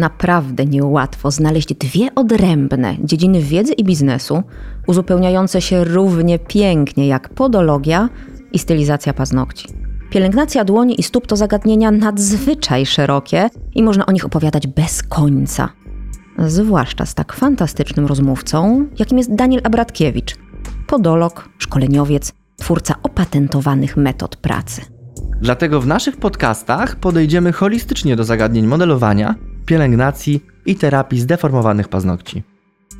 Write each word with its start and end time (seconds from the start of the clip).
Naprawdę 0.00 0.66
niełatwo 0.66 1.30
znaleźć 1.30 1.74
dwie 1.74 2.14
odrębne 2.14 2.96
dziedziny 3.04 3.40
wiedzy 3.40 3.72
i 3.72 3.84
biznesu, 3.84 4.42
uzupełniające 4.86 5.60
się 5.60 5.84
równie 5.84 6.38
pięknie 6.38 7.06
jak 7.06 7.28
podologia 7.28 8.08
i 8.52 8.58
stylizacja 8.58 9.12
paznokci. 9.12 9.68
Pielęgnacja 10.10 10.64
dłoni 10.64 11.00
i 11.00 11.02
stóp 11.02 11.26
to 11.26 11.36
zagadnienia 11.36 11.90
nadzwyczaj 11.90 12.86
szerokie 12.86 13.50
i 13.74 13.82
można 13.82 14.06
o 14.06 14.12
nich 14.12 14.24
opowiadać 14.24 14.66
bez 14.66 15.02
końca. 15.02 15.68
Zwłaszcza 16.38 17.06
z 17.06 17.14
tak 17.14 17.32
fantastycznym 17.32 18.06
rozmówcą, 18.06 18.86
jakim 18.98 19.18
jest 19.18 19.34
Daniel 19.34 19.60
Abratkiewicz, 19.64 20.36
podolog, 20.86 21.48
szkoleniowiec, 21.58 22.32
twórca 22.56 22.94
opatentowanych 23.02 23.96
metod 23.96 24.36
pracy. 24.36 24.82
Dlatego 25.40 25.80
w 25.80 25.86
naszych 25.86 26.16
podcastach 26.16 26.96
podejdziemy 26.96 27.52
holistycznie 27.52 28.16
do 28.16 28.24
zagadnień 28.24 28.66
modelowania, 28.66 29.34
pielęgnacji 29.66 30.44
i 30.66 30.74
terapii 30.74 31.20
zdeformowanych 31.20 31.88
paznokci. 31.88 32.42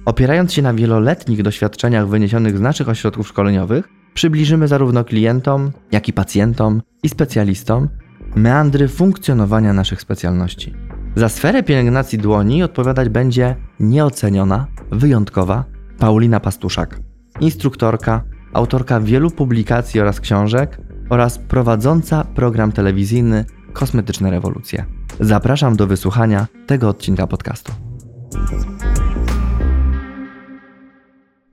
Opierając 0.05 0.53
się 0.53 0.63
na 0.63 0.75
wieloletnich 0.75 1.43
doświadczeniach 1.43 2.09
wyniesionych 2.09 2.59
z 2.59 2.61
naszych 2.61 2.89
ośrodków 2.89 3.29
szkoleniowych, 3.29 3.89
przybliżymy 4.15 4.69
zarówno 4.69 5.05
klientom, 5.05 5.71
jak 5.93 6.09
i 6.09 6.13
pacjentom 6.13 6.83
i 7.03 7.09
specjalistom 7.09 7.89
meandry 8.35 8.89
funkcjonowania 8.89 9.73
naszych 9.73 10.01
specjalności. 10.01 10.75
Za 11.17 11.29
sferę 11.29 11.63
pielęgnacji 11.63 12.19
dłoni 12.19 12.63
odpowiadać 12.63 13.09
będzie 13.09 13.57
nieoceniona, 13.81 14.67
wyjątkowa 14.91 15.65
Paulina 15.99 16.41
Pastuszak, 16.41 17.01
instruktorka, 17.41 18.25
autorka 18.53 19.01
wielu 19.01 19.31
publikacji 19.31 20.01
oraz 20.01 20.21
książek 20.21 20.81
oraz 21.11 21.39
prowadząca 21.39 22.25
program 22.25 22.73
telewizyjny 22.73 23.45
Kosmetyczne 23.73 24.31
Rewolucje. 24.31 25.00
Zapraszam 25.21 25.77
do 25.77 25.87
wysłuchania 25.87 26.47
tego 26.67 26.89
odcinka 26.89 27.27
podcastu. 27.27 27.73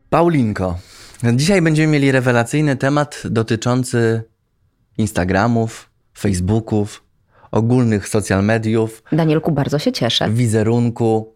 Paulinko, 0.10 0.78
dzisiaj 1.34 1.62
będziemy 1.62 1.94
mieli 1.94 2.12
rewelacyjny 2.12 2.76
temat 2.76 3.24
dotyczący 3.26 4.24
Instagramów, 4.98 5.90
Facebooków, 6.18 7.04
ogólnych 7.52 8.08
social 8.08 8.44
mediów. 8.44 9.04
Danielku, 9.12 9.52
bardzo 9.52 9.80
się 9.80 9.92
cieszę. 9.92 10.30
Wizerunku, 10.30 11.36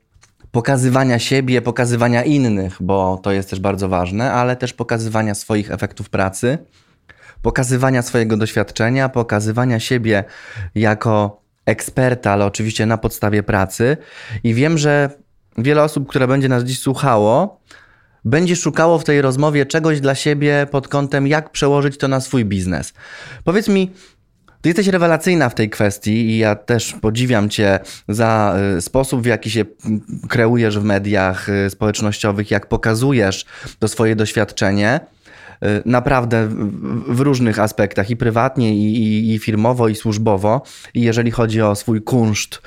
pokazywania 0.51 1.19
siebie, 1.19 1.61
pokazywania 1.61 2.23
innych, 2.23 2.77
bo 2.79 3.19
to 3.23 3.31
jest 3.31 3.49
też 3.49 3.59
bardzo 3.59 3.89
ważne, 3.89 4.33
ale 4.33 4.55
też 4.55 4.73
pokazywania 4.73 5.35
swoich 5.35 5.71
efektów 5.71 6.09
pracy, 6.09 6.57
pokazywania 7.41 8.01
swojego 8.01 8.37
doświadczenia, 8.37 9.09
pokazywania 9.09 9.79
siebie 9.79 10.23
jako 10.75 11.40
eksperta, 11.65 12.31
ale 12.31 12.45
oczywiście 12.45 12.85
na 12.85 12.97
podstawie 12.97 13.43
pracy. 13.43 13.97
I 14.43 14.53
wiem, 14.53 14.77
że 14.77 15.09
wiele 15.57 15.83
osób, 15.83 16.07
które 16.07 16.27
będzie 16.27 16.49
nas 16.49 16.63
dziś 16.63 16.79
słuchało, 16.79 17.61
będzie 18.25 18.55
szukało 18.55 18.99
w 18.99 19.03
tej 19.03 19.21
rozmowie 19.21 19.65
czegoś 19.65 19.99
dla 19.99 20.15
siebie 20.15 20.67
pod 20.71 20.87
kątem, 20.87 21.27
jak 21.27 21.49
przełożyć 21.49 21.97
to 21.97 22.07
na 22.07 22.21
swój 22.21 22.45
biznes. 22.45 22.93
Powiedz 23.43 23.67
mi, 23.67 23.91
ty 24.61 24.69
jesteś 24.69 24.87
rewelacyjna 24.87 25.49
w 25.49 25.55
tej 25.55 25.69
kwestii 25.69 26.11
i 26.11 26.37
ja 26.37 26.55
też 26.55 26.93
podziwiam 27.01 27.49
Cię 27.49 27.79
za 28.07 28.55
y, 28.77 28.81
sposób, 28.81 29.21
w 29.21 29.25
jaki 29.25 29.51
się 29.51 29.65
kreujesz 30.29 30.79
w 30.79 30.83
mediach 30.83 31.49
y, 31.49 31.69
społecznościowych, 31.69 32.51
jak 32.51 32.67
pokazujesz 32.67 33.45
to 33.79 33.87
swoje 33.87 34.15
doświadczenie. 34.15 34.99
Y, 35.65 35.81
naprawdę 35.85 36.47
w 37.07 37.19
różnych 37.19 37.59
aspektach, 37.59 38.09
i 38.09 38.17
prywatnie, 38.17 38.75
i, 38.75 39.03
i, 39.03 39.33
i 39.33 39.39
firmowo, 39.39 39.87
i 39.87 39.95
służbowo, 39.95 40.61
i 40.93 41.01
jeżeli 41.01 41.31
chodzi 41.31 41.61
o 41.61 41.75
swój 41.75 42.01
kunszt 42.01 42.61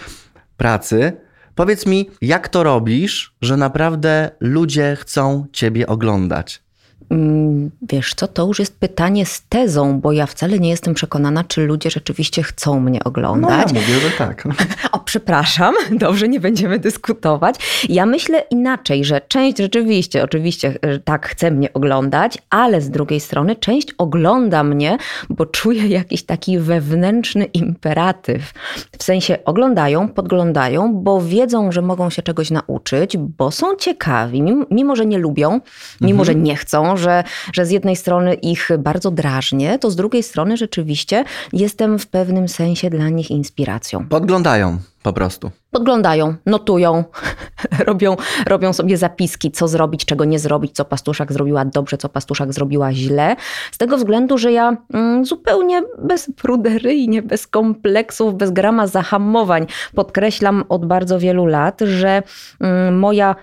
pracy. 0.56 1.12
Powiedz 1.54 1.87
mi, 1.87 2.10
jak 2.22 2.49
to 2.49 2.62
robisz, 2.62 3.34
że 3.43 3.56
naprawdę 3.56 4.31
ludzie 4.41 4.97
chcą 5.00 5.47
Ciebie 5.53 5.87
oglądać? 5.87 6.63
Mm, 7.10 7.70
wiesz 7.82 8.15
co, 8.15 8.28
to 8.28 8.47
już 8.47 8.59
jest 8.59 8.78
pytanie 8.78 9.26
z 9.26 9.42
tezą, 9.48 10.00
bo 10.00 10.12
ja 10.12 10.26
wcale 10.26 10.59
nie 10.59 10.69
jestem 10.69 10.94
przekonana, 10.94 11.44
czy 11.44 11.66
ludzie 11.66 11.91
rzeczywiście 11.91 12.42
chcą 12.42 12.81
mnie 12.81 13.04
oglądać. 13.04 13.72
No 13.72 13.81
ja 13.81 13.87
mówię, 13.87 14.00
że 14.00 14.10
tak. 14.10 14.44
O, 14.92 14.98
przepraszam, 14.98 15.75
dobrze, 15.91 16.28
nie 16.28 16.41
będziemy 16.41 16.78
dyskutować. 16.78 17.84
Ja 17.88 18.06
myślę 18.06 18.44
inaczej, 18.50 19.04
że 19.04 19.20
część 19.28 19.59
rzeczywiście, 19.59 20.25
oczywiście 20.25 20.78
tak 21.04 21.28
chce 21.28 21.50
mnie 21.50 21.72
oglądać, 21.72 22.38
ale 22.50 22.81
z 22.81 22.91
drugiej 22.91 23.21
strony 23.21 23.56
część 23.56 23.88
ogląda 23.98 24.65
mnie, 24.65 24.98
bo 25.31 25.47
czuje 25.47 25.86
jakiś 26.00 26.22
taki 26.22 26.59
wewnętrzny 26.59 27.44
imperatyw. 27.44 28.53
W 28.98 29.03
sensie 29.03 29.38
oglądają, 29.44 30.09
podglądają, 30.09 30.94
bo 30.94 31.21
wiedzą, 31.21 31.72
że 31.72 31.82
mogą 31.82 32.10
się 32.10 32.22
czegoś 32.22 32.50
nauczyć, 32.50 33.16
bo 33.16 33.50
są 33.50 33.76
ciekawi, 33.76 34.42
mimo, 34.42 34.65
mimo 34.71 34.97
że 34.97 35.06
nie 35.06 35.19
lubią, 35.19 35.60
mimo 36.00 36.22
mhm. 36.22 36.25
że 36.25 36.34
nie 36.34 36.56
chcą, 36.56 36.94
że, 36.97 37.25
że 37.53 37.66
z 37.66 37.71
jednej 37.71 37.97
strony 37.97 38.34
ich 38.34 38.69
bardzo 38.78 39.10
drażnię, 39.10 39.78
to 39.78 39.91
z 39.91 39.97
drugiej 39.97 40.22
strony 40.22 40.56
rzeczywiście 40.56 41.25
jestem 41.53 41.99
w 41.99 42.06
pewnym 42.06 42.49
sensie 42.49 42.91
dla 42.91 43.09
nich 43.09 43.31
inspiracją. 43.31 44.09
Podglądają 44.09 44.78
po 45.04 45.12
prostu. 45.12 45.50
Podglądają, 45.71 46.34
notują, 46.47 47.04
robią, 47.87 48.16
robią 48.47 48.72
sobie 48.72 48.97
zapiski, 48.97 49.50
co 49.50 49.69
zrobić, 49.69 50.04
czego 50.04 50.25
nie 50.25 50.38
zrobić, 50.38 50.72
co 50.72 50.84
pastuszak 50.84 51.33
zrobiła 51.33 51.65
dobrze, 51.65 51.99
co 51.99 52.09
pastuszak 52.09 52.53
zrobiła 52.53 52.93
źle. 52.93 53.37
Z 53.72 53.78
tego 53.78 53.97
względu, 53.97 54.38
że 54.38 54.53
ja 54.53 54.77
mm, 54.94 55.25
zupełnie 55.25 55.83
bezpruderyjnie, 55.99 57.22
bez 57.22 57.47
kompleksów, 57.47 58.34
bez 58.34 58.50
grama 58.50 58.87
zahamowań 58.87 59.66
podkreślam 59.94 60.65
od 60.69 60.87
bardzo 60.87 61.19
wielu 61.19 61.47
lat, 61.47 61.81
że 61.81 62.22
mm, 62.60 62.99
moja 62.99 63.37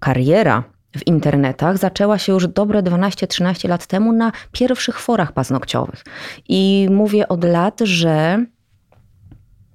kariera 0.00 0.64
w 0.96 1.06
internetach 1.06 1.78
zaczęła 1.78 2.18
się 2.18 2.32
już 2.32 2.46
dobre 2.46 2.82
12-13 2.82 3.68
lat 3.68 3.86
temu 3.86 4.12
na 4.12 4.32
pierwszych 4.52 5.00
forach 5.00 5.32
paznokciowych. 5.32 6.04
I 6.48 6.88
mówię 6.90 7.28
od 7.28 7.44
lat, 7.44 7.80
że 7.80 8.44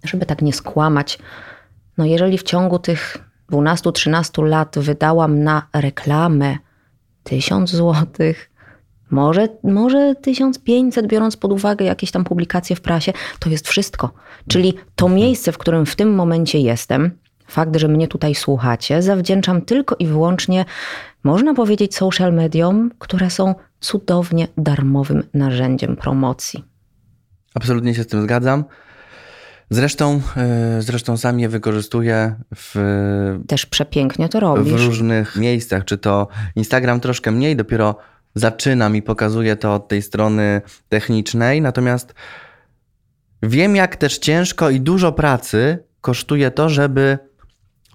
żeby 0.03 0.25
tak 0.25 0.41
nie 0.41 0.53
skłamać, 0.53 1.19
no 1.97 2.05
jeżeli 2.05 2.37
w 2.37 2.43
ciągu 2.43 2.79
tych 2.79 3.17
12-13 3.51 4.43
lat 4.43 4.75
wydałam 4.79 5.43
na 5.43 5.67
reklamę 5.73 6.57
1000 7.23 7.71
złotych, 7.71 8.49
może, 9.11 9.47
może 9.63 10.15
1500, 10.15 11.07
biorąc 11.07 11.37
pod 11.37 11.51
uwagę 11.51 11.85
jakieś 11.85 12.11
tam 12.11 12.23
publikacje 12.23 12.75
w 12.75 12.81
prasie, 12.81 13.13
to 13.39 13.49
jest 13.49 13.67
wszystko. 13.67 14.11
Czyli 14.47 14.73
to 14.95 15.09
miejsce, 15.09 15.51
w 15.51 15.57
którym 15.57 15.85
w 15.85 15.95
tym 15.95 16.15
momencie 16.15 16.59
jestem, 16.59 17.11
fakt, 17.47 17.75
że 17.75 17.87
mnie 17.87 18.07
tutaj 18.07 18.35
słuchacie, 18.35 19.01
zawdzięczam 19.01 19.61
tylko 19.61 19.95
i 19.99 20.07
wyłącznie, 20.07 20.65
można 21.23 21.53
powiedzieć, 21.53 21.95
social 21.95 22.33
mediom, 22.33 22.91
które 22.99 23.29
są 23.29 23.55
cudownie 23.79 24.47
darmowym 24.57 25.23
narzędziem 25.33 25.95
promocji. 25.95 26.63
Absolutnie 27.55 27.95
się 27.95 28.03
z 28.03 28.07
tym 28.07 28.21
zgadzam. 28.21 28.63
Zresztą, 29.69 30.21
e, 30.37 30.81
zresztą 30.81 31.17
sam 31.17 31.39
je 31.39 31.49
wykorzystuję 31.49 32.35
w. 32.55 32.75
Też 33.47 33.65
przepięknie 33.65 34.29
to 34.29 34.39
robisz. 34.39 34.73
W 34.73 34.85
różnych 34.85 35.35
miejscach. 35.35 35.85
Czy 35.85 35.97
to 35.97 36.27
Instagram 36.55 36.99
troszkę 36.99 37.31
mniej, 37.31 37.55
dopiero 37.55 37.95
zaczynam 38.35 38.95
i 38.95 39.01
pokazuję 39.01 39.55
to 39.55 39.75
od 39.75 39.87
tej 39.87 40.01
strony 40.01 40.61
technicznej. 40.89 41.61
Natomiast 41.61 42.13
wiem, 43.43 43.75
jak 43.75 43.95
też 43.95 44.17
ciężko 44.17 44.69
i 44.69 44.79
dużo 44.79 45.11
pracy 45.11 45.77
kosztuje 46.01 46.51
to, 46.51 46.69
żeby 46.69 47.17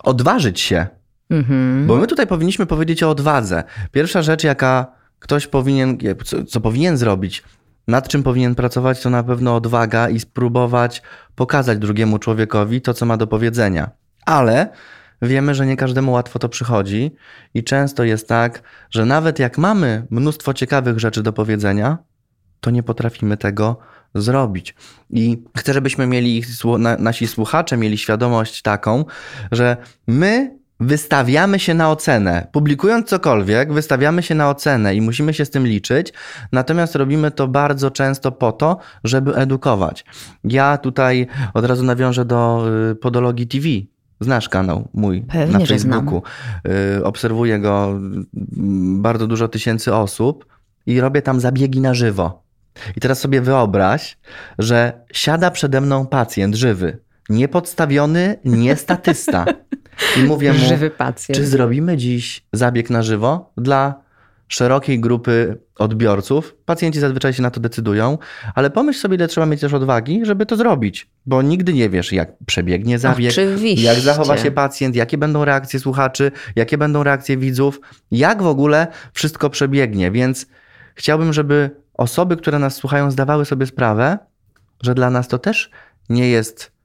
odważyć 0.03 0.60
się. 0.60 0.86
Mhm. 1.31 1.86
Bo 1.86 1.97
my 1.97 2.06
tutaj 2.06 2.26
powinniśmy 2.26 2.66
powiedzieć 2.66 3.03
o 3.03 3.10
odwadze. 3.10 3.64
Pierwsza 3.92 4.22
rzecz, 4.22 4.45
jaka 4.45 4.86
ktoś 5.18 5.47
powinien, 5.47 5.98
co, 6.24 6.45
co 6.45 6.60
powinien 6.60 6.97
zrobić, 6.97 7.42
nad 7.89 8.09
czym 8.09 8.22
powinien 8.22 8.54
pracować, 8.54 9.03
to 9.03 9.10
na 9.10 9.22
pewno 9.22 9.56
odwaga 9.56 10.09
i 10.09 10.21
spróbować 10.21 11.03
pokazać 11.34 11.78
drugiemu 11.78 12.18
człowiekowi 12.18 12.80
to, 12.80 12.95
co 12.95 13.06
ma 13.06 13.16
do 13.16 13.27
powiedzenia. 13.27 13.91
Ale 14.27 14.68
wiemy, 15.22 15.54
że 15.54 15.66
nie 15.66 15.77
każdemu 15.77 16.12
łatwo 16.12 16.39
to 16.39 16.48
przychodzi 16.48 17.15
i 17.54 17.65
często 17.65 18.04
jest 18.04 18.28
tak, 18.28 18.62
że 18.91 19.04
nawet 19.04 19.39
jak 19.39 19.59
mamy 19.59 20.06
mnóstwo 20.10 20.54
ciekawych 20.54 20.98
rzeczy 20.98 21.22
do 21.22 21.33
powiedzenia, 21.33 21.98
to 22.60 22.71
nie 22.71 22.83
potrafimy 22.83 23.36
tego 23.36 23.78
zrobić. 24.15 24.75
I 25.10 25.43
chcę, 25.57 25.72
żebyśmy 25.72 26.07
mieli, 26.07 26.43
nasi 26.99 27.27
słuchacze 27.27 27.77
mieli 27.77 27.99
świadomość 27.99 28.63
taką, 28.63 29.05
że 29.53 29.77
my 30.07 30.59
wystawiamy 30.81 31.59
się 31.59 31.75
na 31.75 31.91
ocenę. 31.91 32.47
Publikując 32.53 33.09
cokolwiek, 33.09 33.72
wystawiamy 33.72 34.22
się 34.22 34.34
na 34.34 34.51
ocenę 34.51 34.95
i 34.95 35.01
musimy 35.01 35.34
się 35.34 35.45
z 35.45 35.51
tym 35.51 35.66
liczyć, 35.66 36.13
natomiast 36.53 36.95
robimy 36.95 37.31
to 37.31 37.49
bardzo 37.49 37.91
często 37.91 38.33
po 38.33 38.53
to, 38.53 38.78
żeby 39.05 39.34
edukować. 39.34 40.05
Ja 40.45 40.78
tutaj 40.78 41.27
od 41.55 41.65
razu 41.65 41.84
nawiążę 41.84 42.25
do 42.25 42.65
y, 42.91 42.95
Podologii 42.95 43.47
TV. 43.47 43.69
Znasz 44.21 44.49
kanał 44.49 44.89
mój 44.95 45.22
Pewnie, 45.22 45.59
na 45.59 45.66
Facebooku. 45.66 46.22
Y, 46.99 47.05
obserwuję 47.05 47.59
go 47.59 47.89
mm, 47.89 49.03
bardzo 49.03 49.27
dużo 49.27 49.49
tysięcy 49.49 49.95
osób 49.95 50.47
i 50.87 51.01
robię 51.01 51.22
tam 51.22 51.41
zabiegi 51.41 51.81
na 51.81 51.95
żywo. 51.95 52.47
I 52.97 53.01
teraz 53.01 53.21
sobie 53.21 53.41
wyobraź, 53.41 54.19
że 54.59 54.92
siada 55.13 55.51
przede 55.51 55.80
mną 55.80 56.07
pacjent 56.07 56.54
żywy. 56.54 56.98
niepodstawiony, 57.28 58.39
nie 58.45 58.77
statysta. 58.77 59.45
I 60.16 60.22
mówię 60.22 60.53
mu, 60.53 60.59
Żywy 60.59 60.91
pacjent. 60.91 61.39
czy 61.39 61.47
zrobimy 61.47 61.97
dziś 61.97 62.45
zabieg 62.53 62.91
na 62.91 63.03
żywo 63.03 63.53
dla 63.57 63.95
szerokiej 64.48 65.01
grupy 65.01 65.59
odbiorców. 65.78 66.57
Pacjenci 66.65 67.01
zazwyczaj 67.01 67.33
się 67.33 67.42
na 67.42 67.51
to 67.51 67.60
decydują, 67.60 68.19
ale 68.54 68.71
pomyśl 68.71 69.01
sobie, 69.01 69.15
ile 69.15 69.28
trzeba 69.28 69.47
mieć 69.47 69.60
też 69.60 69.74
odwagi, 69.74 70.21
żeby 70.24 70.47
to 70.47 70.57
zrobić, 70.57 71.10
bo 71.27 71.42
nigdy 71.42 71.72
nie 71.72 71.91
wiesz, 71.91 72.13
jak 72.13 72.33
przebiegnie 72.47 72.98
zabieg, 72.98 73.31
Oczywiście. 73.33 73.86
jak 73.86 73.98
zachowa 73.98 74.39
się 74.39 74.51
pacjent, 74.51 74.97
jakie 74.97 75.19
będą 75.19 75.45
reakcje 75.45 75.81
słuchaczy, 75.81 76.33
jakie 76.57 76.78
będą 76.78 77.03
reakcje 77.03 77.36
widzów, 77.36 77.81
jak 78.10 78.42
w 78.42 78.47
ogóle 78.47 78.86
wszystko 79.13 79.51
przebiegnie. 79.51 80.10
Więc 80.10 80.47
chciałbym, 80.95 81.33
żeby 81.33 81.71
osoby, 81.98 82.36
które 82.36 82.59
nas 82.59 82.74
słuchają, 82.74 83.10
zdawały 83.10 83.45
sobie 83.45 83.66
sprawę, 83.66 84.18
że 84.83 84.95
dla 84.95 85.10
nas 85.10 85.28
to 85.28 85.39
też 85.39 85.71
nie 86.09 86.28
jest 86.28 86.78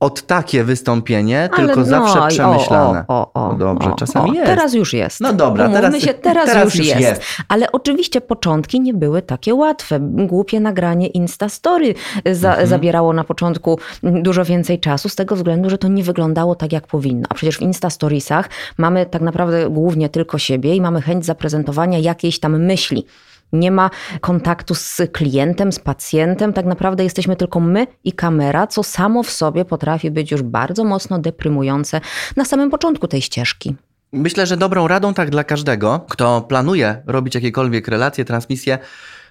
od 0.00 0.22
takie 0.26 0.64
wystąpienie, 0.64 1.48
Ale 1.52 1.66
tylko 1.66 1.80
no, 1.80 1.86
zawsze 1.86 2.18
i 2.18 2.22
o, 2.22 2.26
przemyślane. 2.28 3.04
O, 3.08 3.32
o, 3.34 3.46
o, 3.46 3.52
No 3.52 3.58
dobrze, 3.58 3.92
o, 3.92 3.94
czasami 3.94 4.32
jest. 4.34 4.46
Teraz 4.46 4.74
już 4.74 4.92
jest. 4.92 5.20
No 5.20 5.32
dobra, 5.32 5.64
Umówmy 5.64 5.82
teraz- 5.82 6.02
się, 6.02 6.14
teraz, 6.14 6.46
teraz 6.46 6.64
już, 6.64 6.74
już 6.74 6.86
jest. 6.86 7.00
jest. 7.00 7.22
Ale 7.48 7.72
oczywiście 7.72 8.20
początki 8.20 8.80
nie 8.80 8.94
były 8.94 9.22
takie 9.22 9.54
łatwe. 9.54 9.98
Głupie 10.00 10.60
nagranie 10.60 11.06
Instastory 11.06 11.94
za, 12.32 12.48
Mhm. 12.50 12.68
zabierało 12.68 13.12
na 13.12 13.24
początku 13.24 13.78
dużo 14.02 14.44
więcej 14.44 14.80
czasu, 14.80 15.08
z 15.08 15.16
tego 15.16 15.36
względu, 15.36 15.70
że 15.70 15.78
to 15.78 15.88
nie 15.88 16.02
wyglądało 16.02 16.54
tak, 16.54 16.72
jak 16.72 16.86
powinno. 16.86 17.26
A 17.28 17.34
przecież 17.34 17.56
w 17.58 17.62
Instastoriesach 17.62 18.48
mamy 18.78 19.06
tak 19.06 19.22
naprawdę 19.22 19.70
głównie 19.70 20.08
tylko 20.08 20.38
siebie 20.38 20.74
i 20.76 20.80
mamy 20.80 21.02
chęć 21.02 21.24
zaprezentowania 21.26 21.98
jakiejś 21.98 22.40
tam 22.40 22.62
myśli. 22.64 23.06
Nie 23.52 23.70
ma 23.70 23.90
kontaktu 24.20 24.74
z 24.74 25.00
klientem, 25.12 25.72
z 25.72 25.78
pacjentem. 25.78 26.52
Tak 26.52 26.66
naprawdę 26.66 27.04
jesteśmy 27.04 27.36
tylko 27.36 27.60
my 27.60 27.86
i 28.04 28.12
kamera, 28.12 28.66
co 28.66 28.82
samo 28.82 29.22
w 29.22 29.30
sobie 29.30 29.64
potrafi 29.64 30.10
być 30.10 30.30
już 30.30 30.42
bardzo 30.42 30.84
mocno 30.84 31.18
deprymujące 31.18 32.00
na 32.36 32.44
samym 32.44 32.70
początku 32.70 33.08
tej 33.08 33.22
ścieżki. 33.22 33.76
Myślę, 34.12 34.46
że 34.46 34.56
dobrą 34.56 34.88
radą 34.88 35.14
tak 35.14 35.30
dla 35.30 35.44
każdego, 35.44 36.06
kto 36.08 36.40
planuje 36.40 37.02
robić 37.06 37.34
jakiekolwiek 37.34 37.88
relacje, 37.88 38.24
transmisje, 38.24 38.78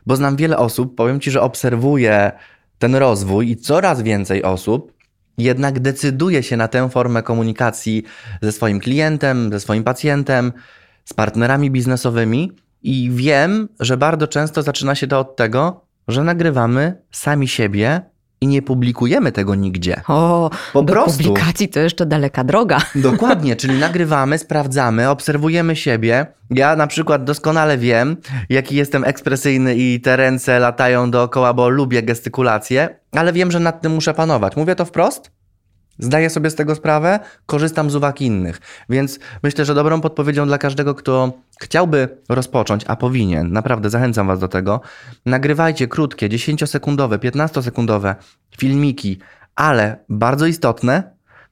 bo 0.05 0.15
znam 0.15 0.35
wiele 0.35 0.57
osób, 0.57 0.95
powiem 0.95 1.19
Ci, 1.19 1.31
że 1.31 1.41
obserwuję 1.41 2.31
ten 2.79 2.95
rozwój 2.95 3.49
i 3.49 3.57
coraz 3.57 4.01
więcej 4.01 4.43
osób 4.43 5.01
jednak 5.37 5.79
decyduje 5.79 6.43
się 6.43 6.57
na 6.57 6.67
tę 6.67 6.89
formę 6.89 7.23
komunikacji 7.23 8.03
ze 8.41 8.51
swoim 8.51 8.79
klientem, 8.79 9.51
ze 9.51 9.59
swoim 9.59 9.83
pacjentem, 9.83 10.53
z 11.05 11.13
partnerami 11.13 11.71
biznesowymi 11.71 12.51
i 12.83 13.09
wiem, 13.13 13.69
że 13.79 13.97
bardzo 13.97 14.27
często 14.27 14.61
zaczyna 14.61 14.95
się 14.95 15.07
to 15.07 15.19
od 15.19 15.35
tego, 15.35 15.85
że 16.07 16.23
nagrywamy 16.23 17.01
sami 17.11 17.47
siebie 17.47 18.01
i 18.41 18.47
nie 18.47 18.61
publikujemy 18.61 19.31
tego 19.31 19.55
nigdzie. 19.55 20.01
O, 20.07 20.49
Po 20.73 20.83
do 20.83 20.93
prostu. 20.93 21.23
publikacji 21.23 21.69
to 21.69 21.79
jeszcze 21.79 22.05
daleka 22.05 22.43
droga. 22.43 22.77
Dokładnie, 22.95 23.55
czyli 23.55 23.79
nagrywamy, 23.79 24.37
sprawdzamy, 24.37 25.09
obserwujemy 25.09 25.75
siebie. 25.75 26.25
Ja 26.49 26.75
na 26.75 26.87
przykład 26.87 27.23
doskonale 27.23 27.77
wiem, 27.77 28.17
jaki 28.49 28.75
jestem 28.75 29.03
ekspresyjny 29.03 29.75
i 29.75 30.01
te 30.01 30.17
ręce 30.17 30.59
latają 30.59 31.11
dookoła, 31.11 31.53
bo 31.53 31.69
lubię 31.69 32.03
gestykulację, 32.03 32.99
ale 33.11 33.33
wiem, 33.33 33.51
że 33.51 33.59
nad 33.59 33.81
tym 33.81 33.91
muszę 33.91 34.13
panować. 34.13 34.55
Mówię 34.55 34.75
to 34.75 34.85
wprost? 34.85 35.31
Zdaję 36.01 36.29
sobie 36.29 36.49
z 36.49 36.55
tego 36.55 36.75
sprawę, 36.75 37.19
korzystam 37.45 37.89
z 37.89 37.95
uwag 37.95 38.21
innych. 38.21 38.59
Więc 38.89 39.19
myślę, 39.43 39.65
że 39.65 39.73
dobrą 39.75 40.01
podpowiedzią 40.01 40.45
dla 40.47 40.57
każdego, 40.57 40.95
kto 40.95 41.31
chciałby 41.61 42.09
rozpocząć, 42.29 42.83
a 42.87 42.95
powinien, 42.95 43.51
naprawdę 43.51 43.89
zachęcam 43.89 44.27
Was 44.27 44.39
do 44.39 44.47
tego, 44.47 44.81
nagrywajcie 45.25 45.87
krótkie, 45.87 46.29
10-sekundowe, 46.29 47.17
15-sekundowe 47.17 48.15
filmiki, 48.57 49.19
ale 49.55 49.97
bardzo 50.09 50.45
istotne, 50.45 51.03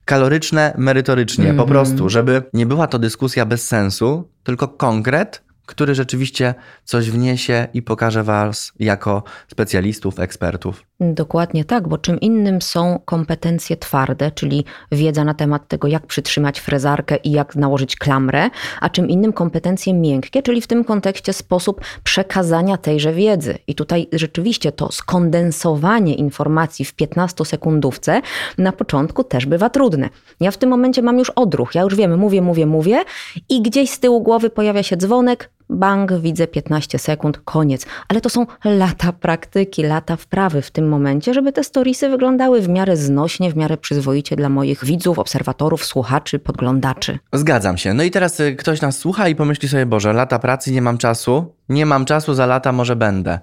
kaloryczne 0.06 0.74
merytorycznie, 0.78 1.46
po 1.46 1.50
Mhm. 1.52 1.70
prostu, 1.70 2.10
żeby 2.10 2.44
nie 2.54 2.66
była 2.66 2.88
to 2.88 3.00
dyskusja 3.00 3.46
bez 3.46 3.68
sensu, 3.68 4.30
tylko 4.44 4.68
konkret, 4.68 5.44
który 5.70 5.96
rzeczywiście 5.96 6.54
coś 6.84 7.12
wniesie 7.12 7.68
i 7.74 7.82
pokaże 7.82 8.24
Was 8.24 8.74
jako 8.80 9.24
specjalistów, 9.48 10.20
ekspertów. 10.20 10.84
Dokładnie 11.00 11.66
tak, 11.66 11.88
bo 11.88 11.98
czym 11.98 12.20
innym 12.20 12.62
są 12.62 13.00
kompetencje 13.06 13.78
twarde, 13.78 14.32
czyli 14.32 14.66
wiedza 14.92 15.24
na 15.24 15.34
temat 15.34 15.68
tego, 15.68 15.88
jak 15.88 16.08
przytrzymać 16.08 16.60
frezarkę 16.60 17.16
i 17.16 17.32
jak 17.32 17.56
nałożyć 17.56 17.96
klamrę, 17.96 18.50
a 18.82 18.90
czym 18.90 19.10
innym 19.10 19.34
kompetencje 19.34 19.94
miękkie, 19.94 20.44
czyli 20.44 20.62
w 20.62 20.68
tym 20.68 20.84
kontekście 20.84 21.34
sposób 21.34 21.82
przekazania 22.04 22.78
tejże 22.78 23.14
wiedzy. 23.14 23.58
I 23.68 23.76
tutaj 23.76 24.08
rzeczywiście 24.14 24.72
to 24.72 24.92
skondensowanie 24.92 26.16
informacji 26.16 26.86
w 26.86 26.96
15-sekundówce 26.96 28.22
na 28.58 28.72
początku 28.72 29.24
też 29.24 29.46
bywa 29.46 29.70
trudne. 29.70 30.10
Ja 30.40 30.52
w 30.52 30.58
tym 30.58 30.70
momencie 30.70 31.02
mam 31.02 31.20
już 31.20 31.30
odruch, 31.30 31.76
ja 31.76 31.82
już 31.82 31.96
wiem, 31.96 32.18
mówię, 32.18 32.42
mówię, 32.42 32.66
mówię 32.66 33.04
i 33.50 33.62
gdzieś 33.62 33.90
z 33.90 34.00
tyłu 34.00 34.22
głowy 34.22 34.50
pojawia 34.50 34.84
się 34.84 34.98
dzwonek, 34.98 35.50
bang, 35.70 36.14
widzę 36.14 36.48
15 36.48 37.00
sekund, 37.00 37.42
koniec. 37.46 37.86
Ale 38.08 38.22
to 38.22 38.30
są 38.30 38.46
lata 38.66 39.14
praktyki, 39.14 39.84
lata 39.84 40.16
wprawy 40.16 40.62
w 40.62 40.72
tym 40.72 40.90
momencie, 40.90 41.34
żeby 41.34 41.52
te 41.52 41.64
storiesy 41.64 42.10
wyglądały 42.10 42.62
w 42.62 42.70
miarę 42.70 42.98
znośnie, 42.98 43.52
w 43.52 43.56
miarę 43.56 43.78
przyzwoicie 43.78 44.36
dla 44.36 44.50
moich 44.50 44.86
widzów, 44.86 45.20
obserwatorów, 45.20 45.86
słuchaczy, 45.86 46.40
podglądaczy. 46.40 47.20
Zgadzam 47.34 47.78
się. 47.78 47.94
No 47.94 48.04
i 48.04 48.12
teraz 48.12 48.40
y, 48.40 48.56
ktoś 48.56 48.82
nas 48.82 48.98
słucha 48.98 49.28
i 49.28 49.36
pomyśli 49.36 49.70
sobie, 49.70 49.86
Boże, 49.86 50.14
lata 50.14 50.40
pracy, 50.40 50.72
nie 50.72 50.82
mam 50.82 50.98
czasu. 50.98 51.56
Nie 51.70 51.86
mam 51.86 52.06
czasu, 52.06 52.34
za 52.34 52.46
lata 52.46 52.72
może 52.72 52.96
będę. 52.96 53.40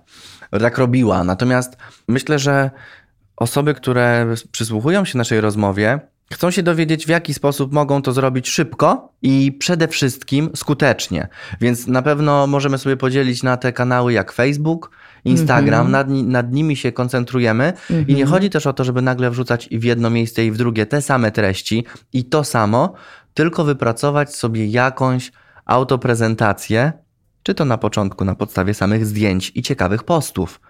Tak 0.51 0.79
robiła. 0.79 1.25
Natomiast 1.25 1.77
myślę, 2.09 2.39
że 2.39 2.71
osoby, 3.37 3.75
które 3.75 4.27
przysłuchują 4.53 5.05
się 5.05 5.19
naszej 5.19 5.41
rozmowie, 5.41 6.01
chcą 6.33 6.51
się 6.51 6.63
dowiedzieć, 6.63 7.07
w 7.07 7.09
jaki 7.09 7.35
sposób 7.35 7.73
mogą 7.73 8.03
to 8.03 8.13
zrobić 8.13 8.49
szybko 8.49 9.13
i 9.23 9.53
przede 9.59 9.89
wszystkim 9.89 10.51
skutecznie. 10.57 11.29
Więc 11.61 11.87
na 11.87 12.03
pewno 12.03 12.47
możemy 12.47 12.79
sobie 12.79 12.97
podzielić 12.97 13.43
na 13.43 13.57
te 13.57 13.73
kanały 13.73 14.13
jak 14.13 14.33
Facebook, 14.33 14.91
Instagram, 15.25 15.91
nad, 15.91 16.09
ni- 16.09 16.23
nad 16.23 16.53
nimi 16.53 16.77
się 16.77 16.93
koncentrujemy. 16.93 17.73
I 18.09 18.15
nie 18.15 18.27
chodzi 18.27 18.51
też 18.51 18.67
o 18.67 18.73
to, 18.73 18.85
żeby 18.85 19.03
nagle 19.03 19.31
wrzucać 19.31 19.69
i 19.71 19.79
w 19.79 19.85
jedno 19.85 20.11
miejsce 20.11 20.45
i 20.47 20.51
w 20.51 20.57
drugie 20.57 20.87
te 20.87 21.03
same 21.03 21.31
treści 21.33 21.85
i 22.13 22.25
to 22.25 22.45
samo, 22.45 22.93
tylko 23.35 23.65
wypracować 23.65 24.35
sobie 24.35 24.67
jakąś 24.67 25.33
autoprezentację, 25.65 26.93
czy 27.43 27.55
to 27.55 27.65
na 27.65 27.79
początku 27.79 28.25
na 28.25 28.35
podstawie 28.35 28.75
samych 28.75 29.07
zdjęć 29.07 29.53
i 29.55 29.63
ciekawych 29.63 30.05
postów, 30.05 30.61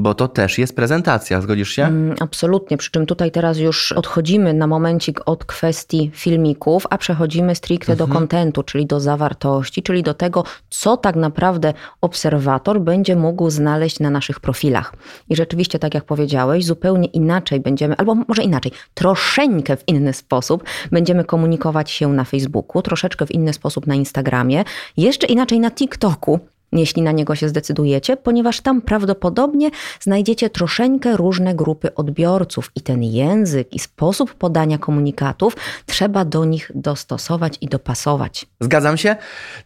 bo 0.00 0.14
to 0.14 0.28
też 0.28 0.58
jest 0.58 0.76
prezentacja, 0.76 1.40
zgodzisz 1.40 1.70
się? 1.70 1.84
Mm, 1.84 2.16
Absolutnie, 2.20 2.76
przy 2.76 2.90
czym 2.90 3.06
tutaj 3.06 3.30
teraz 3.30 3.58
już 3.58 3.92
odchodzimy 3.92 4.54
na 4.54 4.66
momencik 4.66 5.20
od 5.26 5.44
kwestii 5.44 6.10
filmików, 6.14 6.86
a 6.90 6.98
przechodzimy 6.98 7.54
stricte 7.54 7.96
do 7.96 8.08
kontentu, 8.08 8.62
czyli 8.62 8.86
do 8.86 9.00
zawartości, 9.00 9.82
czyli 9.82 10.02
do 10.02 10.14
tego, 10.14 10.44
co 10.70 10.96
tak 10.96 11.16
naprawdę 11.16 11.74
obserwator 12.00 12.80
będzie 12.80 13.16
mógł 13.16 13.50
znaleźć 13.50 14.00
na 14.00 14.10
naszych 14.10 14.40
profilach. 14.40 14.92
I 15.28 15.36
rzeczywiście, 15.36 15.78
tak 15.78 15.94
jak 15.94 16.04
powiedziałeś, 16.04 16.64
zupełnie 16.64 17.08
inaczej 17.08 17.60
będziemy, 17.60 17.96
albo 17.96 18.14
może 18.14 18.42
inaczej, 18.42 18.72
troszeczkę 18.94 19.76
w 19.76 19.88
inny 19.88 20.12
sposób 20.12 20.64
będziemy 20.92 21.24
komunikować 21.24 21.90
się 21.90 22.08
na 22.08 22.24
Facebooku, 22.24 22.82
troszeczkę 22.82 23.26
w 23.26 23.30
inny 23.30 23.52
sposób 23.52 23.86
na 23.86 23.94
Instagramie, 23.94 24.64
jeszcze 24.96 25.26
inaczej 25.26 25.60
na 25.60 25.70
TikToku, 25.70 26.40
jeśli 26.72 27.02
na 27.02 27.12
niego 27.12 27.34
się 27.34 27.48
zdecydujecie, 27.48 28.16
ponieważ 28.16 28.60
tam 28.60 28.82
prawdopodobnie 28.82 29.70
znajdziecie 30.00 30.50
troszeczkę 30.50 31.16
różne 31.16 31.54
grupy 31.54 31.94
odbiorców 31.94 32.70
i 32.74 32.80
ten 32.80 33.02
język 33.02 33.74
i 33.74 33.78
sposób 33.78 34.34
podania 34.34 34.78
komunikatów 34.78 35.56
trzeba 35.86 36.24
do 36.24 36.44
nich 36.44 36.70
dostosować 36.74 37.58
i 37.60 37.66
dopasować. 37.66 38.46
Zgadzam 38.60 38.96
się. 38.96 39.16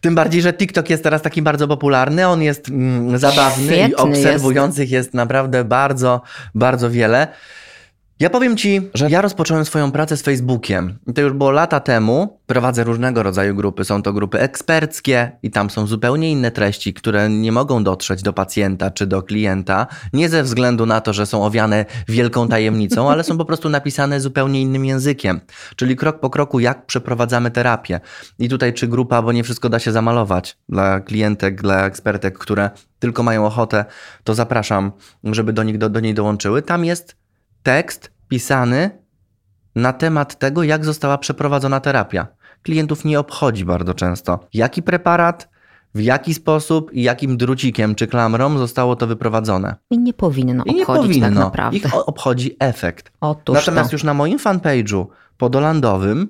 Tym 0.01 0.15
bardziej, 0.15 0.41
że 0.41 0.53
TikTok 0.53 0.89
jest 0.89 1.03
teraz 1.03 1.21
taki 1.21 1.41
bardzo 1.41 1.67
popularny, 1.67 2.27
on 2.27 2.41
jest 2.41 2.69
mm, 2.69 3.17
zabawny 3.17 3.65
i 3.65 3.67
Świetny 3.67 3.95
obserwujących 3.95 4.91
jest. 4.91 5.13
naprawdę 5.13 5.63
bardzo, 5.63 6.21
bardzo 6.55 6.89
wiele. 6.89 7.27
Ja 8.19 8.29
powiem 8.29 8.57
Ci, 8.57 8.81
że 8.93 9.09
ja 9.09 9.21
rozpocząłem 9.21 9.65
swoją 9.65 9.91
pracę 9.91 10.17
z 10.17 10.21
Facebookiem. 10.21 10.99
To 11.15 11.21
już 11.21 11.33
było 11.33 11.51
lata 11.51 11.79
temu. 11.79 12.39
Prowadzę 12.45 12.83
różnego 12.83 13.23
rodzaju 13.23 13.55
grupy. 13.55 13.83
Są 13.83 14.01
to 14.01 14.13
grupy 14.13 14.39
eksperckie 14.39 15.31
i 15.43 15.51
tam 15.51 15.69
są 15.69 15.87
zupełnie 15.87 16.31
inne 16.31 16.51
treści, 16.51 16.93
które 16.93 17.29
nie 17.29 17.51
mogą 17.51 17.83
dotrzeć 17.83 18.21
do 18.21 18.33
pacjenta 18.33 18.91
czy 18.91 19.07
do 19.07 19.23
klienta. 19.23 19.87
Nie 20.13 20.29
ze 20.29 20.43
względu 20.43 20.85
na 20.85 21.01
to, 21.01 21.13
że 21.13 21.25
są 21.25 21.45
owiane 21.45 21.85
wielką 22.07 22.47
tajemnicą, 22.47 23.11
ale 23.11 23.23
są 23.23 23.37
po 23.37 23.45
prostu 23.45 23.69
napisane 23.69 24.21
zupełnie 24.21 24.61
innym 24.61 24.85
językiem. 24.85 25.41
Czyli 25.75 25.95
krok 25.95 26.19
po 26.19 26.29
kroku, 26.29 26.59
jak 26.59 26.85
przeprowadzamy 26.85 27.51
terapię. 27.51 27.99
I 28.39 28.49
tutaj 28.49 28.73
czy 28.73 28.87
grupa, 28.87 29.21
bo 29.21 29.31
nie 29.31 29.43
wszystko 29.43 29.69
da 29.69 29.79
się 29.79 29.91
zamalować 29.91 30.57
dla 30.69 30.99
klientek, 30.99 31.61
dla 31.61 31.85
ekspertek, 31.85 32.37
które 32.37 32.69
tylko 32.99 33.23
mają 33.23 33.45
ochotę, 33.45 33.85
to 34.23 34.35
zapraszam, 34.35 34.91
żeby 35.23 35.53
do, 35.53 35.63
nich, 35.63 35.77
do, 35.77 35.89
do 35.89 35.99
niej 35.99 36.13
dołączyły. 36.13 36.61
Tam 36.61 36.85
jest 36.85 37.24
tekst 37.65 38.11
pisany 38.27 38.89
na 39.75 39.93
temat 39.93 40.39
tego, 40.39 40.63
jak 40.63 40.85
została 40.85 41.17
przeprowadzona 41.17 41.79
terapia. 41.79 42.27
Klientów 42.63 43.05
nie 43.05 43.19
obchodzi 43.19 43.65
bardzo 43.65 43.93
często, 43.93 44.39
jaki 44.53 44.83
preparat, 44.83 45.49
w 45.95 46.01
jaki 46.01 46.33
sposób 46.33 46.93
i 46.93 47.03
jakim 47.03 47.37
drucikiem 47.37 47.95
czy 47.95 48.07
klamrą 48.07 48.57
zostało 48.57 48.95
to 48.95 49.07
wyprowadzone. 49.07 49.75
I 49.89 49.97
nie 49.99 50.13
powinno 50.13 50.63
I 50.63 50.75
nie 50.75 50.81
obchodzić 50.81 51.07
powinno. 51.07 51.27
tak 51.27 51.35
naprawdę. 51.35 51.77
Ich 51.77 51.95
obchodzi 51.95 52.55
efekt. 52.59 53.11
Otóż 53.21 53.55
Natomiast 53.55 53.89
to. 53.89 53.95
już 53.95 54.03
na 54.03 54.13
moim 54.13 54.37
fanpage'u 54.39 55.05
podolandowym 55.37 56.27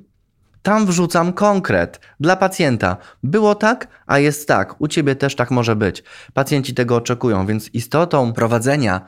tam 0.62 0.86
wrzucam 0.86 1.34
konkret 1.34 2.00
dla 2.20 2.36
pacjenta. 2.36 2.98
Było 3.24 3.56
tak, 3.56 3.88
a 4.08 4.20
jest 4.20 4.48
tak. 4.48 4.82
U 4.82 4.88
ciebie 4.88 5.16
też 5.16 5.36
tak 5.36 5.52
może 5.52 5.76
być. 5.76 6.04
Pacjenci 6.34 6.74
tego 6.74 6.96
oczekują, 6.96 7.46
więc 7.46 7.70
istotą 7.74 8.34
prowadzenia 8.34 9.02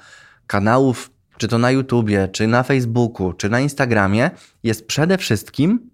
kanałów, 0.48 1.10
czy 1.38 1.48
to 1.48 1.58
na 1.58 1.72
YouTubie, 1.72 2.28
czy 2.28 2.48
na 2.48 2.64
Facebooku, 2.64 3.34
czy 3.34 3.50
na 3.50 3.60
Instagramie, 3.60 4.32
jest 4.64 4.88
przede 4.88 5.18
wszystkim 5.18 5.90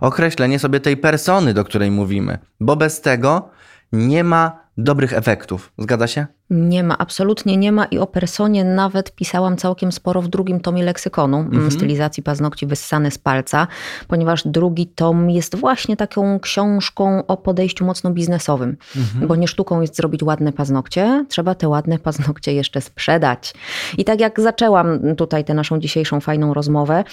określenie 0.00 0.58
sobie 0.58 0.80
tej 0.80 0.96
persony, 0.96 1.54
do 1.54 1.64
której 1.64 1.90
mówimy, 1.90 2.38
bo 2.60 2.76
bez 2.76 3.00
tego 3.00 3.48
nie 3.92 4.24
ma 4.24 4.65
dobrych 4.78 5.12
efektów. 5.12 5.72
Zgadza 5.78 6.06
się? 6.06 6.26
Nie 6.50 6.82
ma, 6.84 6.98
absolutnie 6.98 7.56
nie 7.56 7.72
ma 7.72 7.84
i 7.84 7.98
o 7.98 8.06
personie 8.06 8.64
nawet 8.64 9.14
pisałam 9.14 9.56
całkiem 9.56 9.92
sporo 9.92 10.22
w 10.22 10.28
drugim 10.28 10.60
tomie 10.60 10.82
leksykonu 10.84 11.36
Mhm. 11.38 11.70
stylizacji 11.70 12.22
paznokci 12.22 12.66
wyssane 12.66 13.10
z 13.10 13.18
palca, 13.18 13.66
ponieważ 14.08 14.42
drugi 14.46 14.86
tom 14.86 15.30
jest 15.30 15.54
właśnie 15.54 15.96
taką 15.96 16.40
książką 16.40 17.26
o 17.26 17.36
podejściu 17.36 17.84
mocno 17.84 18.10
biznesowym, 18.10 18.76
Mhm. 18.96 19.28
bo 19.28 19.36
nie 19.36 19.48
sztuką 19.48 19.80
jest 19.80 19.96
zrobić 19.96 20.22
ładne 20.22 20.52
paznokcie, 20.52 21.24
trzeba 21.28 21.54
te 21.54 21.68
ładne 21.68 21.98
paznokcie 21.98 22.52
jeszcze 22.52 22.80
sprzedać. 22.80 23.54
I 23.98 24.04
tak 24.04 24.20
jak 24.20 24.40
zaczęłam 24.40 25.16
tutaj 25.16 25.44
tę 25.44 25.54
naszą 25.54 25.78
dzisiejszą 25.78 26.20
fajną 26.20 26.54
rozmowę, 26.54 27.04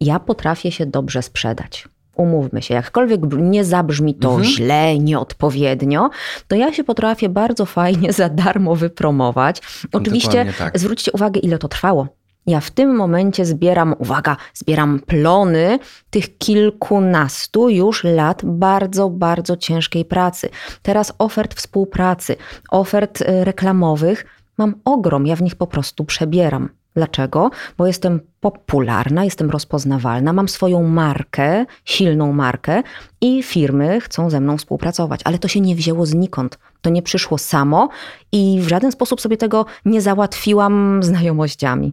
ja 0.00 0.20
potrafię 0.20 0.72
się 0.72 0.86
dobrze 0.86 1.22
sprzedać. 1.22 1.88
Umówmy 2.18 2.62
się, 2.62 2.74
jakkolwiek 2.74 3.20
nie 3.38 3.64
zabrzmi 3.64 4.14
to 4.14 4.28
Mhm. 4.28 4.44
źle, 4.44 4.98
nieodpowiednio, 4.98 6.10
to 6.48 6.56
ja 6.56 6.72
się 6.72 6.84
potrafię 6.84 7.28
bardzo 7.28 7.66
fajnie 7.66 8.12
za 8.12 8.28
darmo 8.28 8.76
wypromować. 8.76 9.62
Oczywiście 9.92 10.46
tak. 10.58 10.78
zwróćcie 10.78 11.12
uwagę, 11.12 11.40
ile 11.40 11.58
to 11.58 11.68
trwało. 11.68 12.06
Ja 12.46 12.60
w 12.60 12.70
tym 12.70 12.96
momencie 12.96 13.44
zbieram, 13.44 13.94
uwaga, 13.98 14.36
zbieram 14.54 15.00
plony 15.06 15.78
tych 16.10 16.38
kilkunastu 16.38 17.70
już 17.70 18.04
lat 18.04 18.40
bardzo, 18.44 19.10
bardzo 19.10 19.56
ciężkiej 19.56 20.04
pracy. 20.04 20.48
Teraz 20.82 21.12
ofert 21.18 21.54
współpracy, 21.54 22.36
ofert 22.70 23.22
e, 23.22 23.44
reklamowych 23.44 24.26
mam 24.58 24.74
ogrom, 24.84 25.26
ja 25.26 25.36
w 25.36 25.42
nich 25.42 25.56
po 25.56 25.66
prostu 25.66 26.04
przebieram. 26.04 26.68
Dlaczego? 26.98 27.50
Bo 27.76 27.86
jestem 27.86 28.20
popularna, 28.40 29.24
jestem 29.24 29.50
rozpoznawalna, 29.50 30.32
mam 30.32 30.48
swoją 30.48 30.82
markę, 30.82 31.66
silną 31.84 32.32
markę 32.32 32.82
i 33.20 33.42
firmy 33.42 34.00
chcą 34.00 34.30
ze 34.30 34.40
mną 34.40 34.58
współpracować. 34.58 35.20
Ale 35.24 35.38
to 35.38 35.48
się 35.48 35.60
nie 35.60 35.74
wzięło 35.76 36.06
znikąd. 36.06 36.58
To 36.80 36.90
nie 36.90 37.02
przyszło 37.02 37.38
samo 37.38 37.88
i 38.32 38.58
w 38.60 38.68
żaden 38.68 38.92
sposób 38.92 39.20
sobie 39.20 39.36
tego 39.36 39.66
nie 39.84 40.00
załatwiłam 40.00 41.02
znajomościami. 41.02 41.92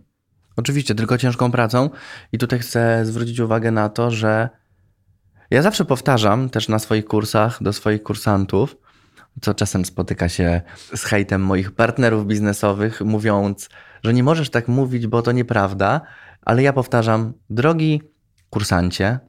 Oczywiście, 0.56 0.96
tylko 0.96 1.18
ciężką 1.18 1.52
pracą. 1.52 1.90
I 2.32 2.38
tutaj 2.38 2.60
chcę 2.60 3.06
zwrócić 3.06 3.40
uwagę 3.40 3.72
na 3.72 3.90
to, 3.90 4.12
że 4.12 4.50
ja 5.52 5.62
zawsze 5.62 5.86
powtarzam 5.86 6.50
też 6.50 6.70
na 6.70 6.80
swoich 6.80 7.06
kursach 7.06 7.64
do 7.64 7.74
swoich 7.74 8.04
kursantów, 8.04 8.78
co 9.42 9.54
czasem 9.54 9.86
spotyka 9.86 10.30
się 10.30 10.62
z 10.96 11.04
hejtem 11.04 11.42
moich 11.42 11.72
partnerów 11.72 12.28
biznesowych, 12.28 13.02
mówiąc, 13.02 13.70
że 14.06 14.14
nie 14.14 14.24
możesz 14.24 14.50
tak 14.50 14.68
mówić, 14.68 15.08
bo 15.08 15.22
to 15.22 15.32
nieprawda, 15.32 16.02
ale 16.42 16.64
ja 16.64 16.74
powtarzam, 16.74 17.34
drogi 17.50 18.02
kursancie, 18.50 19.20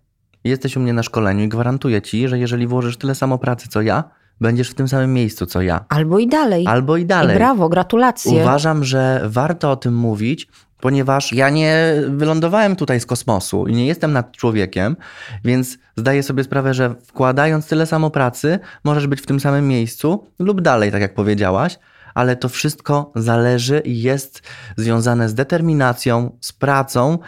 jesteś 0.44 0.76
u 0.76 0.80
mnie 0.80 0.92
na 0.92 1.02
szkoleniu 1.02 1.44
i 1.44 1.48
gwarantuję 1.48 2.02
ci, 2.02 2.28
że 2.28 2.38
jeżeli 2.38 2.66
włożysz 2.66 2.96
tyle 2.96 3.14
samo 3.14 3.38
pracy 3.38 3.68
co 3.68 3.82
ja, 3.82 4.04
będziesz 4.40 4.70
w 4.70 4.74
tym 4.74 4.88
samym 4.88 5.14
miejscu 5.14 5.46
co 5.46 5.62
ja. 5.62 5.84
Albo 5.88 6.18
i 6.18 6.28
dalej. 6.28 6.66
Albo 6.66 6.96
i 6.96 7.02
I 7.02 7.06
dalej. 7.06 7.36
brawo, 7.36 7.68
gratulacje. 7.68 8.42
Uważam, 8.42 8.84
że 8.84 9.20
warto 9.24 9.70
o 9.70 9.76
tym 9.76 9.96
mówić, 9.96 10.48
ponieważ 10.80 11.32
ja 11.32 11.50
nie 11.50 11.94
wylądowałem 12.08 12.76
tutaj 12.76 13.00
z 13.00 13.06
kosmosu 13.06 13.66
i 13.66 13.72
nie 13.72 13.86
jestem 13.86 14.12
nad 14.12 14.32
człowiekiem, 14.32 14.96
więc 15.44 15.78
zdaję 15.96 16.22
sobie 16.22 16.44
sprawę, 16.44 16.74
że 16.74 16.94
wkładając 17.04 17.66
tyle 17.66 17.86
samo 17.86 18.10
pracy, 18.10 18.58
możesz 18.84 19.06
być 19.06 19.20
w 19.20 19.26
tym 19.26 19.40
samym 19.40 19.68
miejscu 19.68 20.26
lub 20.38 20.60
dalej, 20.60 20.92
tak 20.92 21.00
jak 21.00 21.14
powiedziałaś, 21.14 21.78
ale 22.16 22.36
to 22.36 22.48
wszystko 22.48 23.12
zależy 23.14 23.80
i 23.80 24.02
jest 24.02 24.42
związane 24.76 25.28
z 25.28 25.34
determinacją, 25.34 26.38
z 26.40 26.52
pracą, 26.52 27.18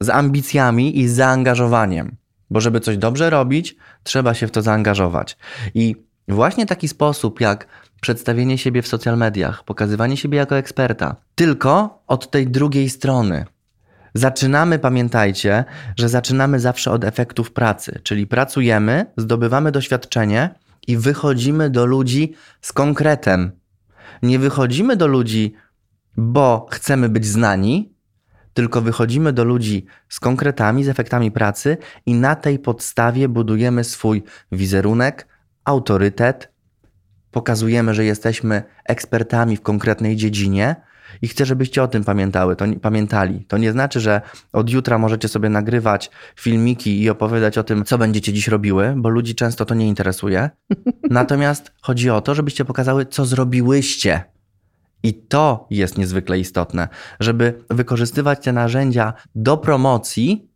z 0.00 0.08
ambicjami 0.08 0.98
i 0.98 1.08
z 1.08 1.12
zaangażowaniem. 1.14 2.16
Bo 2.50 2.60
żeby 2.60 2.80
coś 2.80 2.96
dobrze 2.96 3.30
robić, 3.30 3.76
trzeba 4.02 4.34
się 4.34 4.46
w 4.46 4.50
to 4.50 4.62
zaangażować. 4.62 5.36
I 5.74 5.96
właśnie 6.28 6.66
taki 6.66 6.88
sposób, 6.88 7.40
jak 7.40 7.66
przedstawienie 8.00 8.58
siebie 8.58 8.82
w 8.82 8.88
social 8.88 9.16
mediach, 9.16 9.64
pokazywanie 9.64 10.16
siebie 10.16 10.38
jako 10.38 10.56
eksperta, 10.56 11.16
tylko 11.34 12.02
od 12.06 12.30
tej 12.30 12.46
drugiej 12.46 12.90
strony. 12.90 13.44
Zaczynamy, 14.14 14.78
pamiętajcie, 14.78 15.64
że 15.96 16.08
zaczynamy 16.08 16.60
zawsze 16.60 16.90
od 16.90 17.04
efektów 17.04 17.52
pracy, 17.52 18.00
czyli 18.02 18.26
pracujemy, 18.26 19.06
zdobywamy 19.16 19.72
doświadczenie 19.72 20.50
i 20.86 20.96
wychodzimy 20.96 21.70
do 21.70 21.86
ludzi 21.86 22.34
z 22.60 22.72
konkretem. 22.72 23.52
Nie 24.22 24.38
wychodzimy 24.38 24.96
do 24.96 25.06
ludzi, 25.06 25.54
bo 26.16 26.66
chcemy 26.70 27.08
być 27.08 27.26
znani, 27.26 27.94
tylko 28.54 28.80
wychodzimy 28.80 29.32
do 29.32 29.44
ludzi 29.44 29.86
z 30.08 30.20
konkretami, 30.20 30.84
z 30.84 30.88
efektami 30.88 31.30
pracy 31.30 31.76
i 32.06 32.14
na 32.14 32.34
tej 32.34 32.58
podstawie 32.58 33.28
budujemy 33.28 33.84
swój 33.84 34.22
wizerunek, 34.52 35.28
autorytet, 35.64 36.52
pokazujemy, 37.30 37.94
że 37.94 38.04
jesteśmy 38.04 38.62
ekspertami 38.84 39.56
w 39.56 39.62
konkretnej 39.62 40.16
dziedzinie 40.16 40.76
i 41.22 41.28
chcę, 41.28 41.46
żebyście 41.46 41.82
o 41.82 41.88
tym 41.88 42.04
pamiętały, 42.04 42.56
to, 42.56 42.64
pamiętali. 42.82 43.44
To 43.44 43.58
nie 43.58 43.72
znaczy, 43.72 44.00
że 44.00 44.20
od 44.52 44.70
jutra 44.70 44.98
możecie 44.98 45.28
sobie 45.28 45.48
nagrywać 45.48 46.10
filmiki 46.36 47.02
i 47.02 47.10
opowiadać 47.10 47.58
o 47.58 47.64
tym, 47.64 47.84
co 47.84 47.98
będziecie 47.98 48.32
dziś 48.32 48.48
robiły, 48.48 48.94
bo 48.96 49.08
ludzi 49.08 49.34
często 49.34 49.64
to 49.64 49.74
nie 49.74 49.88
interesuje. 49.88 50.50
Natomiast 51.10 51.72
chodzi 51.82 52.10
o 52.10 52.20
to, 52.20 52.34
żebyście 52.34 52.64
pokazały, 52.64 53.06
co 53.06 53.24
zrobiłyście. 53.24 54.24
I 55.02 55.14
to 55.14 55.66
jest 55.70 55.98
niezwykle 55.98 56.38
istotne, 56.38 56.88
żeby 57.20 57.64
wykorzystywać 57.70 58.44
te 58.44 58.52
narzędzia 58.52 59.12
do 59.34 59.56
promocji, 59.56 60.48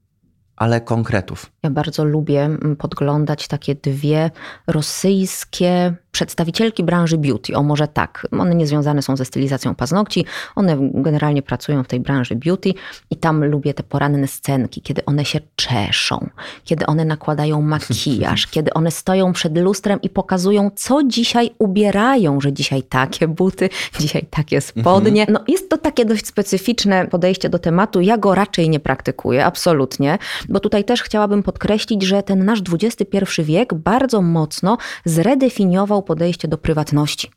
ale 0.56 0.80
konkretów. 0.80 1.52
Ja 1.62 1.70
bardzo 1.70 2.04
lubię 2.04 2.44
mm, 2.44 2.76
podglądać 2.76 3.48
takie 3.48 3.74
dwie 3.74 4.30
rosyjskie 4.66 5.94
przedstawicielki 6.12 6.84
branży 6.84 7.18
beauty. 7.18 7.56
O 7.56 7.62
może 7.62 7.88
tak, 7.88 8.26
one 8.38 8.54
nie 8.54 8.66
związane 8.66 9.02
są 9.02 9.16
ze 9.16 9.24
stylizacją 9.24 9.74
paznokci, 9.74 10.24
one 10.54 10.76
generalnie 10.80 11.42
pracują 11.42 11.82
w 11.82 11.86
tej 11.86 12.00
branży 12.00 12.36
beauty 12.36 12.74
i 13.10 13.16
tam 13.16 13.44
lubię 13.44 13.74
te 13.74 13.82
poranne 13.82 14.28
scenki, 14.28 14.82
kiedy 14.82 15.04
one 15.04 15.24
się 15.24 15.40
czeszą, 15.56 16.28
kiedy 16.64 16.86
one 16.86 17.04
nakładają 17.04 17.62
makijaż, 17.74 18.46
kiedy 18.46 18.72
one 18.72 18.90
stoją 18.90 19.32
przed 19.32 19.58
lustrem 19.58 20.00
i 20.02 20.10
pokazują, 20.10 20.70
co 20.74 21.02
dzisiaj 21.02 21.50
ubierają, 21.58 22.40
że 22.40 22.52
dzisiaj 22.52 22.82
takie 22.82 23.28
buty, 23.28 23.68
dzisiaj 24.00 24.26
takie 24.30 24.60
spodnie. 24.60 25.26
No 25.28 25.44
jest 25.48 25.70
to 25.70 25.78
takie 25.78 26.04
dość 26.04 26.26
specyficzne 26.26 27.06
podejście 27.06 27.48
do 27.48 27.58
tematu. 27.58 28.00
Ja 28.00 28.18
go 28.18 28.34
raczej 28.34 28.70
nie 28.70 28.80
praktykuję, 28.80 29.44
absolutnie, 29.44 30.18
bo 30.48 30.60
tutaj 30.60 30.84
też 30.84 31.02
chciałabym 31.02 31.42
podkreślić, 31.42 32.02
że 32.02 32.22
ten 32.22 32.44
nasz 32.44 32.60
XXI 32.72 33.42
wiek 33.42 33.74
bardzo 33.74 34.22
mocno 34.22 34.78
zredefiniował 35.04 36.01
podejście 36.02 36.48
do 36.48 36.58
prywatności. 36.58 37.30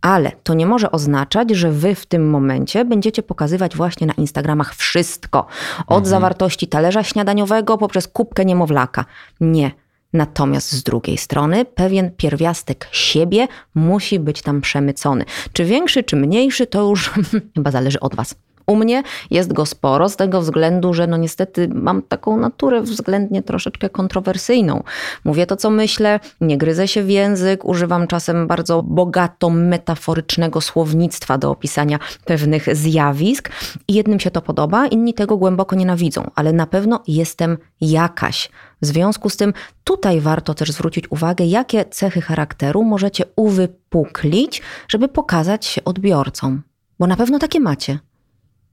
Ale 0.00 0.32
to 0.42 0.54
nie 0.54 0.66
może 0.66 0.90
oznaczać, 0.92 1.50
że 1.50 1.70
wy 1.70 1.94
w 1.94 2.06
tym 2.06 2.30
momencie 2.30 2.84
będziecie 2.84 3.22
pokazywać 3.22 3.76
właśnie 3.76 4.06
na 4.06 4.12
Instagramach 4.12 4.74
wszystko. 4.74 5.46
Od 5.86 6.06
zawartości 6.06 6.68
talerza 6.68 7.02
śniadaniowego 7.02 7.78
poprzez 7.78 8.08
kubkę 8.08 8.44
niemowlaka. 8.44 9.04
Nie. 9.40 9.70
Natomiast 10.12 10.72
z 10.72 10.82
drugiej 10.82 11.18
strony 11.18 11.64
pewien 11.64 12.10
pierwiastek 12.10 12.88
siebie 12.92 13.48
musi 13.74 14.18
być 14.18 14.42
tam 14.42 14.60
przemycony. 14.60 15.24
Czy 15.52 15.64
większy, 15.64 16.02
czy 16.02 16.16
mniejszy, 16.16 16.66
to 16.66 16.82
już 16.88 17.10
chyba 17.54 17.70
zależy 17.70 18.00
od 18.00 18.14
was. 18.14 18.34
U 18.66 18.76
mnie 18.76 19.02
jest 19.30 19.52
go 19.52 19.66
sporo 19.66 20.08
z 20.08 20.16
tego 20.16 20.40
względu, 20.40 20.94
że 20.94 21.06
no 21.06 21.16
niestety 21.16 21.68
mam 21.74 22.02
taką 22.02 22.36
naturę 22.36 22.82
względnie 22.82 23.42
troszeczkę 23.42 23.90
kontrowersyjną. 23.90 24.82
Mówię 25.24 25.46
to, 25.46 25.56
co 25.56 25.70
myślę, 25.70 26.20
nie 26.40 26.58
gryzę 26.58 26.88
się 26.88 27.02
w 27.02 27.10
język, 27.10 27.64
używam 27.64 28.06
czasem 28.06 28.46
bardzo 28.46 28.82
bogato 28.82 29.50
metaforycznego 29.50 30.60
słownictwa 30.60 31.38
do 31.38 31.50
opisania 31.50 31.98
pewnych 32.24 32.76
zjawisk. 32.76 33.50
I 33.88 33.94
jednym 33.94 34.20
się 34.20 34.30
to 34.30 34.42
podoba, 34.42 34.86
inni 34.86 35.14
tego 35.14 35.36
głęboko 35.36 35.76
nienawidzą, 35.76 36.30
ale 36.34 36.52
na 36.52 36.66
pewno 36.66 37.02
jestem 37.06 37.58
jakaś. 37.80 38.50
W 38.82 38.86
związku 38.86 39.28
z 39.28 39.36
tym 39.36 39.52
tutaj 39.84 40.20
warto 40.20 40.54
też 40.54 40.72
zwrócić 40.72 41.10
uwagę, 41.10 41.44
jakie 41.44 41.84
cechy 41.84 42.20
charakteru 42.20 42.84
możecie 42.84 43.24
uwypuklić, 43.36 44.62
żeby 44.88 45.08
pokazać 45.08 45.66
się 45.66 45.84
odbiorcom. 45.84 46.62
Bo 46.98 47.06
na 47.06 47.16
pewno 47.16 47.38
takie 47.38 47.60
macie 47.60 47.98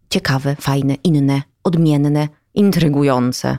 ciekawe, 0.09 0.55
fajne, 0.55 0.95
inne, 1.03 1.41
odmienne, 1.63 2.27
intrygujące. 2.53 3.57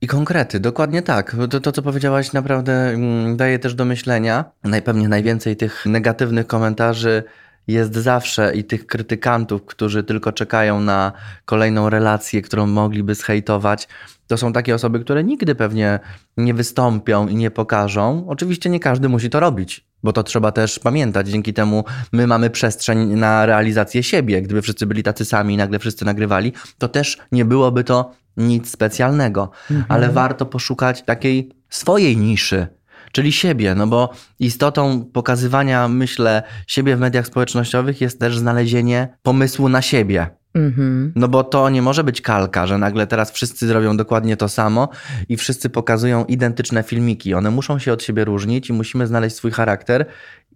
I 0.00 0.06
konkrety, 0.06 0.60
dokładnie 0.60 1.02
tak. 1.02 1.36
To, 1.50 1.60
to, 1.60 1.72
co 1.72 1.82
powiedziałaś, 1.82 2.32
naprawdę 2.32 2.72
mm, 2.72 3.36
daje 3.36 3.58
też 3.58 3.74
do 3.74 3.84
myślenia. 3.84 4.44
Najpewnie 4.64 5.08
najwięcej 5.08 5.56
tych 5.56 5.86
negatywnych 5.86 6.46
komentarzy 6.46 7.22
jest 7.66 7.94
zawsze 7.94 8.54
i 8.54 8.64
tych 8.64 8.86
krytykantów, 8.86 9.64
którzy 9.66 10.04
tylko 10.04 10.32
czekają 10.32 10.80
na 10.80 11.12
kolejną 11.44 11.90
relację, 11.90 12.42
którą 12.42 12.66
mogliby 12.66 13.14
zhejtować. 13.14 13.88
To 14.26 14.36
są 14.36 14.52
takie 14.52 14.74
osoby, 14.74 15.00
które 15.00 15.24
nigdy 15.24 15.54
pewnie 15.54 16.00
nie 16.36 16.54
wystąpią 16.54 17.28
i 17.28 17.34
nie 17.34 17.50
pokażą. 17.50 18.24
Oczywiście 18.28 18.70
nie 18.70 18.80
każdy 18.80 19.08
musi 19.08 19.30
to 19.30 19.40
robić, 19.40 19.86
bo 20.02 20.12
to 20.12 20.22
trzeba 20.22 20.52
też 20.52 20.78
pamiętać. 20.78 21.28
Dzięki 21.28 21.54
temu 21.54 21.84
my 22.12 22.26
mamy 22.26 22.50
przestrzeń 22.50 22.98
na 22.98 23.46
realizację 23.46 24.02
siebie. 24.02 24.42
Gdyby 24.42 24.62
wszyscy 24.62 24.86
byli 24.86 25.02
tacy 25.02 25.24
sami 25.24 25.54
i 25.54 25.56
nagle 25.56 25.78
wszyscy 25.78 26.04
nagrywali, 26.04 26.52
to 26.78 26.88
też 26.88 27.18
nie 27.32 27.44
byłoby 27.44 27.84
to 27.84 28.12
nic 28.36 28.70
specjalnego. 28.70 29.50
Mhm. 29.70 29.84
Ale 29.88 30.08
warto 30.08 30.46
poszukać 30.46 31.02
takiej 31.02 31.50
swojej 31.70 32.16
niszy 32.16 32.66
czyli 33.12 33.32
siebie, 33.32 33.74
no 33.74 33.86
bo 33.86 34.10
istotą 34.38 35.04
pokazywania, 35.12 35.88
myślę, 35.88 36.42
siebie 36.66 36.96
w 36.96 37.00
mediach 37.00 37.26
społecznościowych 37.26 38.00
jest 38.00 38.20
też 38.20 38.38
znalezienie 38.38 39.08
pomysłu 39.22 39.68
na 39.68 39.82
siebie. 39.82 40.30
Mhm. 40.54 41.12
No 41.16 41.28
bo 41.28 41.44
to 41.44 41.70
nie 41.70 41.82
może 41.82 42.04
być 42.04 42.20
kalka, 42.20 42.66
że 42.66 42.78
nagle 42.78 43.06
teraz 43.06 43.32
wszyscy 43.32 43.66
zrobią 43.66 43.96
dokładnie 43.96 44.36
to 44.36 44.48
samo 44.48 44.88
i 45.28 45.36
wszyscy 45.36 45.70
pokazują 45.70 46.24
identyczne 46.24 46.82
filmiki. 46.82 47.34
One 47.34 47.50
muszą 47.50 47.78
się 47.78 47.92
od 47.92 48.02
siebie 48.02 48.24
różnić 48.24 48.68
i 48.68 48.72
musimy 48.72 49.06
znaleźć 49.06 49.36
swój 49.36 49.50
charakter 49.50 50.06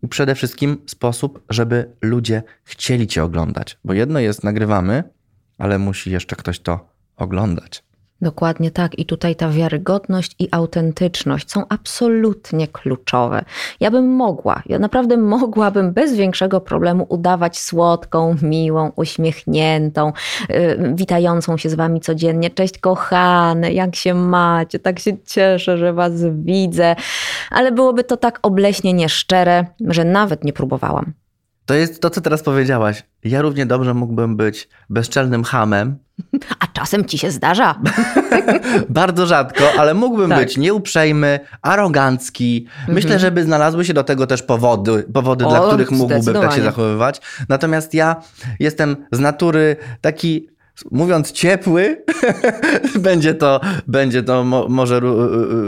i 0.03 0.09
przede 0.09 0.35
wszystkim 0.35 0.79
sposób, 0.87 1.45
żeby 1.51 1.91
ludzie 2.03 2.43
chcieli 2.65 3.07
cię 3.07 3.25
oglądać. 3.25 3.79
Bo 3.85 3.93
jedno 3.93 4.21
jest 4.21 4.45
nagrywamy, 4.45 5.05
ale 5.59 5.79
musi 5.79 6.11
jeszcze 6.11 6.37
ktoś 6.37 6.61
to 6.61 6.89
oglądać. 7.17 7.86
Dokładnie 8.23 8.71
tak. 8.71 8.99
I 8.99 9.07
tutaj 9.07 9.37
ta 9.37 9.49
wiarygodność 9.49 10.35
i 10.39 10.49
autentyczność 10.51 11.51
są 11.51 11.63
absolutnie 11.69 12.69
kluczowe. 12.69 13.45
Ja 13.81 13.91
bym 13.91 14.15
mogła, 14.15 14.63
ja 14.67 14.79
naprawdę 14.79 15.17
mogłabym 15.37 15.93
bez 15.93 16.15
większego 16.15 16.61
problemu 16.61 17.07
udawać 17.09 17.59
słodką, 17.59 18.37
miłą, 18.43 18.93
uśmiechniętą, 18.97 20.13
yy, 20.49 20.95
witającą 20.95 21.57
się 21.57 21.71
z 21.71 21.75
wami 21.75 22.01
codziennie. 22.01 22.51
Cześć 22.51 22.79
kochane, 22.79 23.73
jak 23.73 23.97
się 23.97 24.15
macie? 24.15 24.79
Tak 24.79 24.99
się 24.99 25.19
cieszę, 25.27 25.79
że 25.79 25.93
was 25.93 26.13
widzę. 26.33 26.97
Ale 27.51 27.73
byłoby 27.73 28.05
to 28.05 28.17
tak 28.17 28.39
obleśnie 28.43 28.93
nieszczere, 28.93 29.67
że 29.81 30.05
nawet 30.05 30.45
nie 30.45 30.53
próbowałam. 30.53 31.13
To 31.67 31.75
jest 31.75 32.01
to, 32.01 32.11
co 32.11 32.21
teraz 32.21 32.43
powiedziałaś. 32.43 33.03
Ja 33.25 33.43
równie 33.43 33.67
dobrze 33.67 33.95
mógłbym 33.95 34.37
być 34.37 34.69
bezczelnym 34.91 35.45
hamem. 35.45 35.99
A 36.61 36.67
czasem 36.67 37.05
ci 37.05 37.19
się 37.19 37.31
zdarza. 37.31 37.81
Bardzo 38.89 39.27
rzadko, 39.27 39.65
ale 39.79 39.95
mógłbym 39.95 40.31
tak. 40.31 40.39
być 40.39 40.57
nieuprzejmy, 40.57 41.41
arogancki. 41.63 42.67
Myślę, 42.89 43.15
mhm. 43.15 43.21
żeby 43.21 43.45
znalazły 43.45 43.85
się 43.85 43.95
do 43.95 44.05
tego 44.05 44.27
też 44.27 44.43
powody, 44.43 45.03
powody 45.15 45.47
o, 45.47 45.51
dla 45.51 45.67
których 45.67 45.91
mógłbym 45.91 46.35
tak 46.35 46.53
się 46.53 46.63
zachowywać. 46.63 47.21
Natomiast 47.49 47.95
ja 47.95 48.17
jestem 48.61 48.97
z 49.13 49.19
natury 49.21 49.77
taki 50.01 50.49
mówiąc 50.91 51.33
ciepły, 51.33 52.05
będzie 52.99 53.35
to, 53.35 53.61
będzie 53.87 54.23
to 54.23 54.45
mo 54.45 54.69
może 54.69 55.01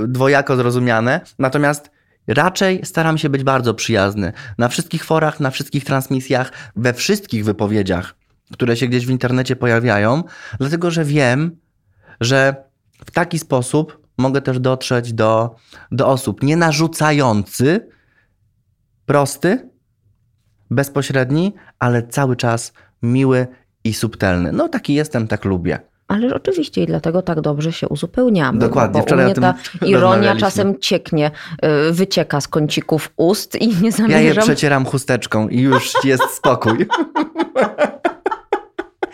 dwojako 0.08 0.56
zrozumiane. 0.56 1.20
Natomiast 1.38 1.90
Raczej 2.28 2.80
staram 2.84 3.18
się 3.18 3.28
być 3.28 3.44
bardzo 3.44 3.74
przyjazny. 3.74 4.32
Na 4.58 4.68
wszystkich 4.68 5.04
forach, 5.04 5.40
na 5.40 5.50
wszystkich 5.50 5.84
transmisjach, 5.84 6.52
we 6.76 6.94
wszystkich 6.94 7.44
wypowiedziach, 7.44 8.14
które 8.52 8.76
się 8.76 8.86
gdzieś 8.86 9.06
w 9.06 9.10
internecie 9.10 9.56
pojawiają, 9.56 10.24
dlatego 10.58 10.90
że 10.90 11.04
wiem, 11.04 11.56
że 12.20 12.56
w 13.06 13.10
taki 13.10 13.38
sposób 13.38 14.08
mogę 14.18 14.42
też 14.42 14.60
dotrzeć 14.60 15.12
do, 15.12 15.56
do 15.90 16.08
osób 16.08 16.42
nie 16.42 16.56
narzucający, 16.56 17.88
prosty, 19.06 19.70
bezpośredni, 20.70 21.54
ale 21.78 22.02
cały 22.02 22.36
czas 22.36 22.72
miły 23.02 23.46
i 23.84 23.94
subtelny. 23.94 24.52
No 24.52 24.68
taki 24.68 24.94
jestem, 24.94 25.28
tak 25.28 25.44
lubię. 25.44 25.87
Ale 26.08 26.34
oczywiście 26.34 26.82
i 26.82 26.86
dlatego 26.86 27.22
tak 27.22 27.40
dobrze 27.40 27.72
się 27.72 27.88
uzupełniamy. 27.88 28.58
Dokładnie, 28.58 29.00
bo, 29.00 29.06
wczoraj 29.06 29.34
ta 29.34 29.54
ironia 29.86 30.36
czasem 30.36 30.78
cieknie, 30.78 31.30
y, 31.88 31.92
wycieka 31.92 32.40
z 32.40 32.48
kącików 32.48 33.10
ust 33.16 33.56
i 33.56 33.68
nie 33.68 33.92
zamierzam... 33.92 34.10
Ja 34.10 34.20
je 34.20 34.34
przecieram 34.34 34.84
chusteczką 34.84 35.48
i 35.48 35.60
już 35.60 35.92
jest 36.04 36.24
spokój. 36.30 36.86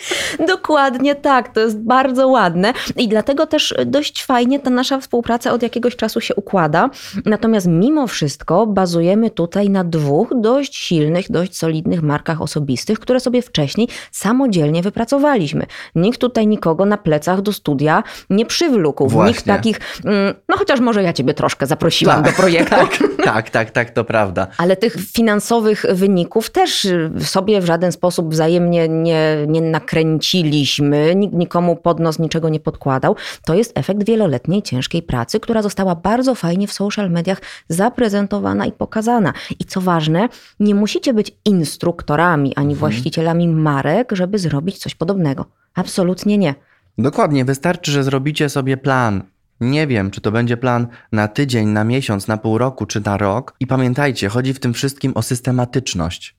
Dokładnie 0.48 1.14
tak, 1.14 1.54
to 1.54 1.60
jest 1.60 1.78
bardzo 1.78 2.28
ładne 2.28 2.72
i 2.96 3.08
dlatego 3.08 3.46
też 3.46 3.74
dość 3.86 4.24
fajnie 4.24 4.60
ta 4.60 4.70
nasza 4.70 5.00
współpraca 5.00 5.52
od 5.52 5.62
jakiegoś 5.62 5.96
czasu 5.96 6.20
się 6.20 6.34
układa. 6.34 6.90
Natomiast 7.24 7.66
mimo 7.66 8.06
wszystko 8.06 8.66
bazujemy 8.66 9.30
tutaj 9.30 9.70
na 9.70 9.84
dwóch 9.84 10.28
dość 10.40 10.76
silnych, 10.76 11.30
dość 11.30 11.56
solidnych 11.56 12.02
markach 12.02 12.42
osobistych, 12.42 12.98
które 12.98 13.20
sobie 13.20 13.42
wcześniej 13.42 13.88
samodzielnie 14.10 14.82
wypracowaliśmy. 14.82 15.66
Nikt 15.94 16.20
tutaj 16.20 16.46
nikogo 16.46 16.84
na 16.84 16.96
plecach 16.96 17.42
do 17.42 17.52
studia 17.52 18.02
nie 18.30 18.46
przywlókł. 18.46 19.08
Właśnie. 19.08 19.30
Nikt 19.30 19.44
takich, 19.44 19.80
mm, 20.04 20.34
no 20.48 20.56
chociaż 20.56 20.80
może 20.80 21.02
ja 21.02 21.12
ciebie 21.12 21.34
troszkę 21.34 21.66
zaprosiłam 21.66 22.22
tak. 22.22 22.32
do 22.32 22.42
projektu. 22.42 22.76
Tak, 22.76 22.98
tak, 23.24 23.50
tak, 23.50 23.70
tak, 23.70 23.90
to 23.90 24.04
prawda. 24.04 24.46
Ale 24.58 24.76
tych 24.76 24.96
finansowych 25.12 25.84
wyników 25.92 26.50
też 26.50 26.86
sobie 27.18 27.60
w 27.60 27.66
żaden 27.66 27.92
sposób 27.92 28.30
wzajemnie 28.30 28.88
nie, 28.88 29.36
nie 29.48 29.60
nakręciliśmy, 29.84 31.14
nikt 31.16 31.34
nikomu 31.34 31.76
pod 31.76 32.00
nos 32.00 32.18
niczego 32.18 32.48
nie 32.48 32.60
podkładał. 32.60 33.16
To 33.44 33.54
jest 33.54 33.78
efekt 33.78 34.06
wieloletniej 34.06 34.62
ciężkiej 34.62 35.02
pracy, 35.02 35.40
która 35.40 35.62
została 35.62 35.94
bardzo 35.94 36.34
fajnie 36.34 36.66
w 36.68 36.72
social 36.72 37.10
mediach 37.10 37.40
zaprezentowana 37.68 38.66
i 38.66 38.72
pokazana. 38.72 39.32
I 39.60 39.64
co 39.64 39.80
ważne, 39.80 40.28
nie 40.60 40.74
musicie 40.74 41.14
być 41.14 41.36
instruktorami 41.44 42.54
ani 42.56 42.72
mhm. 42.72 42.78
właścicielami 42.78 43.48
marek, 43.48 44.12
żeby 44.12 44.38
zrobić 44.38 44.78
coś 44.78 44.94
podobnego. 44.94 45.44
Absolutnie 45.74 46.38
nie. 46.38 46.54
Dokładnie, 46.98 47.44
wystarczy, 47.44 47.92
że 47.92 48.04
zrobicie 48.04 48.48
sobie 48.48 48.76
plan. 48.76 49.22
Nie 49.60 49.86
wiem, 49.86 50.10
czy 50.10 50.20
to 50.20 50.32
będzie 50.32 50.56
plan 50.56 50.86
na 51.12 51.28
tydzień, 51.28 51.68
na 51.68 51.84
miesiąc, 51.84 52.28
na 52.28 52.36
pół 52.36 52.58
roku, 52.58 52.86
czy 52.86 53.00
na 53.00 53.16
rok. 53.16 53.54
I 53.60 53.66
pamiętajcie, 53.66 54.28
chodzi 54.28 54.54
w 54.54 54.60
tym 54.60 54.74
wszystkim 54.74 55.12
o 55.14 55.22
systematyczność. 55.22 56.36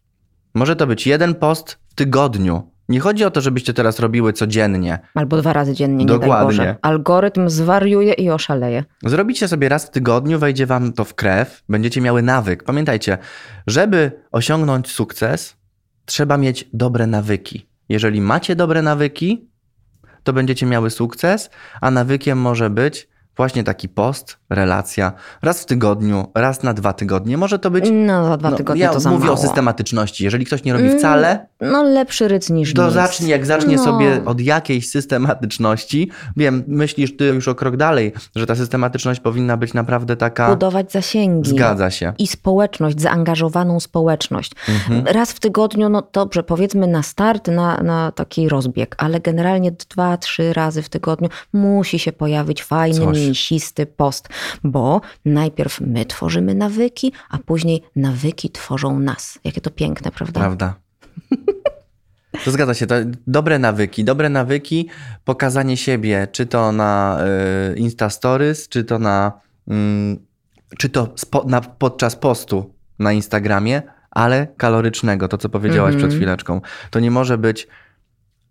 Może 0.54 0.76
to 0.76 0.88
być 0.88 1.08
jeden 1.08 1.36
post 1.36 1.78
w 1.90 1.96
tygodniu, 1.96 2.75
nie 2.90 3.00
chodzi 3.00 3.24
o 3.26 3.32
to, 3.32 3.42
żebyście 3.42 3.74
teraz 3.74 4.00
robiły 4.00 4.34
codziennie. 4.34 5.00
Albo 5.14 5.38
dwa 5.38 5.54
razy 5.54 5.74
dziennie, 5.74 6.06
Dokładnie. 6.06 6.58
nie 6.60 6.76
Algorytm 6.82 7.50
zwariuje 7.50 8.14
i 8.14 8.30
oszaleje. 8.30 8.84
Zrobicie 9.06 9.48
sobie 9.48 9.70
raz 9.70 9.86
w 9.86 9.90
tygodniu, 9.90 10.40
wejdzie 10.40 10.66
wam 10.66 10.94
to 10.94 11.06
w 11.06 11.16
krew, 11.16 11.64
będziecie 11.70 12.02
miały 12.02 12.22
nawyk. 12.22 12.64
Pamiętajcie, 12.64 13.18
żeby 13.68 14.12
osiągnąć 14.32 14.92
sukces, 14.92 15.56
trzeba 16.06 16.38
mieć 16.38 16.70
dobre 16.74 17.08
nawyki. 17.08 17.68
Jeżeli 17.90 18.22
macie 18.22 18.56
dobre 18.56 18.82
nawyki, 18.82 19.50
to 20.24 20.34
będziecie 20.34 20.66
miały 20.66 20.90
sukces, 20.90 21.50
a 21.82 21.92
nawykiem 21.92 22.38
może 22.38 22.70
być 22.70 23.08
Właśnie 23.38 23.64
taki 23.64 23.90
post, 23.90 24.38
relacja, 24.50 25.12
raz 25.42 25.62
w 25.62 25.66
tygodniu, 25.66 26.28
raz 26.36 26.64
na 26.64 26.74
dwa 26.74 26.94
tygodnie. 26.94 27.38
Może 27.38 27.60
to 27.60 27.72
być. 27.72 27.86
No, 27.92 28.26
za 28.26 28.38
dwa 28.38 28.50
no, 28.50 28.58
tygodnie 28.58 28.82
ja 28.82 28.94
to 28.94 29.00
za 29.00 29.12
mówię 29.12 29.26
mało. 29.26 29.38
o 29.38 29.42
systematyczności. 29.42 30.24
Jeżeli 30.24 30.46
ktoś 30.46 30.64
nie 30.64 30.74
robi 30.74 30.90
wcale. 30.90 31.48
Mm, 31.60 31.74
no, 31.74 31.84
lepszy 31.84 32.28
ryc 32.28 32.50
niż 32.50 32.74
To 32.74 32.92
zacznie, 32.92 33.28
jak 33.30 33.46
zacznie 33.46 33.76
no. 33.76 33.84
sobie 33.84 34.22
od 34.26 34.42
jakiejś 34.42 34.90
systematyczności. 34.90 36.10
Wiem, 36.38 36.64
myślisz 36.68 37.18
ty 37.18 37.26
już 37.26 37.48
o 37.48 37.56
krok 37.56 37.78
dalej, 37.78 38.14
że 38.36 38.46
ta 38.46 38.56
systematyczność 38.56 39.20
powinna 39.20 39.58
być 39.58 39.74
naprawdę 39.74 40.16
taka. 40.16 40.50
Budować 40.50 40.92
zasięgi. 40.92 41.50
Zgadza 41.50 41.92
się. 41.92 42.14
I 42.18 42.28
społeczność, 42.28 43.02
zaangażowaną 43.02 43.80
społeczność. 43.80 44.52
Mhm. 44.70 45.08
Raz 45.08 45.32
w 45.32 45.40
tygodniu, 45.40 45.90
no 45.90 46.04
dobrze, 46.14 46.44
powiedzmy 46.44 46.88
na 46.88 47.04
start, 47.04 47.48
na, 47.48 47.78
na 47.78 48.12
taki 48.12 48.50
rozbieg, 48.50 48.96
ale 48.98 49.20
generalnie 49.20 49.72
dwa, 49.72 50.18
trzy 50.18 50.54
razy 50.54 50.82
w 50.82 50.90
tygodniu 50.90 51.30
musi 51.54 52.00
się 52.00 52.12
pojawić 52.12 52.64
fajny, 52.64 53.06
Coś 53.06 53.18
mięsisty 53.18 53.86
post, 53.86 54.30
bo 54.64 55.02
najpierw 55.26 55.82
my 55.82 56.06
tworzymy 56.06 56.56
nawyki, 56.56 57.12
a 57.30 57.38
później 57.38 57.82
nawyki 57.96 58.50
tworzą 58.50 59.00
nas. 59.00 59.40
Jakie 59.44 59.62
to 59.62 59.72
piękne, 59.72 60.12
prawda? 60.12 60.40
Prawda. 60.40 60.76
To 62.44 62.52
zgadza 62.52 62.74
się. 62.74 62.88
To 62.88 62.96
dobre 63.28 63.60
nawyki. 63.60 64.04
Dobre 64.04 64.30
nawyki, 64.30 64.90
pokazanie 65.26 65.78
siebie, 65.78 66.28
czy 66.32 66.46
to 66.46 66.72
na 66.72 67.20
y, 67.74 67.76
Insta 67.76 68.10
Stories, 68.10 68.70
czy 68.70 68.84
to 68.84 69.00
na, 69.00 69.32
y, 69.72 69.74
czy 70.78 70.90
to 70.90 71.14
spo, 71.16 71.44
na, 71.48 71.62
podczas 71.62 72.16
postu 72.16 72.74
na 73.00 73.14
Instagramie, 73.14 73.82
ale 74.12 74.48
kalorycznego, 74.58 75.28
to 75.28 75.38
co 75.38 75.50
powiedziałaś 75.50 75.96
mm 75.96 76.02
-hmm. 76.02 76.08
przed 76.08 76.18
chwileczką. 76.18 76.62
To 76.90 77.00
nie 77.00 77.12
może 77.12 77.38
być 77.38 77.68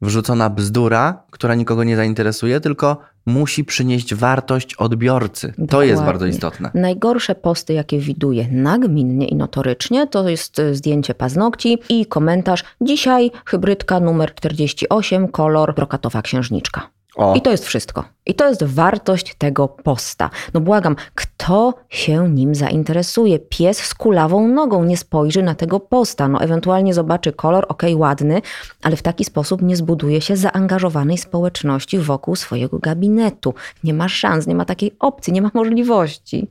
wrzucona 0.05 0.51
bzdura, 0.51 1.23
która 1.31 1.55
nikogo 1.55 1.85
nie 1.85 1.97
zainteresuje, 1.97 2.61
tylko 2.61 2.99
musi 3.27 3.64
przynieść 3.64 4.14
wartość 4.14 4.75
odbiorcy. 4.75 5.47
Dokładnie. 5.49 5.69
To 5.69 5.83
jest 5.83 6.03
bardzo 6.03 6.27
istotne. 6.27 6.71
Najgorsze 6.75 7.35
posty, 7.35 7.73
jakie 7.73 7.99
widuję 7.99 8.49
nagminnie 8.51 9.27
i 9.29 9.37
notorycznie, 9.37 10.07
to 10.07 10.29
jest 10.29 10.59
e, 10.59 10.75
zdjęcie 10.75 11.14
paznokci 11.14 11.79
i 11.88 12.07
komentarz. 12.07 12.64
Dzisiaj 12.81 13.31
hybrydka 13.47 14.01
numer 14.01 14.35
48, 14.35 15.29
kolor 15.29 15.75
brokatowa 15.75 16.23
księżniczka. 16.23 16.94
O. 17.16 17.35
I 17.35 17.42
to 17.42 17.50
jest 17.50 17.66
wszystko. 17.66 18.05
I 18.27 18.35
to 18.35 18.48
jest 18.48 18.64
wartość 18.64 19.35
tego 19.35 19.68
posta. 19.68 20.31
No 20.55 20.61
błagam, 20.61 20.96
kto 21.14 21.74
się 21.88 22.29
nim 22.29 22.55
zainteresuje? 22.55 23.38
Pies 23.38 23.79
z 23.79 23.94
kulawą 23.94 24.48
nogą 24.48 24.85
nie 24.85 24.96
spojrzy 24.96 25.42
na 25.42 25.55
tego 25.55 25.81
posta. 25.81 26.29
No 26.29 26.40
ewentualnie 26.40 26.94
zobaczy 26.94 27.33
kolor, 27.33 27.66
ok, 27.68 27.83
ładny, 27.94 28.42
ale 28.83 28.96
w 28.96 29.03
taki 29.03 29.24
sposób 29.24 29.62
nie 29.62 29.77
zbuduje 29.77 30.20
się 30.20 30.37
zaangażowanej 30.37 31.18
społeczności 31.18 31.98
wokół 31.98 32.37
swojego 32.37 32.79
gabinetu. 32.79 33.55
Nie 33.85 33.94
ma 33.94 34.09
szans, 34.09 34.46
nie 34.46 34.55
ma 34.55 34.64
takiej 34.64 34.96
opcji, 34.98 35.33
nie 35.33 35.42
ma 35.42 35.50
możliwości. 35.55 36.48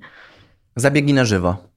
Zabiegi 0.75 1.13
na 1.13 1.25
żywo. 1.25 1.72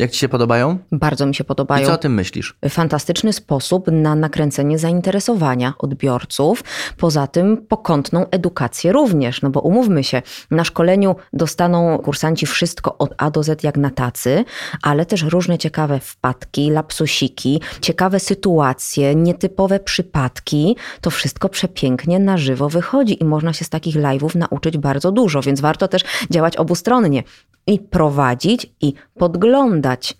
Jak 0.00 0.10
ci 0.10 0.18
się 0.18 0.28
podobają? 0.28 0.78
Bardzo 0.92 1.26
mi 1.26 1.34
się 1.34 1.44
podobają. 1.44 1.82
I 1.82 1.86
co 1.86 1.92
o 1.92 1.98
tym 1.98 2.14
myślisz? 2.14 2.56
fantastyczny 2.68 3.32
sposób 3.32 3.86
na 3.92 4.14
nakręcenie 4.14 4.78
zainteresowania 4.78 5.74
odbiorców. 5.78 6.64
Poza 6.96 7.26
tym 7.26 7.56
pokątną 7.56 8.26
edukację 8.30 8.92
również, 8.92 9.42
no 9.42 9.50
bo 9.50 9.60
umówmy 9.60 10.04
się, 10.04 10.22
na 10.50 10.64
szkoleniu 10.64 11.16
dostaną 11.32 11.98
kursanci 11.98 12.46
wszystko 12.46 12.98
od 12.98 13.14
A 13.18 13.30
do 13.30 13.42
Z 13.42 13.64
jak 13.64 13.76
na 13.76 13.90
tacy, 13.90 14.44
ale 14.82 15.06
też 15.06 15.22
różne 15.22 15.58
ciekawe 15.58 16.00
wpadki, 16.00 16.70
lapsusiki, 16.70 17.60
ciekawe 17.80 18.20
sytuacje, 18.20 19.14
nietypowe 19.14 19.80
przypadki. 19.80 20.76
To 21.00 21.10
wszystko 21.10 21.48
przepięknie 21.48 22.18
na 22.18 22.38
żywo 22.38 22.68
wychodzi 22.68 23.22
i 23.22 23.24
można 23.24 23.52
się 23.52 23.64
z 23.64 23.68
takich 23.68 23.96
live'ów 23.96 24.36
nauczyć 24.36 24.78
bardzo 24.78 25.12
dużo, 25.12 25.42
więc 25.42 25.60
warto 25.60 25.88
też 25.88 26.02
działać 26.30 26.56
obustronnie 26.56 27.22
i 27.66 27.78
prowadzić 27.78 28.72
i 28.80 28.94
podglądać, 29.18 30.16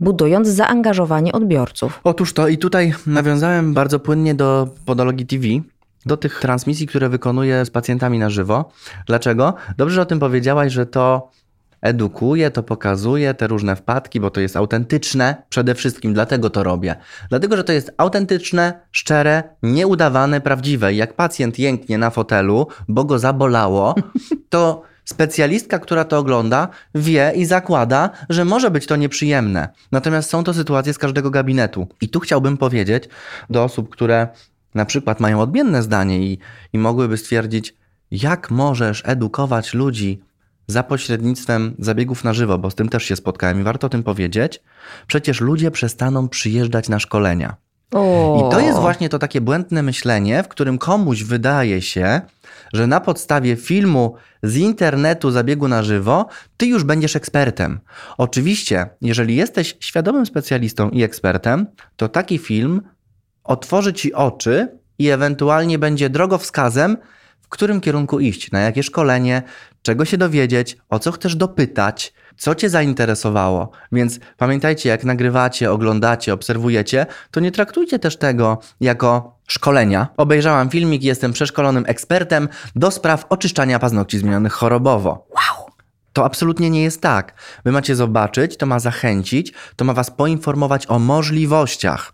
budując 0.00 0.48
zaangażowanie 0.48 1.32
odbiorców. 1.32 2.00
Otóż 2.04 2.32
to 2.32 2.48
i 2.48 2.58
tutaj 2.58 2.94
nawiązałem 3.06 3.74
bardzo 3.74 4.00
płynnie 4.00 4.34
do 4.34 4.68
podologii 4.84 5.26
TV, 5.26 5.46
do 6.06 6.16
tych 6.16 6.40
transmisji, 6.40 6.86
które 6.86 7.08
wykonuję 7.08 7.64
z 7.64 7.70
pacjentami 7.70 8.18
na 8.18 8.30
żywo. 8.30 8.70
Dlaczego? 9.06 9.54
Dobrze, 9.76 9.94
że 9.94 10.02
o 10.02 10.06
tym 10.06 10.20
powiedziałaś, 10.20 10.72
że 10.72 10.86
to 10.86 11.30
edukuje, 11.82 12.50
to 12.50 12.62
pokazuje 12.62 13.34
te 13.34 13.46
różne 13.46 13.76
wpadki, 13.76 14.20
bo 14.20 14.30
to 14.30 14.40
jest 14.40 14.56
autentyczne. 14.56 15.42
Przede 15.48 15.74
wszystkim 15.74 16.14
dlatego 16.14 16.50
to 16.50 16.62
robię. 16.62 16.96
Dlatego, 17.28 17.56
że 17.56 17.64
to 17.64 17.72
jest 17.72 17.92
autentyczne, 17.96 18.80
szczere, 18.92 19.42
nieudawane, 19.62 20.40
prawdziwe. 20.40 20.94
Jak 20.94 21.14
pacjent 21.16 21.58
jęknie 21.58 21.98
na 21.98 22.10
fotelu, 22.10 22.66
bo 22.88 23.04
go 23.04 23.18
zabolało, 23.18 23.94
to 24.48 24.82
Specjalistka, 25.04 25.78
która 25.78 26.04
to 26.04 26.18
ogląda, 26.18 26.68
wie 26.94 27.32
i 27.36 27.44
zakłada, 27.44 28.10
że 28.28 28.44
może 28.44 28.70
być 28.70 28.86
to 28.86 28.96
nieprzyjemne. 28.96 29.68
Natomiast 29.92 30.30
są 30.30 30.44
to 30.44 30.54
sytuacje 30.54 30.94
z 30.94 30.98
każdego 30.98 31.30
gabinetu. 31.30 31.88
I 32.00 32.08
tu 32.08 32.20
chciałbym 32.20 32.56
powiedzieć 32.56 33.08
do 33.50 33.64
osób, 33.64 33.88
które 33.88 34.28
na 34.74 34.84
przykład 34.84 35.20
mają 35.20 35.40
odmienne 35.40 35.82
zdanie 35.82 36.18
i, 36.18 36.38
i 36.72 36.78
mogłyby 36.78 37.16
stwierdzić, 37.16 37.74
jak 38.10 38.50
możesz 38.50 39.02
edukować 39.06 39.74
ludzi 39.74 40.22
za 40.66 40.82
pośrednictwem 40.82 41.74
zabiegów 41.78 42.24
na 42.24 42.32
żywo, 42.32 42.58
bo 42.58 42.70
z 42.70 42.74
tym 42.74 42.88
też 42.88 43.04
się 43.04 43.16
spotkałem 43.16 43.60
i 43.60 43.62
warto 43.62 43.86
o 43.86 43.90
tym 43.90 44.02
powiedzieć. 44.02 44.62
Przecież 45.06 45.40
ludzie 45.40 45.70
przestaną 45.70 46.28
przyjeżdżać 46.28 46.88
na 46.88 46.98
szkolenia. 46.98 47.56
O. 47.92 48.44
I 48.48 48.52
to 48.52 48.60
jest 48.60 48.78
właśnie 48.78 49.08
to 49.08 49.18
takie 49.18 49.40
błędne 49.40 49.82
myślenie, 49.82 50.42
w 50.42 50.48
którym 50.48 50.78
komuś 50.78 51.22
wydaje 51.22 51.82
się, 51.82 52.20
że 52.72 52.86
na 52.86 53.00
podstawie 53.00 53.56
filmu 53.56 54.14
z 54.42 54.56
internetu 54.56 55.30
zabiegu 55.30 55.68
na 55.68 55.82
żywo, 55.82 56.26
ty 56.56 56.66
już 56.66 56.84
będziesz 56.84 57.16
ekspertem. 57.16 57.80
Oczywiście, 58.18 58.86
jeżeli 59.00 59.36
jesteś 59.36 59.76
świadomym 59.80 60.26
specjalistą 60.26 60.90
i 60.90 61.02
ekspertem, 61.02 61.66
to 61.96 62.08
taki 62.08 62.38
film 62.38 62.82
otworzy 63.44 63.92
ci 63.92 64.14
oczy 64.14 64.78
i 64.98 65.08
ewentualnie 65.08 65.78
będzie 65.78 66.10
drogowskazem, 66.10 66.96
w 67.40 67.48
którym 67.48 67.80
kierunku 67.80 68.20
iść, 68.20 68.50
na 68.50 68.60
jakie 68.60 68.82
szkolenie, 68.82 69.42
czego 69.82 70.04
się 70.04 70.18
dowiedzieć, 70.18 70.76
o 70.88 70.98
co 70.98 71.12
chcesz 71.12 71.36
dopytać, 71.36 72.12
co 72.36 72.54
Cię 72.54 72.70
zainteresowało. 72.70 73.70
Więc 73.92 74.20
pamiętajcie, 74.36 74.88
jak 74.88 75.04
nagrywacie, 75.04 75.72
oglądacie, 75.72 76.32
obserwujecie, 76.32 77.06
to 77.30 77.40
nie 77.40 77.52
traktujcie 77.52 77.98
też 77.98 78.16
tego 78.16 78.58
jako 78.80 79.38
szkolenia. 79.46 80.08
Obejrzałam 80.16 80.70
filmik 80.70 81.02
jestem 81.02 81.32
przeszkolonym 81.32 81.84
ekspertem 81.86 82.48
do 82.76 82.90
spraw 82.90 83.26
oczyszczania 83.28 83.78
paznokci 83.78 84.18
zmienionych 84.18 84.52
chorobowo. 84.52 85.26
Wow! 85.30 85.66
To 86.12 86.24
absolutnie 86.24 86.70
nie 86.70 86.82
jest 86.82 87.00
tak. 87.00 87.34
Wy 87.64 87.72
macie 87.72 87.96
zobaczyć, 87.96 88.56
to 88.56 88.66
ma 88.66 88.78
zachęcić, 88.78 89.52
to 89.76 89.84
ma 89.84 89.92
Was 89.92 90.10
poinformować 90.10 90.86
o 90.90 90.98
możliwościach. 90.98 92.12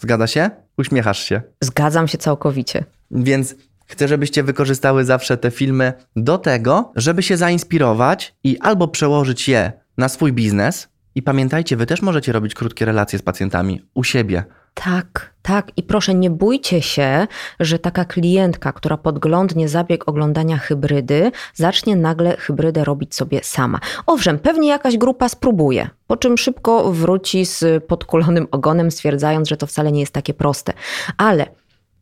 Zgadza 0.00 0.26
się? 0.26 0.50
Uśmiechasz 0.78 1.24
się. 1.24 1.42
Zgadzam 1.60 2.08
się 2.08 2.18
całkowicie. 2.18 2.84
Więc 3.10 3.54
Chcę, 3.92 4.08
żebyście 4.08 4.42
wykorzystały 4.42 5.04
zawsze 5.04 5.36
te 5.36 5.50
filmy 5.50 5.92
do 6.16 6.38
tego, 6.38 6.92
żeby 6.96 7.22
się 7.22 7.36
zainspirować 7.36 8.34
i 8.44 8.58
albo 8.60 8.88
przełożyć 8.88 9.48
je 9.48 9.72
na 9.98 10.08
swój 10.08 10.32
biznes. 10.32 10.88
I 11.14 11.22
pamiętajcie, 11.22 11.76
wy 11.76 11.86
też 11.86 12.02
możecie 12.02 12.32
robić 12.32 12.54
krótkie 12.54 12.84
relacje 12.84 13.18
z 13.18 13.22
pacjentami 13.22 13.82
u 13.94 14.04
siebie. 14.04 14.44
Tak, 14.74 15.34
tak. 15.42 15.70
I 15.76 15.82
proszę, 15.82 16.14
nie 16.14 16.30
bójcie 16.30 16.82
się, 16.82 17.26
że 17.60 17.78
taka 17.78 18.04
klientka, 18.04 18.72
która 18.72 18.96
podglądnie 18.96 19.68
zabieg 19.68 20.08
oglądania 20.08 20.58
hybrydy, 20.58 21.32
zacznie 21.54 21.96
nagle 21.96 22.36
hybrydę 22.36 22.84
robić 22.84 23.14
sobie 23.14 23.40
sama. 23.42 23.78
Owszem, 24.06 24.38
pewnie 24.38 24.68
jakaś 24.68 24.96
grupa 24.96 25.28
spróbuje, 25.28 25.90
po 26.06 26.16
czym 26.16 26.38
szybko 26.38 26.92
wróci 26.92 27.46
z 27.46 27.84
podkulonym 27.84 28.48
ogonem, 28.50 28.90
stwierdzając, 28.90 29.48
że 29.48 29.56
to 29.56 29.66
wcale 29.66 29.92
nie 29.92 30.00
jest 30.00 30.12
takie 30.12 30.34
proste. 30.34 30.72
Ale 31.16 31.46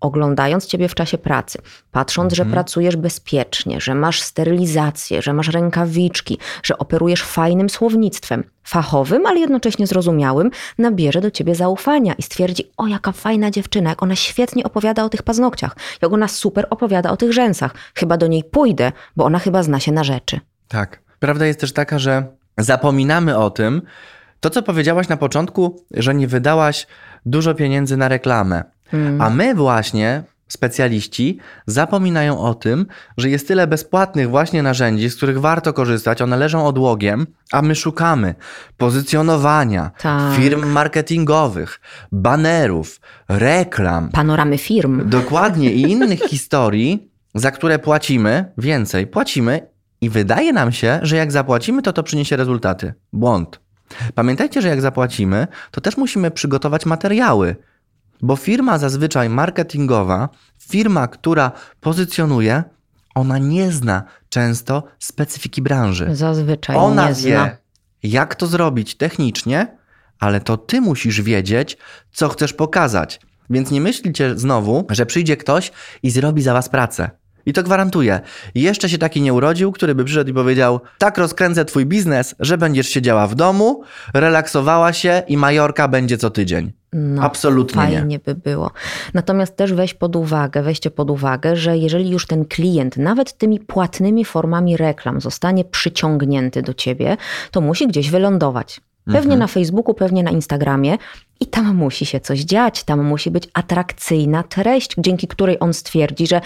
oglądając 0.01 0.67
ciebie 0.67 0.89
w 0.89 0.95
czasie 0.95 1.19
pracy, 1.19 1.59
patrząc, 1.91 2.33
mhm. 2.33 2.49
że 2.49 2.55
pracujesz 2.55 2.97
bezpiecznie, 2.97 3.81
że 3.81 3.95
masz 3.95 4.23
sterylizację, 4.23 5.23
że 5.23 5.33
masz 5.33 5.49
rękawiczki, 5.49 6.39
że 6.63 6.79
operujesz 6.79 7.23
fajnym 7.23 7.71
słownictwem, 7.71 8.45
fachowym, 8.65 9.27
ale 9.27 9.41
jednocześnie 9.41 9.87
zrozumiałym, 9.87 10.51
nabierze 10.79 11.21
do 11.21 11.31
ciebie 11.31 11.55
zaufania 11.55 12.15
i 12.15 12.23
stwierdzi: 12.23 12.71
O, 12.77 12.87
jaka 12.87 13.13
fajna 13.13 13.51
dziewczyna, 13.51 13.91
jak 13.91 14.03
ona 14.03 14.17
świetnie 14.17 14.65
opowiada 14.65 15.05
o 15.05 15.09
tych 15.09 15.23
paznokciach, 15.23 15.77
jak 16.03 16.13
ona 16.13 16.29
super 16.29 16.67
opowiada 16.71 17.11
o 17.11 17.17
tych 17.17 17.33
rzęsach. 17.33 17.75
Chyba 17.95 18.17
do 18.17 18.27
niej 18.27 18.45
pójdę, 18.45 18.93
bo 19.17 19.25
ona 19.25 19.39
chyba 19.39 19.63
zna 19.63 19.81
się 19.81 19.93
na 19.93 20.05
rzeczy. 20.05 20.41
Tak. 20.69 21.01
Prawda 21.19 21.47
jest 21.47 21.61
też 21.61 21.73
taka, 21.73 21.99
że 21.99 22.27
zapominamy 22.59 23.39
o 23.39 23.51
tym, 23.51 23.83
to 24.41 24.51
co 24.51 24.63
powiedziałaś 24.63 25.09
na 25.09 25.17
początku, 25.17 25.85
że 25.95 26.15
nie 26.15 26.29
wydałaś 26.29 26.87
dużo 27.27 27.55
pieniędzy 27.55 27.97
na 27.97 28.09
reklamę. 28.09 28.65
Mm. 28.93 29.21
A 29.21 29.31
my 29.31 29.55
właśnie, 29.55 30.23
specjaliści, 30.49 31.39
zapominają 31.67 32.41
o 32.41 32.55
tym, 32.55 32.87
że 33.17 33.31
jest 33.31 33.49
tyle 33.49 33.67
bezpłatnych 33.67 34.31
właśnie 34.31 34.63
narzędzi, 34.63 35.11
z 35.11 35.17
których 35.17 35.41
warto 35.41 35.73
korzystać, 35.73 36.23
one 36.23 36.37
leżą 36.37 36.67
odłogiem, 36.67 37.27
a 37.53 37.63
my 37.63 37.75
szukamy 37.75 38.35
pozycjonowania, 38.77 39.91
tak. 40.03 40.37
firm 40.37 40.67
marketingowych, 40.67 41.81
banerów, 42.13 43.01
reklam. 43.29 44.09
Panoramy 44.09 44.59
firm. 44.59 45.11
Dokładnie 45.11 45.73
i 45.73 45.81
innych 45.83 46.21
historii, 46.31 47.11
za 47.35 47.51
które 47.51 47.79
płacimy 47.79 48.53
więcej. 48.59 49.07
Płacimy 49.07 49.61
i 50.01 50.11
wydaje 50.11 50.53
nam 50.53 50.73
się, 50.73 51.01
że 51.03 51.17
jak 51.17 51.33
zapłacimy, 51.33 51.83
to 51.83 51.93
to 51.93 52.03
przyniesie 52.03 52.37
rezultaty. 52.37 52.95
Błąd. 53.13 53.61
Pamiętajcie, 54.15 54.63
że 54.63 54.69
jak 54.69 54.81
zapłacimy, 54.81 55.47
to 55.71 55.81
też 55.81 55.97
musimy 55.97 56.31
przygotować 56.31 56.87
materiały, 56.87 57.57
bo 58.23 58.37
firma 58.37 58.79
zazwyczaj 58.79 59.29
marketingowa, 59.29 60.29
firma, 60.59 61.09
która 61.09 61.53
pozycjonuje, 61.81 62.65
ona 63.15 63.39
nie 63.39 63.73
zna 63.73 64.03
często 64.29 64.83
specyfiki 64.99 65.63
branży. 65.63 66.09
Zazwyczaj 66.13 66.77
ona 66.77 67.09
nie 67.09 67.15
wie, 67.15 67.15
zna. 67.15 67.51
jak 68.03 68.35
to 68.35 68.47
zrobić 68.47 68.95
technicznie, 68.95 69.77
ale 70.19 70.41
to 70.41 70.57
ty 70.57 70.81
musisz 70.81 71.23
wiedzieć, 71.23 71.79
co 72.13 72.29
chcesz 72.29 72.53
pokazać. 72.53 73.21
Więc 73.51 73.71
nie 73.71 73.81
myślicie 73.81 74.39
znowu, 74.39 74.87
że 74.91 75.07
przyjdzie 75.07 75.37
ktoś 75.37 75.73
i 76.03 76.11
zrobi 76.11 76.43
za 76.43 76.53
was 76.53 76.69
pracę. 76.69 77.11
I 77.47 77.53
to 77.53 77.63
gwarantuję. 77.63 78.21
Jeszcze 78.55 78.89
się 78.89 78.99
taki 78.99 79.21
nie 79.21 79.35
urodził, 79.35 79.73
który 79.73 79.95
by 79.95 80.05
przyszedł 80.05 80.31
i 80.31 80.35
powiedział: 80.35 80.81
Tak 80.99 81.19
rozkręcę 81.19 81.65
twój 81.65 81.87
biznes, 81.87 82.35
że 82.41 82.59
będziesz 82.59 82.89
siedziała 82.89 83.27
w 83.27 83.35
domu, 83.35 83.83
relaksowała 84.15 84.93
się 84.93 85.23
i 85.29 85.37
majorka 85.37 85.89
będzie 85.89 86.19
co 86.19 86.31
tydzień. 86.31 86.73
No, 86.93 87.23
Absolutnie 87.23 87.83
fajnie 87.83 88.03
nie. 88.03 88.19
by 88.19 88.35
było. 88.35 88.71
Natomiast 89.15 89.57
też 89.57 89.73
weź 89.73 89.95
pod 89.95 90.17
uwagę, 90.17 90.63
weźcie 90.63 90.91
pod 90.91 91.11
uwagę, 91.11 91.57
że 91.57 91.79
jeżeli 91.79 92.11
już 92.11 92.27
ten 92.27 92.45
klient 92.45 92.97
nawet 92.97 93.33
tymi 93.33 93.61
płatnymi 93.61 94.25
formami 94.25 94.77
reklam 94.77 95.21
zostanie 95.21 95.65
przyciągnięty 95.65 96.63
do 96.63 96.75
ciebie, 96.75 97.17
to 97.51 97.61
musi 97.61 97.89
gdzieś 97.89 98.11
wylądować. 98.11 98.81
Pewnie 99.13 99.33
Mhm. 99.33 99.39
na 99.39 99.47
Facebooku, 99.47 99.95
pewnie 99.95 100.23
na 100.23 100.31
Instagramie. 100.31 100.99
I 101.43 101.47
tam 101.47 101.75
musi 101.77 102.07
się 102.07 102.21
coś 102.21 102.41
dziać, 102.41 102.85
tam 102.85 103.05
musi 103.05 103.31
być 103.31 103.49
atrakcyjna 103.53 104.43
treść, 104.43 104.95
dzięki 104.99 105.29
której 105.29 105.57
on 105.61 105.75
stwierdzi, 105.75 106.27
że 106.27 106.41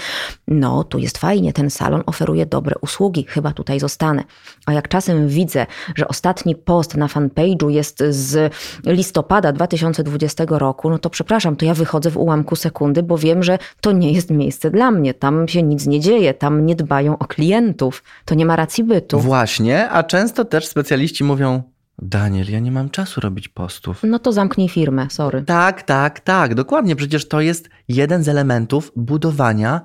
no, 0.48 0.84
tu 0.84 0.98
jest 0.98 1.18
fajnie, 1.18 1.52
ten 1.52 1.70
salon 1.70 2.02
oferuje 2.06 2.46
dobre 2.46 2.74
usługi, 2.80 3.26
chyba 3.28 3.52
tutaj 3.52 3.80
zostanę. 3.80 4.24
A 4.66 4.72
jak 4.72 4.88
czasem 4.88 5.28
widzę, 5.28 5.66
że 5.96 6.08
ostatni 6.08 6.54
post 6.56 6.96
na 6.96 7.06
fanpage'u 7.06 7.68
jest 7.68 8.02
z 8.10 8.52
listopada 8.86 9.52
2020 9.52 10.44
roku, 10.48 10.90
no 10.90 10.98
to 10.98 11.10
przepraszam, 11.10 11.56
to 11.56 11.64
ja 11.64 11.74
wychodzę 11.74 12.10
w 12.10 12.16
ułamku 12.16 12.56
sekundy, 12.56 13.02
bo 13.02 13.18
wiem, 13.18 13.42
że 13.42 13.58
to 13.80 13.92
nie 13.92 14.12
jest 14.12 14.30
miejsce 14.30 14.70
dla 14.70 14.90
mnie. 14.90 15.14
Tam 15.14 15.48
się 15.48 15.62
nic 15.62 15.86
nie 15.86 16.00
dzieje, 16.00 16.34
tam 16.34 16.66
nie 16.66 16.74
dbają 16.76 17.18
o 17.18 17.24
klientów, 17.24 18.02
to 18.24 18.34
nie 18.34 18.46
ma 18.46 18.56
racji 18.56 18.84
bytu. 18.84 19.20
Właśnie, 19.20 19.90
a 19.90 20.02
często 20.02 20.44
też 20.44 20.66
specjaliści 20.66 21.24
mówią: 21.24 21.62
Daniel, 21.98 22.50
ja 22.50 22.58
nie 22.58 22.72
mam 22.72 22.90
czasu 22.90 23.20
robić 23.20 23.48
postów. 23.48 24.02
No 24.02 24.18
to 24.18 24.32
zamknij 24.32 24.68
firmę, 24.68 25.06
sorry. 25.10 25.42
Tak, 25.42 25.82
tak, 25.82 26.20
tak, 26.20 26.54
dokładnie. 26.54 26.96
Przecież 26.96 27.28
to 27.28 27.40
jest 27.40 27.68
jeden 27.88 28.22
z 28.22 28.28
elementów 28.28 28.92
budowania 28.96 29.80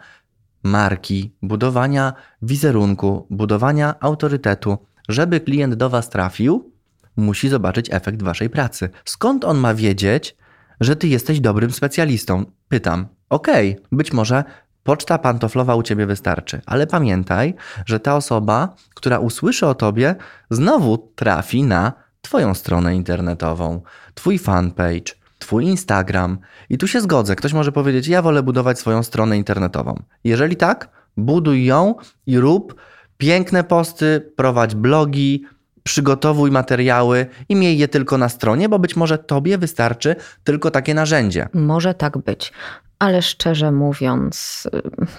marki, 0.63 1.31
budowania 1.41 2.13
wizerunku, 2.41 3.27
budowania 3.29 3.95
autorytetu. 3.99 4.77
Żeby 5.09 5.39
klient 5.39 5.75
do 5.75 5.89
Was 5.89 6.09
trafił, 6.09 6.71
musi 7.17 7.49
zobaczyć 7.49 7.87
efekt 7.91 8.23
Waszej 8.23 8.49
pracy. 8.49 8.89
Skąd 9.05 9.45
on 9.45 9.57
ma 9.57 9.73
wiedzieć, 9.73 10.35
że 10.79 10.95
Ty 10.95 11.07
jesteś 11.07 11.39
dobrym 11.39 11.71
specjalistą? 11.71 12.45
Pytam. 12.67 13.07
Okej, 13.29 13.77
być 13.91 14.13
może 14.13 14.43
poczta 14.83 15.17
pantoflowa 15.17 15.75
u 15.75 15.83
Ciebie 15.83 16.05
wystarczy, 16.05 16.61
ale 16.65 16.87
pamiętaj, 16.87 17.53
że 17.85 17.99
ta 17.99 18.15
osoba, 18.15 18.75
która 18.95 19.19
usłyszy 19.19 19.67
o 19.67 19.75
Tobie, 19.75 20.15
znowu 20.49 20.97
trafi 21.15 21.63
na 21.63 21.93
Twoją 22.21 22.53
stronę 22.53 22.95
internetową, 22.95 23.81
Twój 24.13 24.39
fanpage, 24.39 25.13
Twój 25.39 25.65
Instagram. 25.65 26.37
I 26.69 26.77
tu 26.77 26.87
się 26.87 27.01
zgodzę. 27.01 27.35
Ktoś 27.35 27.53
może 27.53 27.71
powiedzieć: 27.71 28.07
Ja 28.07 28.21
wolę 28.21 28.43
budować 28.43 28.79
swoją 28.79 29.03
stronę 29.03 29.37
internetową. 29.37 30.03
Jeżeli 30.23 30.55
tak, 30.55 30.89
buduj 31.17 31.65
ją 31.65 31.95
i 32.25 32.39
rób 32.39 32.75
piękne 33.17 33.63
posty, 33.63 34.31
prowadź 34.35 34.75
blogi, 34.75 35.45
przygotowuj 35.83 36.51
materiały 36.51 37.25
i 37.49 37.55
miej 37.55 37.77
je 37.77 37.87
tylko 37.87 38.17
na 38.17 38.29
stronie, 38.29 38.69
bo 38.69 38.79
być 38.79 38.95
może 38.95 39.17
Tobie 39.17 39.57
wystarczy 39.57 40.15
tylko 40.43 40.71
takie 40.71 40.93
narzędzie. 40.93 41.49
Może 41.53 41.93
tak 41.93 42.17
być. 42.17 42.53
Ale 42.99 43.21
szczerze 43.21 43.71
mówiąc, 43.71 44.67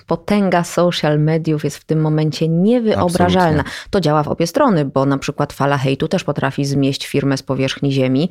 potęga 0.07 0.65
social 0.65 1.21
mediów 1.21 1.65
jest 1.65 1.77
w 1.77 1.85
tym 1.85 2.01
momencie 2.01 2.49
niewyobrażalna. 2.49 3.61
Absolutnie. 3.61 3.89
To 3.91 4.01
działa 4.01 4.23
w 4.23 4.29
obie 4.29 4.47
strony, 4.47 4.85
bo 4.85 5.07
na 5.07 5.19
przykład 5.19 5.53
fala 5.53 5.79
hejtu 5.79 6.09
też 6.09 6.25
potrafi 6.25 6.65
zmieść 6.65 7.07
firmę 7.07 7.37
z 7.37 7.43
powierzchni 7.43 7.93
ziemi. 7.93 8.31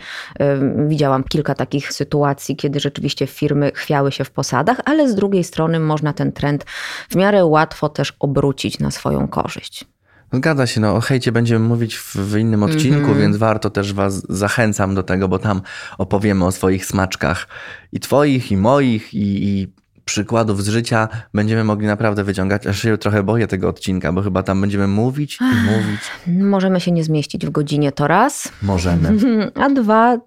Widziałam 0.88 1.24
kilka 1.24 1.56
takich 1.56 1.94
sytuacji, 1.94 2.56
kiedy 2.56 2.80
rzeczywiście 2.80 3.28
firmy 3.28 3.72
chwiały 3.76 4.12
się 4.12 4.24
w 4.24 4.32
posadach, 4.32 4.82
ale 4.86 5.10
z 5.10 5.16
drugiej 5.16 5.44
strony 5.44 5.80
można 5.80 6.14
ten 6.14 6.32
trend 6.32 6.66
w 7.10 7.16
miarę 7.16 7.46
łatwo 7.46 7.90
też 7.90 8.14
obrócić 8.20 8.80
na 8.80 8.92
swoją 8.92 9.28
korzyść. 9.28 9.86
Zgadza 10.34 10.68
się, 10.68 10.82
no 10.82 10.96
o 10.96 11.02
hejcie 11.02 11.32
będziemy 11.32 11.68
mówić 11.68 11.98
w, 11.98 12.15
w 12.15 12.38
innym 12.38 12.63
odcinku, 12.63 13.15
więc 13.15 13.38
warto 13.38 13.70
też 13.70 13.94
Was 13.94 14.26
zachęcam 14.30 14.96
do 14.96 15.04
tego, 15.04 15.28
bo 15.28 15.39
tam 15.39 15.62
opowiemy 15.98 16.46
o 16.46 16.52
swoich 16.52 16.86
smaczkach 16.86 17.48
i 17.92 18.00
Twoich, 18.00 18.52
i 18.52 18.58
moich, 18.58 19.13
i, 19.13 19.48
i 19.48 19.68
przykładów 20.10 20.63
z 20.63 20.70
życia 20.70 21.08
będziemy 21.34 21.63
mogli 21.63 21.88
naprawdę 21.88 22.24
wyciągać. 22.24 22.68
Aż 22.68 22.82
się 22.82 22.98
trochę 22.98 23.24
boję 23.24 23.48
tego 23.48 23.70
odcinka, 23.70 24.13
bo 24.13 24.22
chyba 24.22 24.44
tam 24.44 24.62
będziemy 24.62 24.88
mówić 24.88 25.39
i 25.42 25.72
mówić. 25.72 26.02
Możemy 26.28 26.80
się 26.80 26.92
nie 26.92 27.04
zmieścić 27.04 27.46
w 27.46 27.50
godzinie, 27.50 27.92
to 27.92 28.08
raz. 28.08 28.52
Możemy. 28.62 29.10
A 29.63 29.70
dwa, 29.70 30.18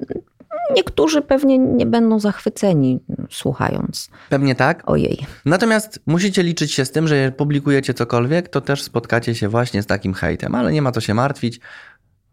niektórzy 0.77 1.23
pewnie 1.23 1.59
nie 1.59 1.87
będą 1.87 2.19
zachwyceni 2.21 3.01
słuchając. 3.31 4.09
Pewnie 4.29 4.55
tak. 4.55 4.83
Ojej. 4.87 5.27
Natomiast 5.45 6.01
musicie 6.07 6.43
liczyć 6.43 6.73
się 6.73 6.85
z 6.85 6.91
tym, 6.91 7.09
że 7.09 7.17
jak 7.17 7.37
publikujecie 7.37 7.95
cokolwiek, 7.95 8.49
to 8.49 8.61
też 8.61 8.83
spotkacie 8.83 9.35
się 9.35 9.49
właśnie 9.49 9.83
z 9.83 9.87
takim 9.87 10.15
hejtem, 10.15 10.55
ale 10.55 10.73
nie 10.73 10.83
ma 10.83 10.93
co 10.93 11.01
się 11.01 11.15
martwić. 11.15 11.61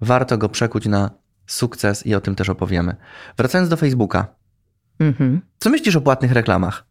Warto 0.01 0.37
go 0.37 0.49
przekuć 0.49 0.85
na 0.85 1.09
sukces 1.47 2.05
i 2.05 2.15
o 2.15 2.21
tym 2.21 2.35
też 2.35 2.49
opowiemy. 2.49 2.95
Wracając 3.37 3.69
do 3.69 3.77
Facebooka. 3.77 4.27
Mhm. 4.99 5.41
Co 5.59 5.69
myślisz 5.69 5.95
o 5.95 6.01
płatnych 6.01 6.31
reklamach? 6.31 6.85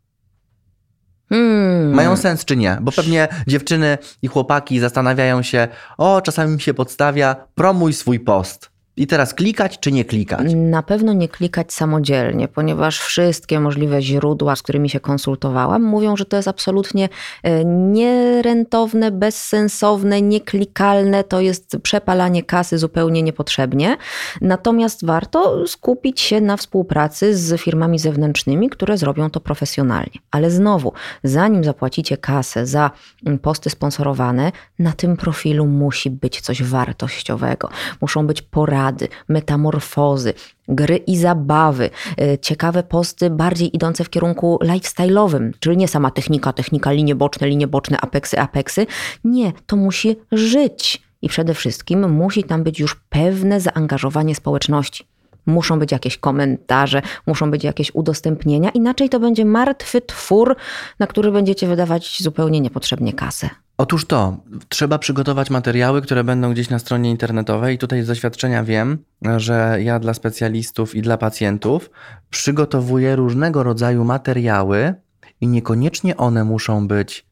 Hmm. 1.28 1.94
Mają 1.94 2.16
sens 2.16 2.44
czy 2.44 2.56
nie? 2.56 2.78
Bo 2.80 2.92
pewnie 2.92 3.28
dziewczyny 3.46 3.98
i 4.22 4.28
chłopaki 4.28 4.80
zastanawiają 4.80 5.42
się, 5.42 5.68
o, 5.98 6.20
czasami 6.20 6.54
mi 6.54 6.60
się 6.60 6.74
podstawia, 6.74 7.36
promuj 7.54 7.92
swój 7.92 8.20
post. 8.20 8.70
I 8.98 9.06
teraz 9.06 9.34
klikać 9.34 9.78
czy 9.78 9.92
nie 9.92 10.04
klikać? 10.04 10.46
Na 10.54 10.82
pewno 10.82 11.12
nie 11.12 11.28
klikać 11.28 11.72
samodzielnie, 11.72 12.48
ponieważ 12.48 12.98
wszystkie 13.00 13.60
możliwe 13.60 14.02
źródła, 14.02 14.56
z 14.56 14.62
którymi 14.62 14.90
się 14.90 15.00
konsultowałam, 15.00 15.82
mówią, 15.82 16.16
że 16.16 16.24
to 16.24 16.36
jest 16.36 16.48
absolutnie 16.48 17.08
e, 17.42 17.64
nierentowne, 17.64 19.10
bezsensowne, 19.10 20.22
nieklikalne, 20.22 21.24
to 21.24 21.40
jest 21.40 21.76
przepalanie 21.82 22.42
kasy 22.42 22.78
zupełnie 22.78 23.22
niepotrzebnie. 23.22 23.96
Natomiast 24.40 25.04
warto 25.04 25.66
skupić 25.66 26.20
się 26.20 26.40
na 26.40 26.56
współpracy 26.56 27.36
z 27.36 27.60
firmami 27.60 27.98
zewnętrznymi, 27.98 28.70
które 28.70 28.98
zrobią 28.98 29.30
to 29.30 29.40
profesjonalnie. 29.40 30.18
Ale 30.30 30.50
znowu, 30.50 30.92
zanim 31.24 31.64
zapłacicie 31.64 32.16
kasę 32.16 32.66
za 32.66 32.90
mm, 33.26 33.38
posty 33.38 33.70
sponsorowane, 33.70 34.52
na 34.78 34.92
tym 34.92 35.16
profilu 35.16 35.66
musi 35.66 36.10
być 36.10 36.40
coś 36.40 36.62
wartościowego. 36.62 37.68
Muszą 38.00 38.26
być 38.26 38.42
porady, 38.42 38.87
metamorfozy, 39.28 40.34
gry 40.68 40.96
i 40.96 41.16
zabawy, 41.16 41.90
y, 42.20 42.38
ciekawe 42.42 42.82
posty 42.82 43.30
bardziej 43.30 43.76
idące 43.76 44.04
w 44.04 44.10
kierunku 44.10 44.58
lifestyle'owym, 44.62 45.50
czyli 45.60 45.76
nie 45.76 45.88
sama 45.88 46.10
technika, 46.10 46.52
technika, 46.52 46.92
linie 46.92 47.14
boczne, 47.14 47.48
linie 47.48 47.66
boczne, 47.66 48.00
apeksy, 48.00 48.38
apeksy. 48.38 48.86
Nie, 49.24 49.52
to 49.66 49.76
musi 49.76 50.16
żyć. 50.32 51.08
I 51.22 51.28
przede 51.28 51.54
wszystkim 51.54 52.10
musi 52.10 52.44
tam 52.44 52.62
być 52.64 52.80
już 52.80 52.94
pewne 52.94 53.60
zaangażowanie 53.60 54.34
społeczności. 54.34 55.04
Muszą 55.48 55.78
być 55.78 55.92
jakieś 55.92 56.18
komentarze, 56.18 57.02
muszą 57.26 57.50
być 57.50 57.64
jakieś 57.64 57.94
udostępnienia, 57.94 58.70
inaczej 58.70 59.08
to 59.08 59.20
będzie 59.20 59.44
martwy 59.44 60.00
twór, 60.00 60.56
na 60.98 61.06
który 61.06 61.32
będziecie 61.32 61.66
wydawać 61.66 62.18
zupełnie 62.22 62.60
niepotrzebnie 62.60 63.12
kasę. 63.12 63.50
Otóż 63.78 64.06
to, 64.06 64.36
trzeba 64.68 64.98
przygotować 64.98 65.50
materiały, 65.50 66.02
które 66.02 66.24
będą 66.24 66.52
gdzieś 66.52 66.70
na 66.70 66.78
stronie 66.78 67.10
internetowej. 67.10 67.74
I 67.74 67.78
tutaj 67.78 68.02
z 68.02 68.06
doświadczenia 68.06 68.64
wiem, 68.64 68.98
że 69.36 69.78
ja 69.82 69.98
dla 69.98 70.14
specjalistów 70.14 70.94
i 70.94 71.02
dla 71.02 71.18
pacjentów 71.18 71.90
przygotowuję 72.30 73.16
różnego 73.16 73.62
rodzaju 73.62 74.04
materiały 74.04 74.94
i 75.40 75.46
niekoniecznie 75.46 76.16
one 76.16 76.44
muszą 76.44 76.88
być 76.88 77.26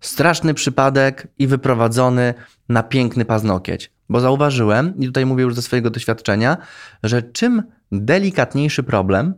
straszny 0.00 0.54
przypadek 0.54 1.28
i 1.38 1.46
wyprowadzony 1.46 2.34
na 2.68 2.82
piękny 2.82 3.24
paznokieć. 3.24 3.92
Bo 4.10 4.20
zauważyłem, 4.20 4.98
i 4.98 5.06
tutaj 5.06 5.26
mówię 5.26 5.44
już 5.44 5.54
ze 5.54 5.62
swojego 5.62 5.90
doświadczenia, 5.90 6.56
że 7.02 7.22
czym 7.22 7.62
delikatniejszy 7.92 8.82
problem, 8.82 9.34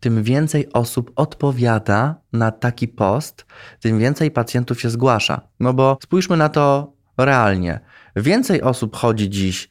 tym 0.00 0.22
więcej 0.22 0.72
osób 0.72 1.12
odpowiada 1.16 2.20
na 2.32 2.50
taki 2.50 2.88
post, 2.88 3.46
tym 3.80 3.98
więcej 3.98 4.30
pacjentów 4.30 4.80
się 4.80 4.90
zgłasza. 4.90 5.40
No 5.60 5.74
bo 5.74 5.98
spójrzmy 6.02 6.36
na 6.36 6.48
to 6.48 6.92
realnie. 7.18 7.80
Więcej 8.16 8.62
osób 8.62 8.96
chodzi 8.96 9.30
dziś 9.30 9.70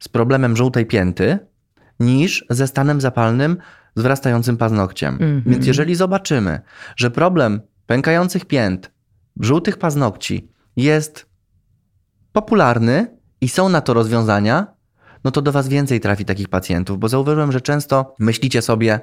z 0.00 0.08
problemem 0.08 0.56
żółtej 0.56 0.86
pięty 0.86 1.38
niż 2.00 2.44
ze 2.50 2.66
stanem 2.66 3.00
zapalnym 3.00 3.56
z 3.96 4.02
wyrastającym 4.02 4.56
paznokciem. 4.56 5.14
Mhm. 5.14 5.42
Więc 5.46 5.66
jeżeli 5.66 5.94
zobaczymy, 5.94 6.60
że 6.96 7.10
problem 7.10 7.60
pękających 7.86 8.44
pięt, 8.44 8.90
żółtych 9.40 9.76
paznokci 9.76 10.48
jest 10.76 11.33
popularny 12.34 13.16
i 13.40 13.48
są 13.48 13.68
na 13.68 13.80
to 13.80 13.94
rozwiązania, 13.94 14.66
no 15.24 15.30
to 15.30 15.42
do 15.42 15.52
Was 15.52 15.68
więcej 15.68 16.00
trafi 16.00 16.24
takich 16.24 16.48
pacjentów, 16.48 16.98
bo 16.98 17.08
zauważyłem, 17.08 17.52
że 17.52 17.60
często 17.60 18.14
myślicie 18.18 18.62
sobie, 18.62 19.00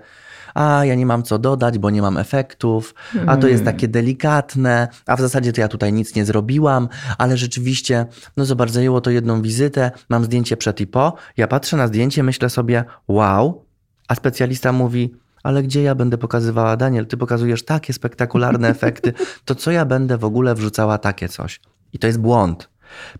a 0.53 0.85
ja 0.85 0.95
nie 0.95 1.05
mam 1.05 1.23
co 1.23 1.39
dodać, 1.39 1.79
bo 1.79 1.89
nie 1.89 2.01
mam 2.01 2.17
efektów, 2.17 2.95
a 3.27 3.37
to 3.37 3.47
jest 3.47 3.65
takie 3.65 3.87
delikatne, 3.87 4.87
a 5.05 5.15
w 5.15 5.21
zasadzie 5.21 5.53
to 5.53 5.61
ja 5.61 5.67
tutaj 5.67 5.93
nic 5.93 6.15
nie 6.15 6.25
zrobiłam, 6.25 6.89
ale 7.17 7.37
rzeczywiście, 7.37 8.05
no 8.37 8.45
zobacz, 8.45 8.71
zajęło 8.71 9.01
to 9.01 9.11
jedną 9.11 9.41
wizytę, 9.41 9.91
mam 10.09 10.23
zdjęcie 10.23 10.57
przed 10.57 10.81
i 10.81 10.87
po, 10.87 11.13
ja 11.37 11.47
patrzę 11.47 11.77
na 11.77 11.87
zdjęcie, 11.87 12.23
myślę 12.23 12.49
sobie, 12.49 12.83
wow, 13.07 13.65
a 14.07 14.15
specjalista 14.15 14.71
mówi, 14.71 15.15
ale 15.43 15.63
gdzie 15.63 15.83
ja 15.83 15.95
będę 15.95 16.17
pokazywała, 16.17 16.77
Daniel, 16.77 17.07
ty 17.07 17.17
pokazujesz 17.17 17.65
takie 17.65 17.93
spektakularne 17.93 18.69
efekty, 18.77 19.13
to 19.45 19.55
co 19.55 19.71
ja 19.71 19.85
będę 19.85 20.17
w 20.17 20.25
ogóle 20.25 20.55
wrzucała 20.55 20.97
takie 20.97 21.29
coś? 21.29 21.61
I 21.93 21.99
to 21.99 22.07
jest 22.07 22.19
błąd. 22.19 22.70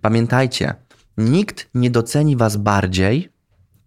Pamiętajcie, 0.01 0.73
nikt 1.17 1.69
nie 1.73 1.91
doceni 1.91 2.37
was 2.37 2.57
bardziej 2.57 3.31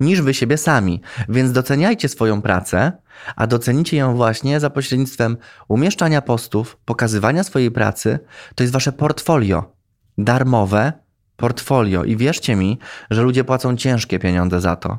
niż 0.00 0.22
wy 0.22 0.34
siebie 0.34 0.58
sami, 0.58 1.00
więc 1.28 1.52
doceniajcie 1.52 2.08
swoją 2.08 2.42
pracę, 2.42 2.92
a 3.36 3.46
docenicie 3.46 3.96
ją 3.96 4.16
właśnie 4.16 4.60
za 4.60 4.70
pośrednictwem 4.70 5.36
umieszczania 5.68 6.22
postów, 6.22 6.78
pokazywania 6.84 7.44
swojej 7.44 7.70
pracy. 7.70 8.18
To 8.54 8.64
jest 8.64 8.72
wasze 8.72 8.92
portfolio 8.92 9.72
darmowe, 10.18 10.92
portfolio 11.36 12.04
i 12.04 12.16
wierzcie 12.16 12.56
mi, 12.56 12.78
że 13.10 13.22
ludzie 13.22 13.44
płacą 13.44 13.76
ciężkie 13.76 14.18
pieniądze 14.18 14.60
za 14.60 14.76
to, 14.76 14.98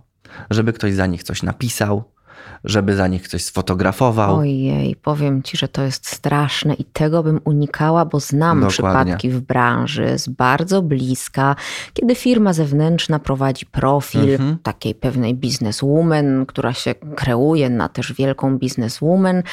żeby 0.49 0.73
ktoś 0.73 0.93
za 0.93 1.05
nich 1.05 1.23
coś 1.23 1.43
napisał, 1.43 2.14
żeby 2.63 2.95
za 2.95 3.07
nich 3.07 3.27
coś 3.27 3.43
sfotografował. 3.43 4.35
Ojej, 4.37 4.95
powiem 4.95 5.43
ci, 5.43 5.57
że 5.57 5.67
to 5.67 5.81
jest 5.81 6.07
straszne 6.07 6.73
i 6.73 6.83
tego 6.85 7.23
bym 7.23 7.39
unikała, 7.43 8.05
bo 8.05 8.19
znam 8.19 8.59
Dokładnie. 8.61 8.71
przypadki 8.73 9.29
w 9.29 9.39
branży 9.41 10.19
z 10.19 10.27
bardzo 10.27 10.81
bliska, 10.81 11.55
kiedy 11.93 12.15
firma 12.15 12.53
zewnętrzna 12.53 13.19
prowadzi 13.19 13.65
profil 13.65 14.31
Mhm. 14.31 14.57
takiej 14.63 14.95
pewnej 14.95 15.33
bizneswoman, 15.35 16.45
która 16.45 16.73
się 16.73 16.95
kreuje 17.15 17.69
na 17.69 17.89
też 17.89 18.13
wielką 18.13 18.57
bizneswoman 18.57 19.43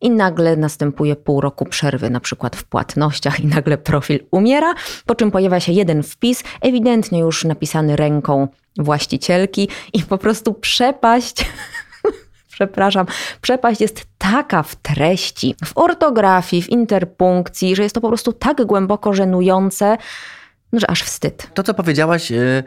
i 0.00 0.10
nagle 0.10 0.56
następuje 0.56 1.16
pół 1.16 1.40
roku 1.40 1.64
przerwy, 1.64 2.10
na 2.10 2.20
przykład 2.20 2.56
w 2.56 2.64
płatnościach 2.64 3.40
i 3.40 3.46
nagle 3.46 3.78
profil 3.78 4.20
umiera, 4.30 4.74
po 5.06 5.14
czym 5.14 5.30
pojawia 5.30 5.60
się 5.60 5.72
jeden 5.72 6.02
wpis, 6.02 6.42
ewidentnie 6.60 7.18
już 7.20 7.44
napisany 7.44 7.96
ręką 7.96 8.48
właścicielki 8.78 9.68
i 9.92 10.02
po 10.02 10.18
prostu 10.18 10.54
przepaść 10.54 11.36
przepraszam, 12.66 13.06
przepaść 13.40 13.80
jest 13.80 14.06
taka 14.18 14.62
w 14.62 14.76
treści, 14.76 15.54
w 15.64 15.78
ortografii, 15.78 16.62
w 16.62 16.68
interpunkcji, 16.68 17.76
że 17.76 17.82
jest 17.82 17.94
to 17.94 18.00
po 18.00 18.08
prostu 18.08 18.32
tak 18.32 18.64
głęboko 18.64 19.12
żenujące, 19.12 19.96
że 20.72 20.90
aż 20.90 21.02
wstyd. 21.02 21.50
To, 21.54 21.62
co 21.62 21.74
powiedziałaś, 21.74 22.32
y, 22.32 22.64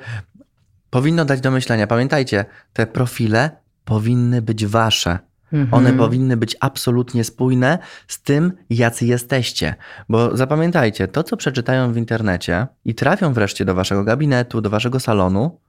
powinno 0.90 1.26
dać 1.26 1.42
do 1.42 1.52
myślenia. 1.52 1.88
Pamiętajcie, 1.88 2.46
te 2.74 2.88
profile 2.88 3.50
powinny 3.86 4.42
być 4.42 4.66
wasze. 4.66 5.20
One 5.54 5.90
Mhm. 5.90 5.98
powinny 5.98 6.38
być 6.38 6.58
absolutnie 6.60 7.24
spójne 7.24 7.80
z 8.08 8.22
tym, 8.22 8.54
jacy 8.70 9.06
jesteście. 9.06 9.76
Bo 10.10 10.38
zapamiętajcie, 10.38 11.08
to 11.08 11.24
co 11.24 11.38
przeczytają 11.38 11.94
w 11.94 11.98
internecie 11.98 12.68
i 12.86 12.96
trafią 12.96 13.34
wreszcie 13.34 13.66
do 13.66 13.76
waszego 13.76 14.04
gabinetu, 14.04 14.62
do 14.62 14.70
waszego 14.70 15.00
salonu, 15.00 15.60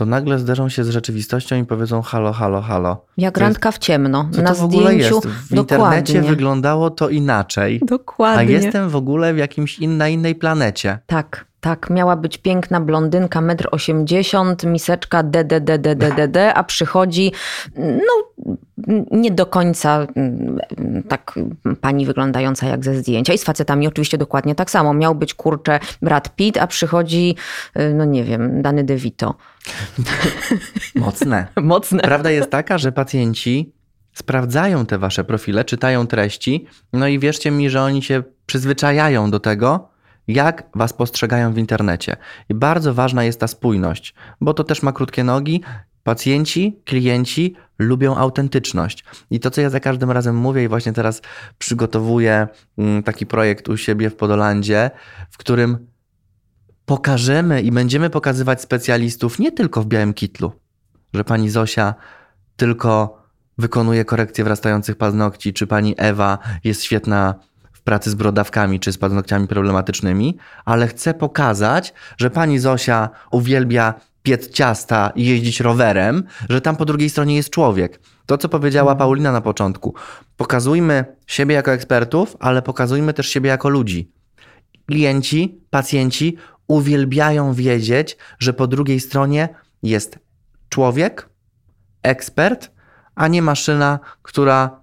to 0.00 0.06
nagle 0.06 0.38
zderzą 0.38 0.68
się 0.68 0.84
z 0.84 0.88
rzeczywistością 0.88 1.56
i 1.56 1.64
powiedzą 1.64 2.02
halo, 2.02 2.32
halo, 2.32 2.60
halo. 2.60 3.04
Jak 3.16 3.34
To 3.34 3.40
jest- 3.40 3.46
randka 3.48 3.72
w 3.72 3.78
ciemno. 3.78 4.28
Co 4.32 4.42
na 4.42 4.48
to 4.48 4.54
w 4.54 4.64
ogóle 4.64 4.86
zdjęciu 4.92 5.14
jest? 5.14 5.26
W 5.26 5.52
internecie 5.54 6.12
dokładnie. 6.12 6.30
wyglądało 6.36 6.90
to 6.90 7.08
inaczej, 7.08 7.78
a 7.82 7.86
Dokładnie. 7.86 8.52
jestem 8.52 8.88
w 8.88 8.96
ogóle 8.96 9.34
w 9.34 9.38
jakimś 9.38 9.78
in, 9.78 9.96
na 9.96 10.08
innej 10.08 10.34
planecie. 10.34 10.98
Tak, 11.06 11.44
tak. 11.60 11.90
Miała 11.90 12.16
być 12.16 12.38
piękna 12.38 12.80
blondynka, 12.80 13.40
1,80 13.40 14.64
m, 14.66 14.72
miseczka 14.72 15.22
DDDDDD, 15.22 16.36
a 16.54 16.64
przychodzi, 16.64 17.32
no 17.76 18.54
nie 19.10 19.30
do 19.30 19.46
końca 19.46 20.06
mm, 20.16 20.58
tak 21.08 21.38
pani 21.80 22.06
wyglądająca 22.06 22.66
jak 22.66 22.84
ze 22.84 22.94
zdjęcia. 22.94 23.32
I 23.32 23.38
z 23.38 23.44
facetami 23.44 23.86
oczywiście 23.86 24.18
dokładnie 24.18 24.54
tak 24.54 24.70
samo. 24.70 24.94
Miał 24.94 25.14
być 25.14 25.34
kurczę 25.34 25.80
Brad 26.02 26.36
Pitt, 26.36 26.58
a 26.58 26.66
przychodzi, 26.66 27.36
y, 27.76 27.94
no 27.94 28.04
nie 28.04 28.24
wiem, 28.24 28.62
Dany 28.62 28.84
DeVito. 28.84 29.34
Mocne. 30.94 31.46
Mocne. 31.56 32.02
Prawda 32.02 32.30
jest 32.30 32.50
taka, 32.50 32.78
że 32.78 32.92
pacjenci 32.92 33.72
sprawdzają 34.12 34.86
te 34.86 34.98
wasze 34.98 35.24
profile, 35.24 35.64
czytają 35.64 36.06
treści, 36.06 36.66
no 36.92 37.06
i 37.06 37.18
wierzcie 37.18 37.50
mi, 37.50 37.70
że 37.70 37.82
oni 37.82 38.02
się 38.02 38.22
przyzwyczajają 38.46 39.30
do 39.30 39.40
tego, 39.40 39.88
jak 40.28 40.64
was 40.74 40.92
postrzegają 40.92 41.52
w 41.52 41.58
internecie. 41.58 42.16
I 42.48 42.54
bardzo 42.54 42.94
ważna 42.94 43.24
jest 43.24 43.40
ta 43.40 43.48
spójność, 43.48 44.14
bo 44.40 44.54
to 44.54 44.64
też 44.64 44.82
ma 44.82 44.92
krótkie 44.92 45.24
nogi. 45.24 45.62
Pacjenci, 46.04 46.80
klienci 46.84 47.54
lubią 47.78 48.16
autentyczność. 48.16 49.04
I 49.30 49.40
to, 49.40 49.50
co 49.50 49.60
ja 49.60 49.70
za 49.70 49.80
każdym 49.80 50.10
razem 50.10 50.36
mówię, 50.36 50.64
i 50.64 50.68
właśnie 50.68 50.92
teraz 50.92 51.22
przygotowuję 51.58 52.48
mm, 52.78 53.02
taki 53.02 53.26
projekt 53.26 53.68
u 53.68 53.76
siebie 53.76 54.10
w 54.10 54.16
Podolandzie, 54.16 54.90
w 55.30 55.38
którym 55.38 55.86
pokażemy 56.86 57.62
i 57.62 57.72
będziemy 57.72 58.10
pokazywać 58.10 58.60
specjalistów 58.60 59.38
nie 59.38 59.52
tylko 59.52 59.82
w 59.82 59.86
białym 59.86 60.14
kitlu, 60.14 60.52
że 61.14 61.24
pani 61.24 61.50
Zosia 61.50 61.94
tylko 62.56 63.22
wykonuje 63.58 64.04
korekcję 64.04 64.44
wrastających 64.44 64.96
paznokci, 64.96 65.52
czy 65.52 65.66
pani 65.66 65.94
Ewa 65.98 66.38
jest 66.64 66.82
świetna 66.82 67.34
w 67.72 67.82
pracy 67.82 68.10
z 68.10 68.14
brodawkami 68.14 68.80
czy 68.80 68.92
z 68.92 68.98
paznokciami 68.98 69.46
problematycznymi, 69.46 70.38
ale 70.64 70.88
chcę 70.88 71.14
pokazać, 71.14 71.94
że 72.18 72.30
pani 72.30 72.58
Zosia 72.58 73.10
uwielbia 73.30 73.94
piec 74.22 74.50
ciasta 74.50 75.12
i 75.14 75.26
jeździć 75.26 75.60
rowerem, 75.60 76.24
że 76.48 76.60
tam 76.60 76.76
po 76.76 76.84
drugiej 76.84 77.10
stronie 77.10 77.36
jest 77.36 77.50
człowiek. 77.50 78.00
To, 78.26 78.38
co 78.38 78.48
powiedziała 78.48 78.94
Paulina 78.94 79.32
na 79.32 79.40
początku. 79.40 79.94
Pokazujmy 80.36 81.04
siebie 81.26 81.54
jako 81.54 81.72
ekspertów, 81.72 82.36
ale 82.40 82.62
pokazujmy 82.62 83.14
też 83.14 83.28
siebie 83.28 83.50
jako 83.50 83.68
ludzi. 83.68 84.12
Klienci, 84.86 85.60
pacjenci 85.70 86.36
uwielbiają 86.68 87.54
wiedzieć, 87.54 88.16
że 88.38 88.52
po 88.52 88.66
drugiej 88.66 89.00
stronie 89.00 89.48
jest 89.82 90.18
człowiek, 90.68 91.28
ekspert, 92.02 92.70
a 93.14 93.28
nie 93.28 93.42
maszyna, 93.42 93.98
która 94.22 94.80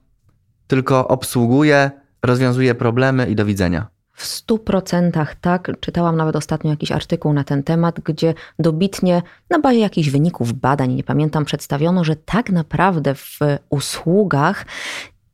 tylko 0.67 1.08
obsługuje, 1.08 1.91
rozwiązuje 2.23 2.76
problemy 2.76 3.30
i 3.30 3.36
do 3.36 3.45
widzenia. 3.45 3.88
W 4.17 4.25
stu 4.25 4.58
procentach 4.58 5.36
tak. 5.36 5.71
Czytałam 5.80 6.17
nawet 6.17 6.36
ostatnio 6.36 6.69
jakiś 6.69 6.91
artykuł 6.91 7.34
na 7.34 7.43
ten 7.43 7.63
temat, 7.63 7.99
gdzie 7.99 8.34
dobitnie 8.60 9.21
na 9.49 9.60
bazie 9.60 9.80
jakichś 9.80 10.10
wyników 10.10 10.53
badań, 10.53 10.93
nie 10.93 11.03
pamiętam, 11.03 11.45
przedstawiono, 11.45 12.03
że 12.03 12.15
tak 12.15 12.49
naprawdę 12.49 13.15
w 13.15 13.39
usługach 13.69 14.65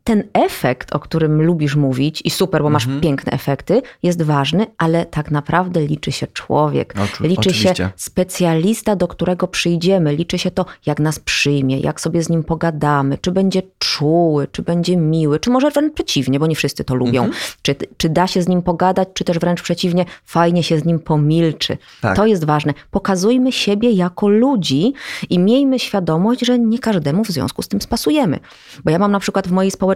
ten 0.04 0.24
efekt, 0.34 0.96
o 0.96 1.00
którym 1.00 1.42
lubisz 1.42 1.76
mówić, 1.76 2.22
i 2.26 2.30
super, 2.30 2.64
bo 2.64 2.70
masz 2.70 2.84
Mhm. 2.84 3.02
piękne 3.02 3.32
efekty, 3.32 3.82
jest 4.04 4.22
ważny, 4.22 4.66
ale 4.78 5.06
tak 5.06 5.32
naprawdę 5.32 5.86
liczy 5.86 6.12
się 6.12 6.28
człowiek. 6.28 6.94
Liczy 7.20 7.40
oczywiście. 7.40 7.76
się 7.76 7.90
specjalista, 7.96 8.96
do 8.96 9.08
którego 9.08 9.48
przyjdziemy. 9.48 10.16
Liczy 10.16 10.38
się 10.40 10.52
to, 10.52 10.66
jak 10.86 11.00
nas 11.00 11.20
przyjmie, 11.20 11.80
jak 11.80 12.02
sobie 12.02 12.24
z 12.24 12.30
nim 12.30 12.44
pogadamy, 12.44 13.18
czy 13.18 13.32
będzie 13.32 13.62
czuły, 13.80 14.48
czy 14.52 14.62
będzie 14.62 14.98
miły, 14.98 15.40
czy 15.40 15.50
może 15.50 15.72
wręcz 15.72 15.94
przeciwnie, 15.94 16.40
bo 16.40 16.48
nie 16.48 16.56
wszyscy 16.56 16.84
to 16.84 16.96
lubią. 16.96 17.24
Mhm. 17.24 17.44
Czy, 17.62 17.76
czy 17.98 18.10
da 18.10 18.28
się 18.28 18.42
z 18.42 18.48
nim 18.48 18.62
pogadać, 18.62 19.08
czy 19.14 19.24
też 19.24 19.40
wręcz 19.40 19.62
przeciwnie, 19.62 20.06
fajnie 20.26 20.64
się 20.64 20.80
z 20.80 20.86
nim 20.86 21.00
pomilczy. 21.00 21.78
Tak. 22.02 22.16
To 22.16 22.26
jest 22.26 22.46
ważne. 22.46 22.74
Pokazujmy 22.92 23.52
siebie 23.52 23.92
jako 23.92 24.28
ludzi 24.28 24.94
i 25.30 25.40
miejmy 25.40 25.80
świadomość, 25.80 26.46
że 26.46 26.60
nie 26.60 26.80
każdemu 26.80 27.24
w 27.24 27.28
związku 27.28 27.62
z 27.62 27.68
tym 27.68 27.82
spasujemy. 27.82 28.40
Bo 28.84 28.92
ja 28.92 29.00
mam 29.00 29.12
na 29.12 29.20
przykład 29.20 29.48
w 29.48 29.52
mojej 29.52 29.72
społeczności 29.72 29.93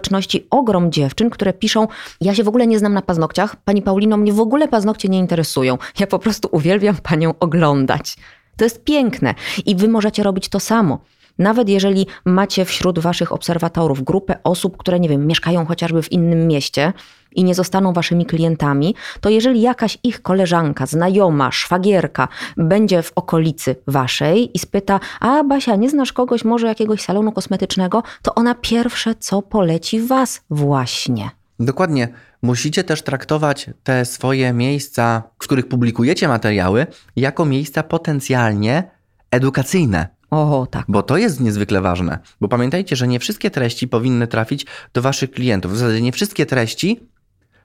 ogrom 0.50 0.92
dziewczyn, 0.92 1.30
które 1.30 1.52
piszą: 1.52 1.88
Ja 2.20 2.34
się 2.34 2.44
w 2.44 2.48
ogóle 2.48 2.66
nie 2.66 2.78
znam 2.78 2.94
na 2.94 3.02
paznokciach, 3.02 3.56
pani 3.56 3.82
Paulino, 3.82 4.16
mnie 4.16 4.32
w 4.32 4.40
ogóle 4.40 4.68
paznokcie 4.68 5.08
nie 5.08 5.18
interesują. 5.18 5.78
Ja 6.00 6.06
po 6.06 6.18
prostu 6.18 6.48
uwielbiam 6.52 6.96
panią 6.96 7.34
oglądać. 7.40 8.16
To 8.56 8.64
jest 8.64 8.84
piękne 8.84 9.34
i 9.66 9.76
wy 9.76 9.88
możecie 9.88 10.22
robić 10.22 10.48
to 10.48 10.60
samo. 10.60 10.98
Nawet 11.38 11.68
jeżeli 11.68 12.06
macie 12.24 12.64
wśród 12.64 12.98
waszych 12.98 13.32
obserwatorów 13.32 14.02
grupę 14.02 14.38
osób, 14.44 14.76
które, 14.76 15.00
nie 15.00 15.08
wiem, 15.08 15.26
mieszkają 15.26 15.66
chociażby 15.66 16.02
w 16.02 16.12
innym 16.12 16.46
mieście 16.46 16.92
i 17.32 17.44
nie 17.44 17.54
zostaną 17.54 17.92
waszymi 17.92 18.26
klientami, 18.26 18.94
to 19.20 19.28
jeżeli 19.28 19.60
jakaś 19.60 19.98
ich 20.02 20.22
koleżanka, 20.22 20.86
znajoma, 20.86 21.52
szwagierka 21.52 22.28
będzie 22.56 23.02
w 23.02 23.12
okolicy 23.14 23.76
waszej 23.86 24.56
i 24.56 24.58
spyta, 24.58 25.00
a 25.20 25.44
Basia, 25.44 25.76
nie 25.76 25.90
znasz 25.90 26.12
kogoś, 26.12 26.44
może 26.44 26.66
jakiegoś 26.66 27.02
salonu 27.02 27.32
kosmetycznego, 27.32 28.02
to 28.22 28.34
ona 28.34 28.54
pierwsze 28.54 29.14
co 29.14 29.42
poleci 29.42 30.00
was 30.00 30.40
właśnie. 30.50 31.30
Dokładnie. 31.60 32.08
Musicie 32.42 32.84
też 32.84 33.02
traktować 33.02 33.70
te 33.84 34.04
swoje 34.04 34.52
miejsca, 34.52 35.22
w 35.38 35.38
których 35.38 35.68
publikujecie 35.68 36.28
materiały, 36.28 36.86
jako 37.16 37.44
miejsca 37.44 37.82
potencjalnie 37.82 38.90
edukacyjne. 39.30 40.17
O, 40.30 40.66
tak. 40.70 40.84
Bo 40.88 41.02
to 41.02 41.16
jest 41.16 41.40
niezwykle 41.40 41.80
ważne. 41.80 42.18
Bo 42.40 42.48
pamiętajcie, 42.48 42.96
że 42.96 43.08
nie 43.08 43.20
wszystkie 43.20 43.50
treści 43.50 43.88
powinny 43.88 44.26
trafić 44.26 44.66
do 44.94 45.02
waszych 45.02 45.30
klientów. 45.30 45.72
W 45.72 45.76
zasadzie 45.76 46.00
nie 46.02 46.12
wszystkie 46.12 46.46
treści 46.46 47.00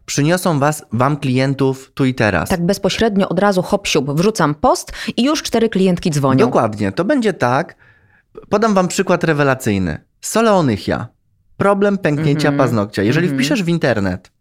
przyniosą 0.06 0.60
was, 0.60 0.86
wam 0.92 1.18
klientów 1.18 1.92
tu 1.94 2.06
i 2.06 2.14
teraz. 2.14 2.50
Tak 2.50 2.66
bezpośrednio 2.66 3.30
od 3.30 3.40
razu 3.40 3.62
hop 3.62 3.88
siup, 3.88 4.12
wrzucam 4.12 4.56
post 4.56 4.92
i 5.18 5.24
już 5.24 5.44
cztery 5.44 5.70
klientki 5.70 6.10
dzwonią. 6.12 6.46
Dokładnie. 6.46 6.92
To 6.92 7.06
będzie 7.06 7.34
tak. 7.34 7.76
Podam 8.50 8.74
wam 8.74 8.88
przykład 8.88 9.24
rewelacyjny. 9.24 10.04
Soleonychia. 10.22 11.08
Problem 11.58 11.98
pęknięcia 11.98 12.50
Mhm. 12.50 12.58
paznokcia. 12.58 13.04
Jeżeli 13.04 13.28
Mhm. 13.28 13.40
wpiszesz 13.40 13.64
w 13.64 13.68
internet 13.68 14.32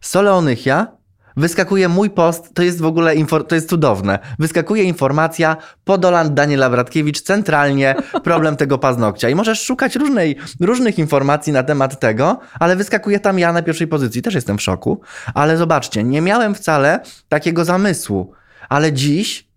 soleonychia, 0.00 0.86
wyskakuje 1.36 1.88
mój 1.88 2.10
post, 2.10 2.54
to 2.54 2.62
jest 2.62 2.80
w 2.80 2.84
ogóle, 2.86 3.14
to 3.48 3.54
jest 3.54 3.68
cudowne. 3.68 4.18
Wyskakuje 4.38 4.82
informacja, 4.82 5.56
Podoland 5.84 6.34
Daniela 6.34 6.70
Bratkiewicz, 6.70 7.20
centralnie 7.20 7.94
problem 8.24 8.56
tego 8.56 8.78
paznokcia. 8.78 9.28
I 9.28 9.34
możesz 9.34 9.62
szukać 9.62 9.96
różnej, 9.96 10.36
różnych 10.60 10.98
informacji 10.98 11.52
na 11.52 11.62
temat 11.62 12.00
tego, 12.00 12.38
ale 12.60 12.76
wyskakuje 12.76 13.20
tam 13.20 13.38
ja 13.38 13.52
na 13.52 13.62
pierwszej 13.62 13.86
pozycji. 13.86 14.22
Też 14.22 14.34
jestem 14.34 14.58
w 14.58 14.62
szoku. 14.62 15.00
Ale 15.34 15.56
zobaczcie, 15.56 16.04
nie 16.04 16.20
miałem 16.20 16.54
wcale 16.54 17.00
takiego 17.28 17.64
zamysłu. 17.64 18.32
Ale 18.68 18.92
dziś 18.92 19.48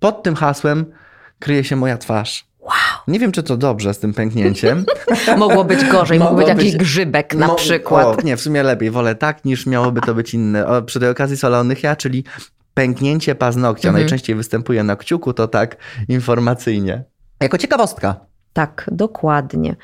pod 0.00 0.22
tym 0.22 0.34
hasłem 0.34 0.84
kryje 1.38 1.64
się 1.64 1.76
moja 1.76 1.98
twarz. 1.98 2.51
Nie 3.08 3.18
wiem, 3.18 3.32
czy 3.32 3.42
to 3.42 3.56
dobrze 3.56 3.94
z 3.94 3.98
tym 3.98 4.14
pęknięciem. 4.14 4.84
Mogło 5.38 5.64
być 5.64 5.84
gorzej, 5.84 6.18
Mogło 6.18 6.36
być 6.36 6.48
jakiś 6.48 6.76
grzybek 6.76 7.34
na 7.34 7.54
przykład. 7.54 8.06
O, 8.06 8.22
nie, 8.24 8.36
w 8.36 8.40
sumie 8.40 8.62
lepiej. 8.62 8.90
Wolę 8.90 9.14
tak, 9.14 9.44
niż 9.44 9.66
miałoby 9.66 10.00
to 10.00 10.14
być 10.14 10.34
inne. 10.34 10.66
O, 10.66 10.82
przy 10.82 11.00
tej 11.00 11.08
okazji 11.08 11.36
Solonychia, 11.36 11.96
czyli 11.96 12.24
pęknięcie 12.74 13.34
paznokcia 13.34 13.88
Mhm. 13.88 14.02
najczęściej 14.02 14.36
występuje 14.36 14.84
na 14.84 14.96
kciuku, 14.96 15.32
to 15.32 15.48
tak 15.48 15.76
informacyjnie. 16.08 17.04
Jako 17.40 17.58
ciekawostka. 17.58 18.16
Tak, 18.52 18.90
dokładnie. 18.92 19.76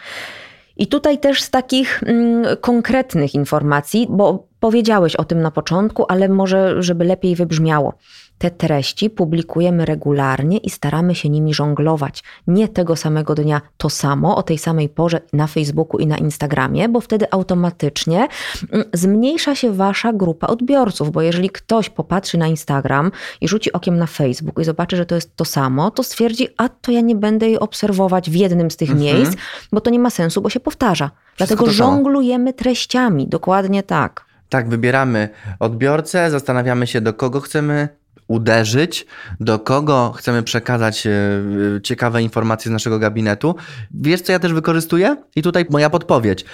I 0.77 0.87
tutaj 0.87 1.19
też 1.19 1.43
z 1.43 1.51
takich 1.51 2.03
mm, 2.03 2.57
konkretnych 2.61 3.35
informacji, 3.35 4.07
bo 4.11 4.47
powiedziałeś 4.61 5.16
o 5.16 5.25
tym 5.25 5.41
na 5.43 5.51
początku, 5.51 6.05
ale 6.09 6.29
może, 6.29 6.83
żeby 6.83 7.05
lepiej 7.05 7.37
wybrzmiało. 7.37 7.95
Te 8.39 8.51
treści 8.51 9.11
publikujemy 9.11 9.84
regularnie 9.84 10.59
i 10.59 10.70
staramy 10.70 11.14
się 11.14 11.28
nimi 11.28 11.55
żonglować. 11.55 12.24
Nie 12.47 12.68
tego 12.68 12.97
samego 12.97 13.34
dnia 13.34 13.61
to 13.76 13.91
samo, 13.91 14.36
o 14.36 14.43
tej 14.43 14.59
samej 14.59 14.89
porze 14.89 15.20
na 15.32 15.47
Facebooku 15.47 15.99
i 16.01 16.07
na 16.07 16.16
Instagramie, 16.16 16.89
bo 16.89 17.01
wtedy 17.01 17.26
automatycznie 17.30 18.28
mm, 18.72 18.86
zmniejsza 18.93 19.55
się 19.55 19.72
wasza 19.72 20.12
grupa 20.12 20.47
odbiorców, 20.47 21.11
bo 21.12 21.22
jeżeli 21.22 21.51
ktoś 21.51 21.91
popatrzy 21.91 22.39
na 22.39 22.47
Instagram 22.47 23.12
i 23.41 23.49
rzuci 23.49 23.72
okiem 23.72 23.99
na 23.99 24.07
Facebook 24.07 24.59
i 24.61 24.64
zobaczy, 24.64 24.97
że 24.97 25.07
to 25.07 25.14
jest 25.14 25.36
to 25.36 25.45
samo, 25.45 25.91
to 25.91 26.03
stwierdzi, 26.03 26.49
a 26.57 26.68
to 26.68 26.93
ja 26.93 27.01
nie 27.01 27.16
będę 27.16 27.47
jej 27.47 27.59
obserwować 27.59 28.30
w 28.30 28.34
jednym 28.34 28.70
z 28.70 28.76
tych 28.76 28.91
Mhm. 28.91 29.16
miejsc, 29.16 29.36
bo 29.72 29.80
to 29.80 29.91
nie 29.91 29.99
ma 29.99 30.11
sensu, 30.11 30.41
bo 30.43 30.51
się 30.51 30.61
powtarza. 30.61 31.11
Dlatego 31.36 31.64
to 31.64 31.72
samo. 31.72 31.76
żonglujemy 31.93 32.53
treściami, 32.53 33.26
dokładnie 33.28 33.82
tak. 33.82 34.24
Tak, 34.49 34.68
wybieramy 34.68 35.28
odbiorcę, 35.61 36.30
zastanawiamy 36.30 36.86
się, 36.86 37.01
do 37.01 37.14
kogo 37.14 37.41
chcemy 37.41 37.89
uderzyć, 38.29 39.07
do 39.41 39.59
kogo 39.59 40.12
chcemy 40.16 40.43
przekazać 40.43 41.07
e, 41.07 41.11
e, 41.11 41.81
ciekawe 41.83 42.22
informacje 42.22 42.68
z 42.68 42.72
naszego 42.72 42.99
gabinetu. 42.99 43.55
Wiesz, 43.91 44.20
co 44.20 44.33
ja 44.33 44.39
też 44.39 44.53
wykorzystuję? 44.53 45.16
I 45.37 45.43
tutaj 45.43 45.66
moja 45.70 45.91
podpowiedź. 45.91 46.45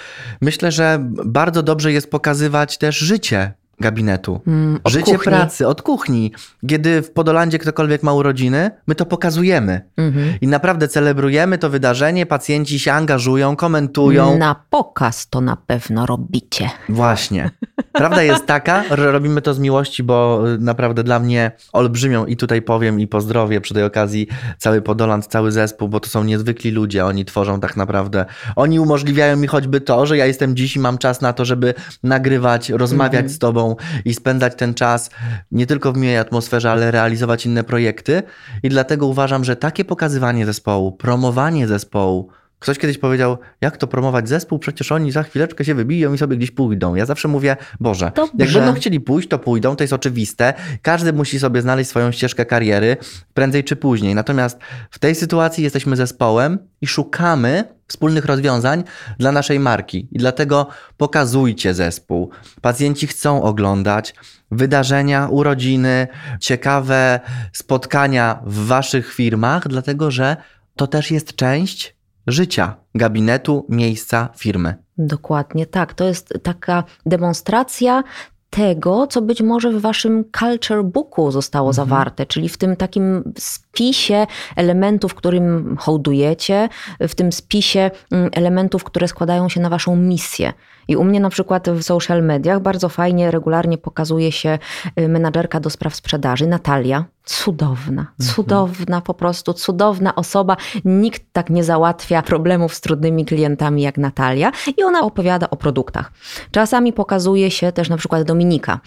Myślę, 0.41 0.71
że 0.71 0.99
bardzo 1.25 1.63
dobrze 1.63 1.91
jest 1.91 2.11
pokazywać 2.11 2.77
też 2.77 2.97
życie 2.97 3.53
gabinetu. 3.79 4.41
Mm, 4.47 4.79
Życie 4.85 5.03
kuchni. 5.17 5.31
pracy, 5.33 5.67
od 5.67 5.81
kuchni. 5.81 6.31
Kiedy 6.67 7.01
w 7.01 7.11
Podolandzie 7.11 7.59
ktokolwiek 7.59 8.03
ma 8.03 8.13
urodziny, 8.13 8.71
my 8.87 8.95
to 8.95 9.05
pokazujemy. 9.05 9.81
Mhm. 9.97 10.33
I 10.41 10.47
naprawdę 10.47 10.87
celebrujemy 10.87 11.57
to 11.57 11.69
wydarzenie, 11.69 12.25
pacjenci 12.25 12.79
się 12.79 12.93
angażują, 12.93 13.55
komentują. 13.55 14.37
Na 14.37 14.55
pokaz 14.69 15.27
to 15.29 15.41
na 15.41 15.55
pewno 15.55 16.05
robicie. 16.05 16.69
Właśnie. 16.89 17.49
Prawda 17.91 18.23
jest 18.23 18.45
taka, 18.45 18.83
że 18.97 19.11
robimy 19.11 19.41
to 19.41 19.53
z 19.53 19.59
miłości, 19.59 20.03
bo 20.03 20.43
y, 20.53 20.57
naprawdę 20.57 21.03
dla 21.03 21.19
mnie 21.19 21.51
olbrzymią 21.73 22.25
i 22.25 22.37
tutaj 22.37 22.61
powiem 22.61 22.99
i 22.99 23.07
pozdrowię 23.07 23.61
przy 23.61 23.73
tej 23.73 23.83
okazji 23.83 24.27
cały 24.57 24.81
Podoland, 24.81 25.25
cały 25.27 25.51
zespół, 25.51 25.87
bo 25.89 25.99
to 25.99 26.09
są 26.09 26.23
niezwykli 26.23 26.71
ludzie, 26.71 27.05
oni 27.05 27.25
tworzą 27.25 27.59
tak 27.59 27.77
naprawdę, 27.77 28.25
oni 28.55 28.79
umożliwiają 28.79 29.37
mi 29.37 29.47
choćby 29.47 29.81
to, 29.81 30.05
że 30.05 30.17
ja 30.17 30.25
jestem 30.25 30.55
dziś 30.55 30.75
i 30.75 30.79
mam 30.79 30.97
czas 30.97 31.21
na 31.21 31.33
to, 31.33 31.45
żeby 31.45 31.73
nagrywać, 32.03 32.69
rozmawiać 32.69 33.15
Mhm. 33.15 33.29
z 33.29 33.39
tobą 33.39 33.64
i 34.05 34.13
spędzać 34.13 34.53
ten 34.57 34.73
czas 34.73 35.09
nie 35.51 35.67
tylko 35.67 35.93
w 35.93 35.97
miłej 35.97 36.17
atmosferze, 36.17 36.71
ale 36.71 36.91
realizować 36.91 37.45
inne 37.45 37.63
projekty. 37.63 38.23
I 38.63 38.69
dlatego 38.69 39.07
uważam, 39.07 39.43
że 39.43 39.55
takie 39.55 39.85
pokazywanie 39.85 40.45
zespołu, 40.45 40.91
promowanie 40.91 41.67
zespołu, 41.67 42.29
Ktoś 42.65 42.79
kiedyś 42.79 42.97
powiedział, 42.97 43.37
jak 43.61 43.77
to 43.77 43.87
promować 43.87 44.29
zespół, 44.29 44.59
przecież 44.59 44.91
oni 44.91 45.11
za 45.11 45.23
chwileczkę 45.23 45.65
się 45.65 45.75
wybiją 45.75 46.13
i 46.13 46.17
sobie 46.17 46.37
gdzieś 46.37 46.51
pójdą. 46.51 46.95
Ja 46.95 47.05
zawsze 47.05 47.27
mówię, 47.27 47.57
Boże, 47.79 48.11
Dobrze. 48.15 48.31
jak 48.37 48.53
będą 48.53 48.73
chcieli 48.73 48.99
pójść, 48.99 49.27
to 49.27 49.39
pójdą, 49.39 49.75
to 49.75 49.83
jest 49.83 49.93
oczywiste. 49.93 50.53
Każdy 50.81 51.13
musi 51.13 51.39
sobie 51.39 51.61
znaleźć 51.61 51.89
swoją 51.89 52.11
ścieżkę 52.11 52.45
kariery, 52.45 52.97
prędzej 53.33 53.63
czy 53.63 53.75
później. 53.75 54.15
Natomiast 54.15 54.59
w 54.91 54.99
tej 54.99 55.15
sytuacji 55.15 55.63
jesteśmy 55.63 55.95
zespołem 55.95 56.59
i 56.81 56.87
szukamy 56.87 57.63
wspólnych 57.87 58.25
rozwiązań 58.25 58.83
dla 59.19 59.31
naszej 59.31 59.59
marki. 59.59 60.07
I 60.11 60.17
dlatego 60.17 60.67
pokazujcie 60.97 61.73
zespół. 61.73 62.29
Pacjenci 62.61 63.07
chcą 63.07 63.43
oglądać 63.43 64.15
wydarzenia, 64.51 65.27
urodziny, 65.27 66.07
ciekawe 66.39 67.19
spotkania 67.53 68.39
w 68.45 68.65
waszych 68.65 69.13
firmach, 69.13 69.67
dlatego 69.67 70.11
że 70.11 70.37
to 70.75 70.87
też 70.87 71.11
jest 71.11 71.35
część 71.35 71.95
życia 72.27 72.75
gabinetu, 72.95 73.65
miejsca, 73.69 74.29
firmy. 74.37 74.75
Dokładnie 74.97 75.65
tak. 75.65 75.93
To 75.93 76.03
jest 76.03 76.33
taka 76.43 76.83
demonstracja 77.05 78.03
tego, 78.49 79.07
co 79.07 79.21
być 79.21 79.41
może 79.41 79.71
w 79.71 79.81
waszym 79.81 80.23
culture 80.39 80.83
booku 80.83 81.31
zostało 81.31 81.69
Mhm. 81.69 81.87
zawarte, 81.87 82.25
czyli 82.25 82.49
w 82.49 82.57
tym 82.57 82.75
takim 82.75 83.33
spisie 83.75 84.27
elementów, 84.55 85.15
którym 85.15 85.75
hołdujecie, 85.79 86.69
w 86.99 87.15
tym 87.15 87.31
spisie 87.31 87.91
mm, 88.11 88.29
elementów, 88.33 88.83
które 88.83 89.07
składają 89.07 89.49
się 89.49 89.61
na 89.61 89.69
waszą 89.69 89.95
misję. 89.95 90.53
I 90.87 90.95
u 90.95 91.03
mnie 91.03 91.19
na 91.19 91.29
przykład 91.29 91.69
w 91.69 91.83
social 91.83 92.23
mediach 92.23 92.61
bardzo 92.61 92.89
fajnie, 92.89 93.31
regularnie 93.31 93.77
pokazuje 93.77 94.31
się 94.31 94.59
y, 94.99 95.07
menadżerka 95.07 95.59
do 95.59 95.69
spraw 95.69 95.95
sprzedaży, 95.95 96.47
Natalia. 96.47 97.05
Cudowna, 97.25 98.07
cudowna, 98.21 99.01
po 99.01 99.13
prostu 99.13 99.53
cudowna 99.53 100.15
osoba. 100.15 100.57
Nikt 100.85 101.23
tak 101.31 101.49
nie 101.49 101.63
załatwia 101.63 102.21
problemów 102.21 102.73
z 102.73 102.81
trudnymi 102.81 103.25
klientami 103.25 103.81
jak 103.81 103.97
Natalia. 103.97 104.51
I 104.77 104.83
ona 104.83 105.01
opowiada 105.01 105.49
o 105.49 105.55
produktach. 105.55 106.11
Czasami 106.51 106.93
pokazuje 106.93 107.51
się 107.51 107.71
też 107.71 107.89
na 107.89 107.97
przykład 107.97 108.23
Dominika, 108.23 108.79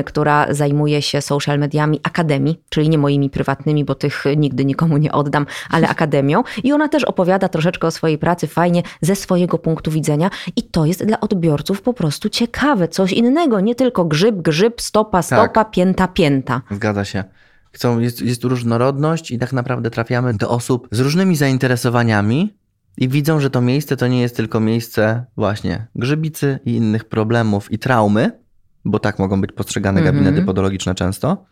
y, 0.00 0.04
która 0.04 0.46
zajmuje 0.50 1.02
się 1.02 1.20
social 1.20 1.58
mediami 1.58 2.00
Akademii, 2.02 2.60
czyli 2.68 2.88
nie 2.88 2.98
moimi 2.98 3.30
prywatnymi, 3.30 3.84
bo 3.84 3.94
tych 3.94 4.24
nigdy 4.36 4.64
nikomu 4.64 4.96
nie 4.96 5.12
oddam, 5.12 5.46
ale 5.70 5.88
Akademią. 5.94 6.42
I 6.64 6.72
ona 6.72 6.88
też 6.88 7.04
opowiada 7.04 7.48
troszeczkę 7.48 7.86
o 7.86 7.90
swojej 7.90 8.18
pracy 8.18 8.46
fajnie 8.46 8.82
ze 9.00 9.16
swojego 9.16 9.58
punktu 9.58 9.90
widzenia. 9.90 10.30
I 10.56 10.62
to 10.62 10.86
jest 10.86 11.04
dla 11.04 11.20
odbiorców 11.20 11.82
po 11.82 11.92
prostu 11.92 12.28
ciekawe, 12.28 12.88
coś 12.88 13.12
innego, 13.12 13.60
nie 13.60 13.74
tylko 13.74 14.04
grzyb, 14.04 14.36
grzyb, 14.36 14.80
stopa, 14.80 15.22
stopa, 15.22 15.64
pięta, 15.64 16.08
pięta. 16.08 16.62
Zgadza 16.70 17.04
się. 17.04 17.24
Chcą, 17.72 17.98
jest, 17.98 18.22
jest 18.22 18.44
różnorodność 18.44 19.30
i 19.30 19.38
tak 19.38 19.52
naprawdę 19.52 19.90
trafiamy 19.90 20.34
do 20.34 20.50
osób 20.50 20.88
z 20.90 21.00
różnymi 21.00 21.36
zainteresowaniami 21.36 22.54
i 22.96 23.08
widzą, 23.08 23.40
że 23.40 23.50
to 23.50 23.60
miejsce 23.60 23.96
to 23.96 24.06
nie 24.06 24.20
jest 24.20 24.36
tylko 24.36 24.60
miejsce 24.60 25.24
właśnie 25.36 25.86
grzybicy 25.94 26.58
i 26.64 26.74
innych 26.76 27.04
problemów 27.04 27.72
i 27.72 27.78
traumy, 27.78 28.40
bo 28.84 28.98
tak 28.98 29.18
mogą 29.18 29.40
być 29.40 29.52
postrzegane 29.52 30.02
gabinety 30.02 30.42
podologiczne 30.42 30.94
często, 30.94 31.44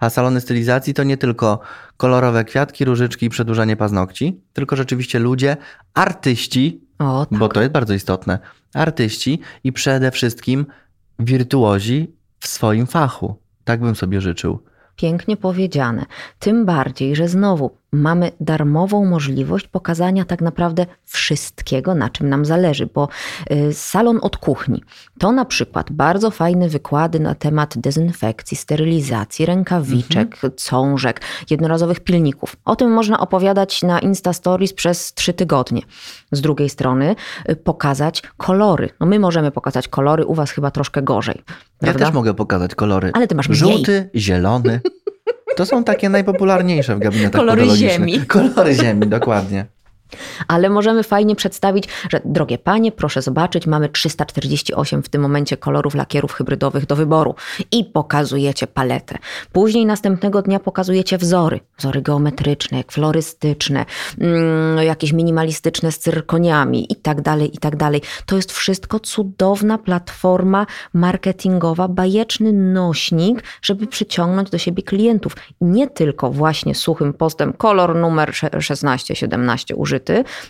a 0.00 0.10
salony 0.10 0.40
stylizacji 0.40 0.94
to 0.94 1.04
nie 1.04 1.16
tylko 1.16 1.60
kolorowe 1.96 2.44
kwiatki, 2.44 2.84
różyczki 2.84 3.26
i 3.26 3.30
przedłużanie 3.30 3.76
paznokci, 3.76 4.40
tylko 4.52 4.76
rzeczywiście 4.76 5.18
ludzie, 5.18 5.56
artyści, 5.94 6.80
O, 6.98 7.26
tak. 7.30 7.38
bo 7.38 7.48
to 7.48 7.60
jest 7.60 7.72
bardzo 7.72 7.94
istotne, 7.94 8.38
artyści 8.74 9.40
i 9.64 9.72
przede 9.72 10.10
wszystkim 10.10 10.66
wirtuozi 11.18 12.14
w 12.40 12.46
swoim 12.46 12.86
fachu. 12.86 13.36
Tak 13.64 13.80
bym 13.80 13.94
sobie 13.96 14.20
życzył. 14.20 14.62
Pięknie 14.96 15.36
powiedziane. 15.36 16.06
Tym 16.38 16.66
bardziej, 16.66 17.16
że 17.16 17.28
znowu 17.28 17.78
mamy 17.96 18.32
darmową 18.40 19.04
możliwość 19.04 19.68
pokazania 19.68 20.24
tak 20.24 20.40
naprawdę 20.40 20.86
wszystkiego, 21.04 21.94
na 21.94 22.10
czym 22.10 22.28
nam 22.28 22.44
zależy, 22.44 22.88
bo 22.94 23.08
y, 23.50 23.74
salon 23.74 24.18
od 24.22 24.36
kuchni 24.36 24.82
to 25.18 25.32
na 25.32 25.44
przykład 25.44 25.92
bardzo 25.92 26.30
fajne 26.30 26.68
wykłady 26.68 27.20
na 27.20 27.34
temat 27.34 27.78
dezynfekcji, 27.78 28.56
sterylizacji, 28.56 29.46
rękawiczek, 29.46 30.40
cążek, 30.56 31.20
jednorazowych 31.50 32.00
pilników. 32.00 32.56
O 32.64 32.76
tym 32.76 32.90
można 32.90 33.20
opowiadać 33.20 33.82
na 33.82 33.98
Insta 33.98 34.32
Stories 34.32 34.72
przez 34.72 35.14
trzy 35.14 35.32
tygodnie. 35.32 35.82
Z 36.32 36.40
drugiej 36.40 36.68
strony 36.68 37.16
y, 37.50 37.56
pokazać 37.56 38.22
kolory. 38.36 38.88
No 39.00 39.06
my 39.06 39.18
możemy 39.18 39.50
pokazać 39.50 39.88
kolory, 39.88 40.26
u 40.26 40.34
was 40.34 40.50
chyba 40.50 40.70
troszkę 40.70 41.02
gorzej. 41.02 41.42
Ja 41.46 41.54
Prawda? 41.78 42.04
też 42.04 42.14
mogę 42.14 42.34
pokazać 42.34 42.74
kolory. 42.74 43.10
Ale 43.14 43.26
ty 43.26 43.34
masz 43.34 43.48
mniej. 43.48 43.58
Żółty, 43.58 44.10
zielony. 44.14 44.80
To 45.56 45.66
są 45.66 45.84
takie 45.84 46.08
najpopularniejsze 46.08 46.96
w 46.96 46.98
gabinetach 46.98 47.40
Kolory 47.40 47.60
podologicznych. 47.62 47.92
ziemi. 47.92 48.26
Kolory 48.26 48.74
ziemi, 48.74 49.06
dokładnie. 49.06 49.66
Ale 50.48 50.70
możemy 50.70 51.02
fajnie 51.02 51.36
przedstawić, 51.36 51.88
że 52.10 52.20
drogie 52.24 52.58
panie, 52.58 52.92
proszę 52.92 53.22
zobaczyć, 53.22 53.66
mamy 53.66 53.88
348 53.88 55.02
w 55.02 55.08
tym 55.08 55.22
momencie 55.22 55.56
kolorów 55.56 55.94
lakierów 55.94 56.32
hybrydowych 56.32 56.86
do 56.86 56.96
wyboru 56.96 57.34
i 57.72 57.84
pokazujecie 57.84 58.66
paletę. 58.66 59.18
Później 59.52 59.86
następnego 59.86 60.42
dnia 60.42 60.60
pokazujecie 60.60 61.18
wzory, 61.18 61.60
wzory 61.78 62.02
geometryczne, 62.02 62.84
florystyczne, 62.90 63.84
mm, 64.18 64.84
jakieś 64.86 65.12
minimalistyczne 65.12 65.92
z 65.92 65.98
cyrkoniami 65.98 66.92
i 66.92 66.96
tak 66.96 67.20
dalej, 67.20 67.54
i 67.54 67.58
tak 67.58 67.76
dalej. 67.76 68.02
To 68.26 68.36
jest 68.36 68.52
wszystko 68.52 69.00
cudowna 69.00 69.78
platforma 69.78 70.66
marketingowa, 70.92 71.88
bajeczny 71.88 72.52
nośnik, 72.52 73.42
żeby 73.62 73.86
przyciągnąć 73.86 74.50
do 74.50 74.58
siebie 74.58 74.82
klientów. 74.82 75.36
Nie 75.60 75.90
tylko 75.90 76.30
właśnie 76.30 76.74
suchym 76.74 77.12
postem 77.12 77.52
kolor 77.52 77.96
numer 77.96 78.30
16-17 78.30 79.74
użyty, 79.76 79.95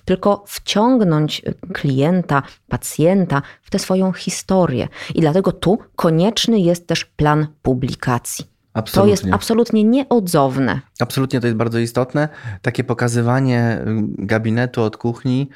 tylko 0.04 0.44
wciągnąć 0.46 1.42
klienta, 1.72 2.42
pacjenta 2.68 3.42
w 3.62 3.70
tę 3.70 3.78
swoją 3.78 4.12
historię. 4.12 4.88
I 5.14 5.20
dlatego 5.20 5.52
tu 5.52 5.78
konieczny 5.96 6.60
jest 6.60 6.86
też 6.86 7.04
plan 7.04 7.46
publikacji. 7.62 8.44
To 8.44 8.78
Absolutnie. 8.78 9.10
jest 9.10 9.24
absolutnie 9.32 9.84
nieodzowne. 9.84 10.80
Absolutnie 11.00 11.40
to 11.40 11.46
jest 11.46 11.56
bardzo 11.56 11.78
istotne. 11.78 12.28
Takie 12.62 12.84
pokazywanie 12.84 13.78
y, 13.80 14.26
gabinetu 14.26 14.82
od 14.82 14.96
kuchni 14.96 15.48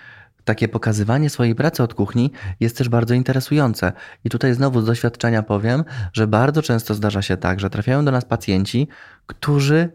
takie 0.45 0.69
pokazywanie 0.69 1.31
swojej 1.31 1.55
pracy 1.55 1.83
od 1.83 1.95
kuchni 1.95 2.31
jest 2.61 2.77
też 2.79 2.89
bardzo 2.89 3.15
interesujące. 3.15 3.93
I 4.25 4.31
tutaj 4.31 4.55
znowu 4.55 4.81
z 4.81 4.87
doświadczenia 4.87 5.43
powiem, 5.43 5.85
że 6.13 6.27
bardzo 6.27 6.63
często 6.63 6.95
zdarza 6.95 7.23
się 7.23 7.37
tak, 7.37 7.61
że 7.61 7.71
trafiają 7.71 8.05
do 8.05 8.11
nas 8.11 8.25
pacjenci, 8.25 8.89
którzy 9.27 9.89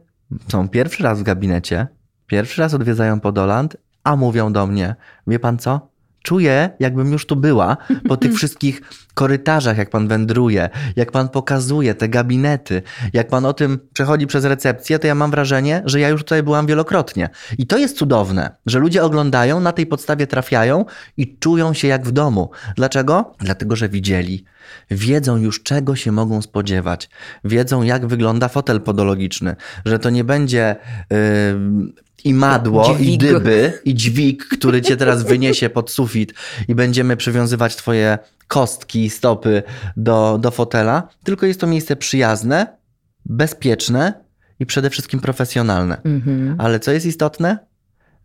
są 0.51 0.69
pierwszy 0.69 1.03
raz 1.03 1.19
w 1.19 1.23
gabinecie, 1.23 1.87
pierwszy 2.27 2.61
raz 2.61 2.73
odwiedzają 2.73 3.19
Podoland, 3.19 3.77
a 4.05 4.15
mówią 4.15 4.53
do 4.53 4.67
mnie: 4.67 4.95
Wie 5.27 5.39
pan 5.39 5.57
co? 5.57 5.95
Czuję, 6.25 6.69
jakbym 6.79 7.11
już 7.11 7.25
tu 7.25 7.35
była, 7.35 7.77
po 8.07 8.17
tych 8.17 8.33
wszystkich 8.37 8.81
korytarzach, 9.13 9.77
jak 9.77 9.89
pan 9.89 10.07
wędruje, 10.07 10.69
jak 10.95 11.11
pan 11.11 11.29
pokazuje 11.29 11.95
te 11.95 12.09
gabinety, 12.09 12.81
jak 13.13 13.27
pan 13.27 13.45
o 13.45 13.53
tym 13.53 13.79
przechodzi 13.93 14.27
przez 14.27 14.45
recepcję, 14.45 14.99
to 14.99 15.07
ja 15.07 15.15
mam 15.15 15.31
wrażenie, 15.31 15.81
że 15.85 15.99
ja 15.99 16.09
już 16.09 16.21
tutaj 16.21 16.43
byłam 16.43 16.67
wielokrotnie. 16.67 17.29
I 17.57 17.67
to 17.67 17.77
jest 17.77 17.97
cudowne, 17.97 18.55
że 18.65 18.79
ludzie 18.79 19.03
oglądają, 19.03 19.59
na 19.59 19.71
tej 19.71 19.85
podstawie 19.85 20.27
trafiają 20.27 20.85
i 21.17 21.37
czują 21.37 21.73
się 21.73 21.87
jak 21.87 22.05
w 22.05 22.11
domu. 22.11 22.49
Dlaczego? 22.75 23.33
Dlatego, 23.39 23.75
że 23.75 23.89
widzieli. 23.89 24.45
Wiedzą 24.91 25.37
już, 25.37 25.63
czego 25.63 25.95
się 25.95 26.11
mogą 26.11 26.41
spodziewać. 26.41 27.09
Wiedzą, 27.43 27.83
jak 27.83 28.05
wygląda 28.05 28.47
fotel 28.47 28.81
podologiczny, 28.81 29.55
że 29.85 29.99
to 29.99 30.09
nie 30.09 30.23
będzie. 30.23 30.75
Yy, 31.09 32.05
i 32.25 32.33
madło, 32.33 32.95
dźwig. 32.95 33.09
i 33.09 33.17
dyby, 33.17 33.79
i 33.85 33.93
dźwig, 33.93 34.47
który 34.47 34.81
cię 34.81 34.97
teraz 34.97 35.23
wyniesie 35.23 35.69
pod 35.69 35.91
sufit 35.91 36.33
i 36.67 36.75
będziemy 36.75 37.17
przywiązywać 37.17 37.75
twoje 37.75 38.17
kostki 38.47 39.05
i 39.05 39.09
stopy 39.09 39.63
do, 39.97 40.37
do 40.41 40.51
fotela, 40.51 41.07
tylko 41.23 41.45
jest 41.45 41.59
to 41.59 41.67
miejsce 41.67 41.95
przyjazne, 41.95 42.77
bezpieczne 43.25 44.13
i 44.59 44.65
przede 44.65 44.89
wszystkim 44.89 45.19
profesjonalne. 45.19 46.01
Mhm. 46.03 46.55
Ale 46.59 46.79
co 46.79 46.91
jest 46.91 47.05
istotne? 47.05 47.59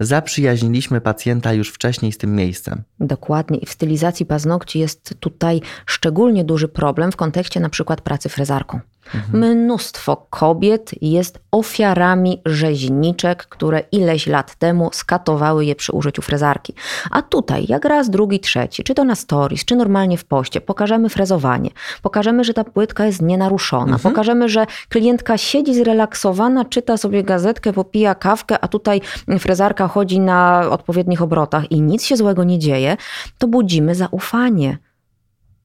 zaprzyjaźniliśmy 0.00 1.00
pacjenta 1.00 1.52
już 1.52 1.70
wcześniej 1.70 2.12
z 2.12 2.18
tym 2.18 2.34
miejscem. 2.36 2.82
Dokładnie. 3.00 3.58
I 3.58 3.66
w 3.66 3.70
stylizacji 3.70 4.26
paznokci 4.26 4.78
jest 4.78 5.14
tutaj 5.20 5.60
szczególnie 5.86 6.44
duży 6.44 6.68
problem 6.68 7.12
w 7.12 7.16
kontekście 7.16 7.60
na 7.60 7.68
przykład 7.68 8.00
pracy 8.00 8.28
frezarką. 8.28 8.80
Mhm. 9.14 9.56
Mnóstwo 9.56 10.26
kobiet 10.30 10.90
jest 11.02 11.38
ofiarami 11.50 12.42
rzeźniczek, 12.46 13.46
które 13.46 13.82
ileś 13.92 14.26
lat 14.26 14.54
temu 14.54 14.90
skatowały 14.92 15.64
je 15.64 15.74
przy 15.74 15.92
użyciu 15.92 16.22
frezarki. 16.22 16.74
A 17.10 17.22
tutaj, 17.22 17.66
jak 17.68 17.84
raz, 17.84 18.10
drugi, 18.10 18.40
trzeci, 18.40 18.84
czy 18.84 18.94
to 18.94 19.04
na 19.04 19.14
stories, 19.14 19.64
czy 19.64 19.76
normalnie 19.76 20.18
w 20.18 20.24
poście, 20.24 20.60
pokażemy 20.60 21.08
frezowanie, 21.08 21.70
pokażemy, 22.02 22.44
że 22.44 22.54
ta 22.54 22.64
płytka 22.64 23.06
jest 23.06 23.22
nienaruszona, 23.22 23.92
mhm. 23.92 24.00
pokażemy, 24.00 24.48
że 24.48 24.66
klientka 24.88 25.38
siedzi 25.38 25.74
zrelaksowana, 25.74 26.64
czyta 26.64 26.96
sobie 26.96 27.22
gazetkę, 27.22 27.72
popija 27.72 28.14
kawkę, 28.14 28.58
a 28.60 28.68
tutaj 28.68 29.00
frezarka 29.38 29.88
chodzi 29.88 30.20
na 30.20 30.70
odpowiednich 30.70 31.22
obrotach 31.22 31.70
i 31.72 31.80
nic 31.80 32.04
się 32.04 32.16
złego 32.16 32.44
nie 32.44 32.58
dzieje, 32.58 32.96
to 33.38 33.48
budzimy 33.48 33.94
zaufanie. 33.94 34.78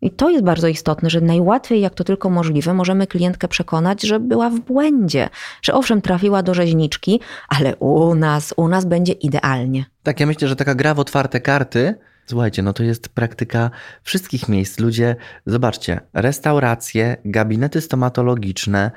I 0.06 0.12
to 0.12 0.30
jest 0.30 0.44
bardzo 0.44 0.68
istotne, 0.68 1.10
że 1.10 1.22
najłatwiej, 1.22 1.82
jak 1.82 1.94
to 1.94 2.04
tylko 2.04 2.30
możliwe, 2.30 2.74
możemy 2.74 3.08
klientkę 3.08 3.48
przekonać, 3.48 4.02
że 4.02 4.20
była 4.20 4.50
w 4.50 4.60
błędzie, 4.60 5.30
że 5.62 5.74
owszem, 5.74 6.02
trafiła 6.02 6.44
do 6.44 6.54
rzeźniczki, 6.54 7.20
ale 7.48 7.76
u 7.76 8.16
nas, 8.16 8.54
u 8.58 8.68
nas 8.68 8.86
będzie 8.86 9.14
idealnie. 9.14 9.86
Tak, 10.04 10.20
ja 10.20 10.26
myślę, 10.26 10.48
że 10.48 10.56
taka 10.56 10.76
gra 10.76 10.94
w 10.94 11.00
otwarte 11.00 11.42
karty. 11.42 11.96
Słuchajcie, 12.26 12.64
no 12.64 12.74
to 12.74 12.84
jest 12.84 13.10
praktyka 13.10 13.72
wszystkich 14.04 14.50
miejsc. 14.50 14.80
Ludzie, 14.80 15.16
zobaczcie, 15.46 16.00
restauracje, 16.14 17.18
gabinety 17.26 17.82
stomatologiczne, 17.82 18.92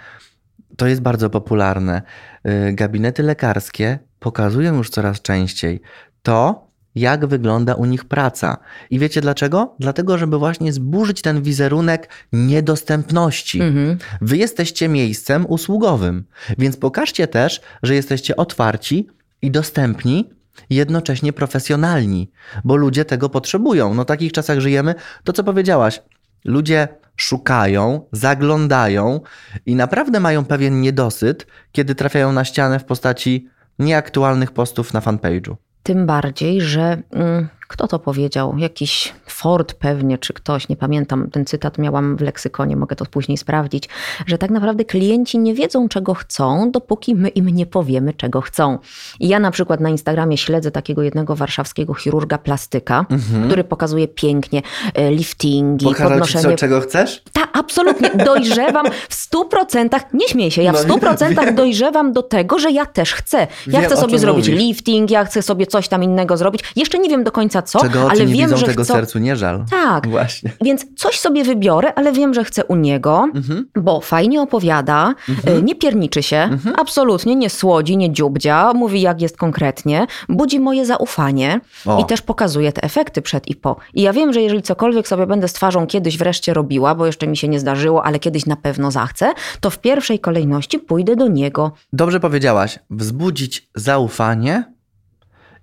to 0.77 0.87
jest 0.87 1.01
bardzo 1.01 1.31
popularne. 1.31 2.03
Y, 2.47 2.73
gabinety 2.73 3.23
lekarskie 3.23 3.99
pokazują 4.19 4.77
już 4.77 4.91
coraz 4.91 5.23
częściej 5.23 5.81
to, 6.23 6.68
jak 6.95 7.27
wygląda 7.27 7.75
u 7.75 7.85
nich 7.85 8.05
praca. 8.05 8.57
I 8.91 8.99
wiecie 8.99 9.21
dlaczego? 9.21 9.75
Dlatego, 9.79 10.19
żeby 10.19 10.39
właśnie 10.39 10.73
zburzyć 10.73 11.23
ten 11.23 11.43
wizerunek 11.43 12.09
niedostępności. 12.33 13.61
Mhm. 13.61 13.99
Wy 14.21 14.37
jesteście 14.37 14.89
miejscem 14.89 15.47
usługowym, 15.49 16.25
więc 16.59 16.77
pokażcie 16.77 17.29
też, 17.29 17.61
że 17.83 17.95
jesteście 17.95 18.37
otwarci 18.37 19.09
i 19.43 19.51
dostępni 19.51 20.31
jednocześnie 20.71 21.33
profesjonalni, 21.33 22.31
bo 22.65 22.77
ludzie 22.77 23.05
tego 23.05 23.29
potrzebują. 23.29 23.95
No 23.95 24.03
w 24.03 24.07
takich 24.07 24.33
czasach 24.33 24.61
żyjemy, 24.61 24.95
to 25.25 25.33
co 25.33 25.45
powiedziałaś, 25.45 26.03
ludzie 26.45 26.89
szukają, 27.17 28.01
zaglądają 28.13 29.21
i 29.67 29.77
naprawdę 29.77 30.21
mają 30.21 30.45
pewien 30.45 30.81
niedosyt, 30.81 31.47
kiedy 31.73 31.95
trafiają 31.95 32.33
na 32.33 32.45
ścianę 32.45 32.79
w 32.79 32.85
postaci 32.85 33.49
nieaktualnych 33.79 34.53
postów 34.53 34.95
na 34.95 35.01
fanpage'u. 35.01 35.55
Tym 35.83 36.07
bardziej, 36.07 36.61
że 36.61 37.03
mm, 37.11 37.49
kto 37.69 37.89
to 37.89 37.99
powiedział? 37.99 38.59
Jakiś 38.59 39.15
Ford 39.27 39.75
pewnie, 39.75 40.19
czy 40.19 40.33
ktoś, 40.33 40.69
nie 40.69 40.77
pamiętam, 40.77 41.31
ten 41.31 41.45
cytat 41.45 41.79
miałam 41.79 42.17
w 42.17 42.21
leksykonie, 42.21 42.77
mogę 42.77 42.97
to 42.97 43.07
później 43.07 43.39
sprawdzić, 43.39 43.89
że 44.27 44.39
tak 44.39 44.51
naprawdę 44.51 44.85
klienci 44.85 45.39
nie 45.39 45.55
wiedzą, 45.55 45.89
czego 45.89 46.15
chcą, 46.15 46.71
dopóki 46.71 47.15
my 47.15 47.29
im 47.29 47.49
nie 47.49 47.67
powiemy, 47.67 48.13
czego 48.13 48.41
chcą. 48.41 48.79
I 49.21 49.29
ja 49.29 49.41
na 49.41 49.51
przykład 49.51 49.81
na 49.81 49.89
Instagramie 49.89 50.39
śledzę 50.39 50.71
takiego 50.71 51.03
jednego 51.03 51.37
warszawskiego 51.37 51.95
chirurga 51.95 52.39
plastyka, 52.39 53.07
mhm. 53.11 53.47
który 53.47 53.65
pokazuje 53.65 54.09
pięknie 54.09 54.63
e, 54.95 55.11
liftingi, 55.11 55.87
Pokazał 55.87 56.09
podnoszenie... 56.09 56.45
Ci 56.45 56.51
co, 56.51 56.57
czego 56.57 56.81
chcesz? 56.81 57.23
Tak, 57.33 57.49
absolutnie. 57.53 58.11
Dojrzewam 58.25 58.87
w 59.09 59.15
stu 59.15 59.45
procentach, 59.45 60.03
nie 60.15 60.29
śmieję 60.29 60.51
się, 60.51 60.63
ja 60.63 60.73
w 60.73 60.75
no 60.75 60.83
stu 60.83 60.99
procentach 61.07 61.55
dojrzewam 61.55 62.13
do 62.13 62.23
tego, 62.23 62.59
że 62.59 62.71
ja 62.71 62.87
też 62.87 63.15
chcę. 63.15 63.39
Ja 63.39 63.81
wiem, 63.81 63.85
chcę 63.85 63.97
sobie 63.97 64.19
zrobić 64.19 64.49
mówisz. 64.49 64.61
lifting, 64.61 65.11
ja 65.11 65.25
chcę 65.25 65.43
sobie 65.43 65.67
coś 65.67 65.89
tam 65.89 66.03
innego 66.03 66.37
zrobić. 66.37 66.65
Jeszcze 66.77 66.99
nie 66.99 67.09
wiem 67.09 67.25
do 67.25 67.33
końca 67.33 67.58
co, 67.63 67.81
czego 67.81 68.11
ale 68.11 68.27
wiem, 68.27 68.29
widzą, 68.29 68.57
że 68.57 68.67
tego 68.67 68.85
chcę... 68.85 68.93
sercu 68.93 69.19
nie 69.19 69.37
żal. 69.37 69.65
Tak. 69.71 70.09
Właśnie. 70.09 70.53
Więc 70.65 70.87
coś 70.97 71.21
sobie 71.21 71.45
wybiorę, 71.45 71.95
ale 71.95 72.13
wiem, 72.13 72.35
że 72.35 72.45
chcę 72.45 72.65
u 72.65 72.77
niego, 72.77 73.29
mhm. 73.35 73.69
bo 73.77 74.01
fajnie 74.01 74.43
opowiada, 74.43 75.15
mhm. 75.29 75.65
nie 75.65 75.75
pierniczy 75.75 76.23
się, 76.23 76.37
mhm. 76.37 76.75
absolutnie 76.79 77.37
nie 77.37 77.51
słodzi, 77.51 77.97
nie 77.97 78.13
dziubdzia, 78.13 78.73
mówi 78.75 79.01
jak 79.01 79.23
jest 79.23 79.37
konkretnie, 79.37 80.07
budzi 80.29 80.61
moje 80.61 80.87
zaufanie 80.87 81.61
o. 81.87 82.01
i 82.01 82.05
też 82.05 82.23
pokazuje 82.23 82.73
te 82.73 82.83
efekty 82.83 83.23
przed 83.23 83.49
i 83.49 83.55
po. 83.55 83.77
I 83.95 84.03
ja 84.03 84.13
wiem, 84.13 84.33
że 84.33 84.41
jeżeli 84.41 84.63
cokolwiek 84.63 85.09
sobie 85.09 85.27
będę 85.27 85.49
z 85.49 85.53
twarzą 85.53 85.87
kiedyś 85.87 86.19
wreszcie 86.19 86.55
robiła, 86.55 86.95
bo 86.95 87.07
jeszcze 87.07 87.27
mi 87.27 87.37
się 87.37 87.49
nie 87.49 87.61
zdarzyło, 87.61 88.05
ale 88.05 88.19
kiedyś 88.19 88.47
na 88.47 88.57
pewno 88.57 88.91
zachcę, 88.91 89.33
to 89.61 89.71
w 89.71 89.79
pierwszej 89.79 90.19
kolejności 90.19 90.79
pójdę 90.79 91.17
do 91.17 91.29
niego. 91.29 91.73
Dobrze 91.93 92.21
powiedziałaś, 92.21 92.79
wzbudzić 92.91 93.69
zaufanie 93.75 94.73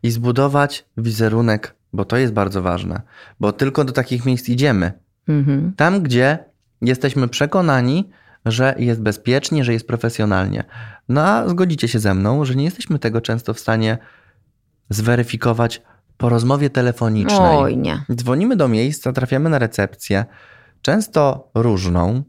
i 0.03 0.11
zbudować 0.11 0.85
wizerunek 0.97 1.74
bo 1.95 2.05
to 2.05 2.17
jest 2.17 2.33
bardzo 2.33 2.61
ważne, 2.61 3.01
bo 3.39 3.51
tylko 3.51 3.83
do 3.83 3.93
takich 3.93 4.25
miejsc 4.25 4.49
idziemy. 4.49 4.91
Mhm. 5.27 5.73
Tam, 5.77 6.01
gdzie 6.01 6.39
jesteśmy 6.81 7.27
przekonani, 7.27 8.09
że 8.45 8.75
jest 8.77 9.01
bezpiecznie, 9.01 9.63
że 9.63 9.73
jest 9.73 9.87
profesjonalnie. 9.87 10.63
No 11.09 11.21
a 11.21 11.47
zgodzicie 11.49 11.87
się 11.87 11.99
ze 11.99 12.13
mną, 12.13 12.45
że 12.45 12.55
nie 12.55 12.63
jesteśmy 12.63 12.99
tego 12.99 13.21
często 13.21 13.53
w 13.53 13.59
stanie 13.59 13.97
zweryfikować 14.89 15.81
po 16.17 16.29
rozmowie 16.29 16.69
telefonicznej. 16.69 17.57
Oj, 17.57 17.77
nie. 17.77 18.05
Dzwonimy 18.15 18.55
do 18.55 18.67
miejsca, 18.67 19.13
trafiamy 19.13 19.49
na 19.49 19.59
recepcję, 19.59 20.25
często 20.81 21.51
różną, 21.53 22.23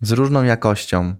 z 0.00 0.12
różną 0.12 0.42
jakością, 0.42 1.14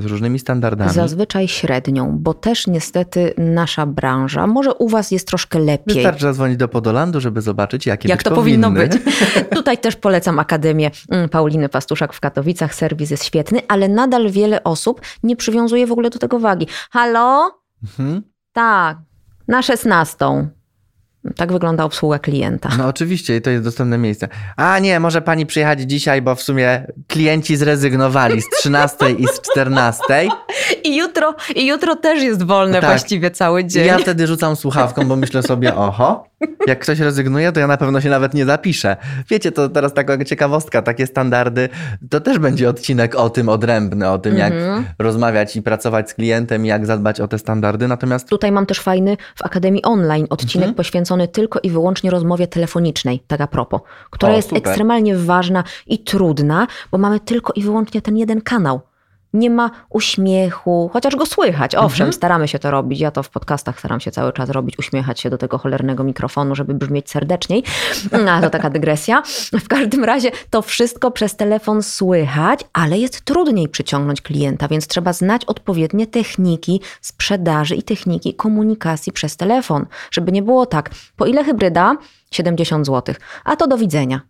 z 0.00 0.04
różnymi 0.04 0.38
standardami. 0.38 0.92
Zazwyczaj 0.92 1.48
średnią, 1.48 2.18
bo 2.18 2.34
też 2.34 2.66
niestety 2.66 3.34
nasza 3.38 3.86
branża, 3.86 4.46
może 4.46 4.74
u 4.74 4.88
Was 4.88 5.10
jest 5.10 5.26
troszkę 5.26 5.58
lepiej. 5.58 5.94
Wystarczy 5.94 6.22
zadzwonić 6.22 6.56
do 6.56 6.68
Podolandu, 6.68 7.20
żeby 7.20 7.40
zobaczyć, 7.40 7.86
jakie 7.86 8.08
Jak 8.08 8.22
to 8.22 8.34
powinno 8.34 8.70
być. 8.70 8.92
Tutaj 9.54 9.78
też 9.78 9.96
polecam 9.96 10.38
Akademię 10.38 10.90
mm, 11.10 11.28
Pauliny 11.28 11.68
Pastuszak 11.68 12.12
w 12.12 12.20
Katowicach. 12.20 12.74
Serwis 12.74 13.10
jest 13.10 13.24
świetny, 13.24 13.60
ale 13.68 13.88
nadal 13.88 14.30
wiele 14.30 14.64
osób 14.64 15.00
nie 15.22 15.36
przywiązuje 15.36 15.86
w 15.86 15.92
ogóle 15.92 16.10
do 16.10 16.18
tego 16.18 16.38
wagi. 16.38 16.66
Halo? 16.90 17.60
Mhm. 17.82 18.22
Tak, 18.52 18.98
na 19.48 19.62
szesnastą. 19.62 20.48
Tak 21.36 21.52
wygląda 21.52 21.84
obsługa 21.84 22.18
klienta. 22.18 22.68
No 22.78 22.86
oczywiście 22.86 23.36
i 23.36 23.40
to 23.40 23.50
jest 23.50 23.64
dostępne 23.64 23.98
miejsce. 23.98 24.28
A 24.56 24.78
nie, 24.78 25.00
może 25.00 25.22
pani 25.22 25.46
przyjechać 25.46 25.80
dzisiaj, 25.80 26.22
bo 26.22 26.34
w 26.34 26.42
sumie 26.42 26.86
klienci 27.08 27.56
zrezygnowali 27.56 28.42
z 28.42 28.48
13 28.48 29.10
i 29.10 29.26
z 29.26 29.40
14. 29.40 30.02
I 30.84 30.96
jutro, 30.96 31.34
I 31.54 31.66
jutro 31.66 31.96
też 31.96 32.22
jest 32.22 32.42
wolne 32.42 32.80
tak. 32.80 32.90
właściwie 32.90 33.30
cały 33.30 33.64
dzień. 33.64 33.86
ja 33.86 33.98
wtedy 33.98 34.26
rzucam 34.26 34.56
słuchawką, 34.56 35.08
bo 35.08 35.16
myślę 35.16 35.42
sobie, 35.42 35.74
oho, 35.74 36.24
jak 36.66 36.78
ktoś 36.78 36.98
rezygnuje, 36.98 37.52
to 37.52 37.60
ja 37.60 37.66
na 37.66 37.76
pewno 37.76 38.00
się 38.00 38.10
nawet 38.10 38.34
nie 38.34 38.44
zapiszę. 38.44 38.96
Wiecie, 39.28 39.52
to 39.52 39.68
teraz 39.68 39.94
taka 39.94 40.24
ciekawostka, 40.24 40.82
takie 40.82 41.06
standardy, 41.06 41.68
to 42.10 42.20
też 42.20 42.38
będzie 42.38 42.68
odcinek 42.68 43.14
o 43.14 43.30
tym 43.30 43.48
odrębny, 43.48 44.10
o 44.10 44.18
tym 44.18 44.38
jak 44.38 44.52
mhm. 44.52 44.84
rozmawiać 44.98 45.56
i 45.56 45.62
pracować 45.62 46.10
z 46.10 46.14
klientem, 46.14 46.66
jak 46.66 46.86
zadbać 46.86 47.20
o 47.20 47.28
te 47.28 47.38
standardy. 47.38 47.88
Natomiast 47.88 48.28
tutaj 48.28 48.52
mam 48.52 48.66
też 48.66 48.80
fajny 48.80 49.16
w 49.34 49.44
Akademii 49.44 49.82
Online 49.82 50.26
odcinek 50.30 50.68
mhm. 50.68 50.74
poświęcony 50.74 51.09
tylko 51.28 51.60
i 51.62 51.70
wyłącznie 51.70 52.10
rozmowie 52.10 52.46
telefonicznej, 52.46 53.20
tak 53.26 53.40
a 53.40 53.46
propos, 53.46 53.80
która 54.10 54.32
o, 54.32 54.36
jest 54.36 54.48
super. 54.48 54.62
ekstremalnie 54.62 55.16
ważna 55.16 55.64
i 55.86 55.98
trudna, 55.98 56.66
bo 56.90 56.98
mamy 56.98 57.20
tylko 57.20 57.52
i 57.52 57.62
wyłącznie 57.62 58.02
ten 58.02 58.16
jeden 58.16 58.40
kanał. 58.40 58.80
Nie 59.32 59.50
ma 59.50 59.70
uśmiechu, 59.90 60.90
chociaż 60.92 61.16
go 61.16 61.26
słychać. 61.26 61.74
Owszem, 61.74 62.04
mhm. 62.04 62.12
staramy 62.12 62.48
się 62.48 62.58
to 62.58 62.70
robić. 62.70 63.00
Ja 63.00 63.10
to 63.10 63.22
w 63.22 63.30
podcastach 63.30 63.78
staram 63.78 64.00
się 64.00 64.10
cały 64.10 64.32
czas 64.32 64.50
robić, 64.50 64.78
uśmiechać 64.78 65.20
się 65.20 65.30
do 65.30 65.38
tego 65.38 65.58
cholernego 65.58 66.04
mikrofonu, 66.04 66.54
żeby 66.54 66.74
brzmieć 66.74 67.10
serdeczniej. 67.10 67.64
No, 68.24 68.40
to 68.40 68.50
taka 68.50 68.70
dygresja. 68.80 69.22
W 69.52 69.68
każdym 69.68 70.04
razie 70.04 70.30
to 70.50 70.62
wszystko 70.62 71.10
przez 71.10 71.36
telefon 71.36 71.82
słychać, 71.82 72.60
ale 72.72 72.98
jest 72.98 73.20
trudniej 73.20 73.68
przyciągnąć 73.68 74.20
klienta, 74.20 74.68
więc 74.68 74.86
trzeba 74.86 75.12
znać 75.12 75.44
odpowiednie 75.44 76.06
techniki 76.06 76.80
sprzedaży 77.00 77.74
i 77.74 77.82
techniki 77.82 78.34
komunikacji 78.34 79.12
przez 79.12 79.36
telefon, 79.36 79.86
żeby 80.10 80.32
nie 80.32 80.42
było 80.42 80.66
tak. 80.66 80.90
Po 81.16 81.26
ile 81.26 81.44
hybryda? 81.44 81.96
70 82.30 82.86
zł. 82.86 83.14
A 83.44 83.56
to 83.56 83.66
do 83.66 83.78
widzenia. 83.78 84.20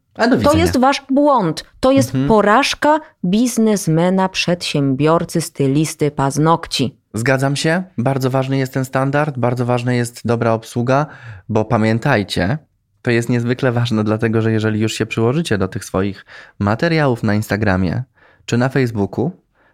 To 0.42 0.56
jest 0.56 0.78
wasz 0.78 1.02
błąd. 1.10 1.64
To 1.80 1.90
jest 1.90 2.08
mhm. 2.08 2.28
porażka 2.28 3.00
biznesmena, 3.24 4.28
przedsiębiorcy, 4.28 5.40
stylisty, 5.40 6.10
paznokci. 6.10 6.96
Zgadzam 7.14 7.56
się. 7.56 7.82
Bardzo 7.98 8.30
ważny 8.30 8.58
jest 8.58 8.74
ten 8.74 8.84
standard, 8.84 9.38
bardzo 9.38 9.66
ważna 9.66 9.92
jest 9.92 10.20
dobra 10.24 10.52
obsługa, 10.52 11.06
bo 11.48 11.64
pamiętajcie, 11.64 12.58
to 13.02 13.10
jest 13.10 13.28
niezwykle 13.28 13.72
ważne, 13.72 14.04
dlatego 14.04 14.42
że 14.42 14.52
jeżeli 14.52 14.80
już 14.80 14.92
się 14.92 15.06
przyłożycie 15.06 15.58
do 15.58 15.68
tych 15.68 15.84
swoich 15.84 16.26
materiałów 16.58 17.22
na 17.22 17.34
Instagramie, 17.34 18.02
czy 18.44 18.58
na 18.58 18.68
Facebooku, 18.68 19.30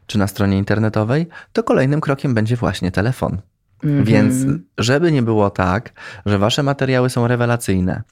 czy 0.06 0.18
na 0.18 0.26
stronie 0.26 0.58
internetowej, 0.58 1.26
to 1.52 1.62
kolejnym 1.62 2.00
krokiem 2.00 2.34
będzie 2.34 2.56
właśnie 2.56 2.92
telefon. 2.92 3.40
Mm 3.84 4.02
-hmm. 4.02 4.06
Więc 4.06 4.34
żeby 4.78 5.12
nie 5.12 5.22
było 5.22 5.50
tak, 5.50 5.92
że 6.26 6.38
wasze 6.38 6.62
materiały 6.62 7.10
są 7.10 7.26
rewelacyjne, 7.26 8.02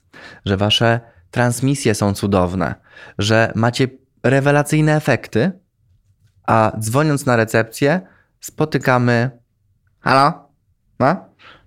że 0.44 0.56
wasze 0.56 1.00
transmisje 1.34 1.94
są 1.94 2.14
cudowne, 2.14 2.74
że 3.18 3.52
macie 3.54 3.88
rewelacyjne 4.22 4.96
efekty, 4.96 5.52
a 6.46 6.72
dzwoniąc 6.78 7.26
na 7.26 7.36
recepcję 7.36 8.00
spotykamy. 8.40 9.30
Halo? 10.00 10.48
No? 11.00 11.16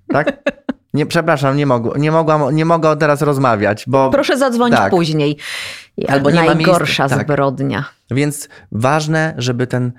Tak? 0.07 0.27
Nie, 0.93 1.05
przepraszam, 1.05 1.57
nie, 1.57 1.65
mogę, 1.65 1.99
nie, 1.99 2.11
mogłam, 2.11 2.55
nie 2.55 2.65
mogę 2.65 2.97
teraz 2.97 3.21
rozmawiać, 3.21 3.83
bo... 3.87 4.09
Proszę 4.09 4.37
zadzwonić 4.37 4.77
tak. 4.77 4.89
później. 4.89 5.37
Albo 6.07 6.31
nie 6.31 6.43
Najgorsza 6.43 7.09
tak. 7.09 7.23
zbrodnia. 7.23 7.85
Więc 8.11 8.49
ważne, 8.71 9.33
żeby 9.37 9.67
ten 9.67 9.91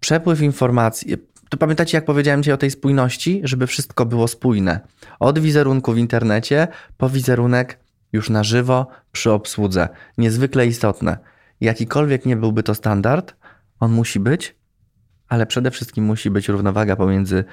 przepływ 0.00 0.40
informacji... 0.40 1.16
To 1.48 1.56
pamiętacie, 1.56 1.96
jak 1.96 2.04
powiedziałem 2.04 2.42
Ci 2.42 2.52
o 2.52 2.56
tej 2.56 2.70
spójności? 2.70 3.40
Żeby 3.44 3.66
wszystko 3.66 4.06
było 4.06 4.28
spójne. 4.28 4.80
Od 5.20 5.38
wizerunku 5.38 5.92
w 5.92 5.98
internecie 5.98 6.68
po 6.96 7.08
wizerunek 7.08 7.78
już 8.12 8.30
na 8.30 8.44
żywo 8.44 8.86
przy 9.12 9.32
obsłudze. 9.32 9.88
Niezwykle 10.18 10.66
istotne. 10.66 11.18
Jakikolwiek 11.60 12.26
nie 12.26 12.36
byłby 12.36 12.62
to 12.62 12.74
standard, 12.74 13.34
on 13.80 13.92
musi 13.92 14.20
być, 14.20 14.56
ale 15.28 15.46
przede 15.46 15.70
wszystkim 15.70 16.04
musi 16.04 16.30
być 16.30 16.48
równowaga 16.48 16.96
pomiędzy 16.96 17.44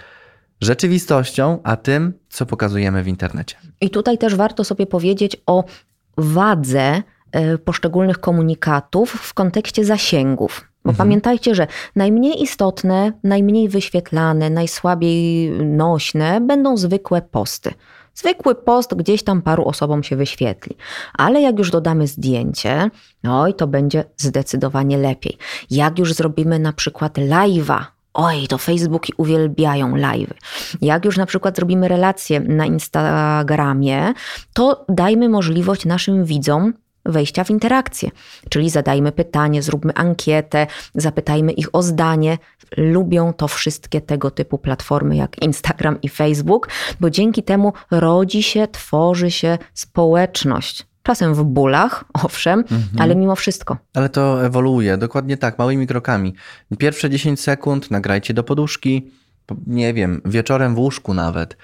rzeczywistością, 0.61 1.59
a 1.63 1.75
tym, 1.75 2.13
co 2.29 2.45
pokazujemy 2.45 3.03
w 3.03 3.07
internecie. 3.07 3.55
I 3.81 3.89
tutaj 3.89 4.17
też 4.17 4.35
warto 4.35 4.63
sobie 4.63 4.85
powiedzieć 4.85 5.37
o 5.45 5.63
wadze 6.17 7.01
e, 7.31 7.57
poszczególnych 7.57 8.19
komunikatów 8.19 9.11
w 9.11 9.33
kontekście 9.33 9.85
zasięgów. 9.85 10.67
Bo 10.83 10.89
mhm. 10.89 11.07
pamiętajcie, 11.07 11.55
że 11.55 11.67
najmniej 11.95 12.43
istotne, 12.43 13.11
najmniej 13.23 13.69
wyświetlane, 13.69 14.49
najsłabiej 14.49 15.49
nośne 15.51 16.41
będą 16.41 16.77
zwykłe 16.77 17.21
posty. 17.21 17.73
Zwykły 18.13 18.55
post 18.55 18.95
gdzieś 18.95 19.23
tam 19.23 19.41
paru 19.41 19.65
osobom 19.65 20.03
się 20.03 20.15
wyświetli. 20.15 20.77
Ale 21.13 21.41
jak 21.41 21.57
już 21.57 21.71
dodamy 21.71 22.07
zdjęcie, 22.07 22.89
no 23.23 23.47
i 23.47 23.53
to 23.53 23.67
będzie 23.67 24.03
zdecydowanie 24.17 24.97
lepiej. 24.97 25.37
Jak 25.71 25.99
już 25.99 26.13
zrobimy 26.13 26.59
na 26.59 26.73
przykład 26.73 27.17
live'a, 27.17 27.85
Oj, 28.13 28.47
to 28.47 28.57
Facebooki 28.57 29.13
uwielbiają 29.17 29.95
live. 29.95 30.33
Jak 30.81 31.05
już 31.05 31.17
na 31.17 31.25
przykład 31.25 31.55
zrobimy 31.55 31.87
relację 31.87 32.39
na 32.39 32.65
Instagramie, 32.65 34.13
to 34.53 34.85
dajmy 34.89 35.29
możliwość 35.29 35.85
naszym 35.85 36.25
widzom 36.25 36.73
wejścia 37.05 37.43
w 37.43 37.49
interakcję. 37.49 38.09
Czyli 38.49 38.69
zadajmy 38.69 39.11
pytanie, 39.11 39.61
zróbmy 39.61 39.93
ankietę, 39.93 40.67
zapytajmy 40.95 41.51
ich 41.51 41.75
o 41.75 41.83
zdanie. 41.83 42.37
Lubią 42.77 43.33
to 43.33 43.47
wszystkie 43.47 44.01
tego 44.01 44.31
typu 44.31 44.57
platformy 44.57 45.15
jak 45.15 45.41
Instagram 45.41 46.01
i 46.01 46.09
Facebook, 46.09 46.69
bo 46.99 47.09
dzięki 47.09 47.43
temu 47.43 47.73
rodzi 47.91 48.43
się, 48.43 48.67
tworzy 48.67 49.31
się 49.31 49.57
społeczność. 49.73 50.85
Czasem 51.03 51.33
w 51.33 51.43
bólach, 51.43 52.05
owszem, 52.23 52.59
mhm. 52.59 52.81
ale 52.99 53.15
mimo 53.15 53.35
wszystko. 53.35 53.77
Ale 53.93 54.09
to 54.09 54.45
ewoluuje, 54.45 54.97
dokładnie 54.97 55.37
tak, 55.37 55.59
małymi 55.59 55.87
krokami. 55.87 56.33
Pierwsze 56.77 57.09
10 57.09 57.39
sekund 57.39 57.91
nagrajcie 57.91 58.33
do 58.33 58.43
poduszki, 58.43 59.11
nie 59.67 59.93
wiem, 59.93 60.21
wieczorem 60.25 60.75
w 60.75 60.79
łóżku 60.79 61.13
nawet. 61.13 61.57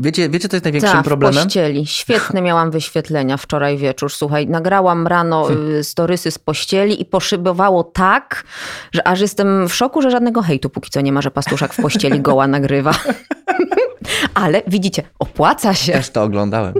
Wiecie, 0.00 0.28
wiecie 0.28 0.48
co 0.48 0.56
jest 0.56 0.64
największym 0.64 0.92
Ta, 0.92 1.02
problemem? 1.02 1.40
w 1.40 1.44
pościeli. 1.44 1.86
Świetne 1.86 2.42
miałam 2.48 2.70
wyświetlenia 2.70 3.36
wczoraj 3.36 3.78
wieczór. 3.78 4.12
Słuchaj, 4.12 4.46
nagrałam 4.46 5.06
rano 5.06 5.44
hmm. 5.44 5.84
storysy 5.84 6.30
z 6.30 6.38
pościeli 6.38 7.02
i 7.02 7.04
poszybowało 7.04 7.84
tak, 7.84 8.44
że 8.92 9.08
aż 9.08 9.20
jestem 9.20 9.68
w 9.68 9.74
szoku, 9.74 10.02
że 10.02 10.10
żadnego 10.10 10.42
hejtu 10.42 10.70
póki 10.70 10.90
co 10.90 11.00
nie 11.00 11.12
ma, 11.12 11.22
że 11.22 11.30
pastuszak 11.30 11.72
w 11.72 11.82
pościeli 11.82 12.20
goła 12.20 12.46
nagrywa. 12.56 12.92
Ale 14.34 14.62
widzicie, 14.66 15.02
opłaca 15.18 15.74
się. 15.74 15.92
Też 15.92 16.10
to 16.10 16.22
oglądałem. 16.22 16.74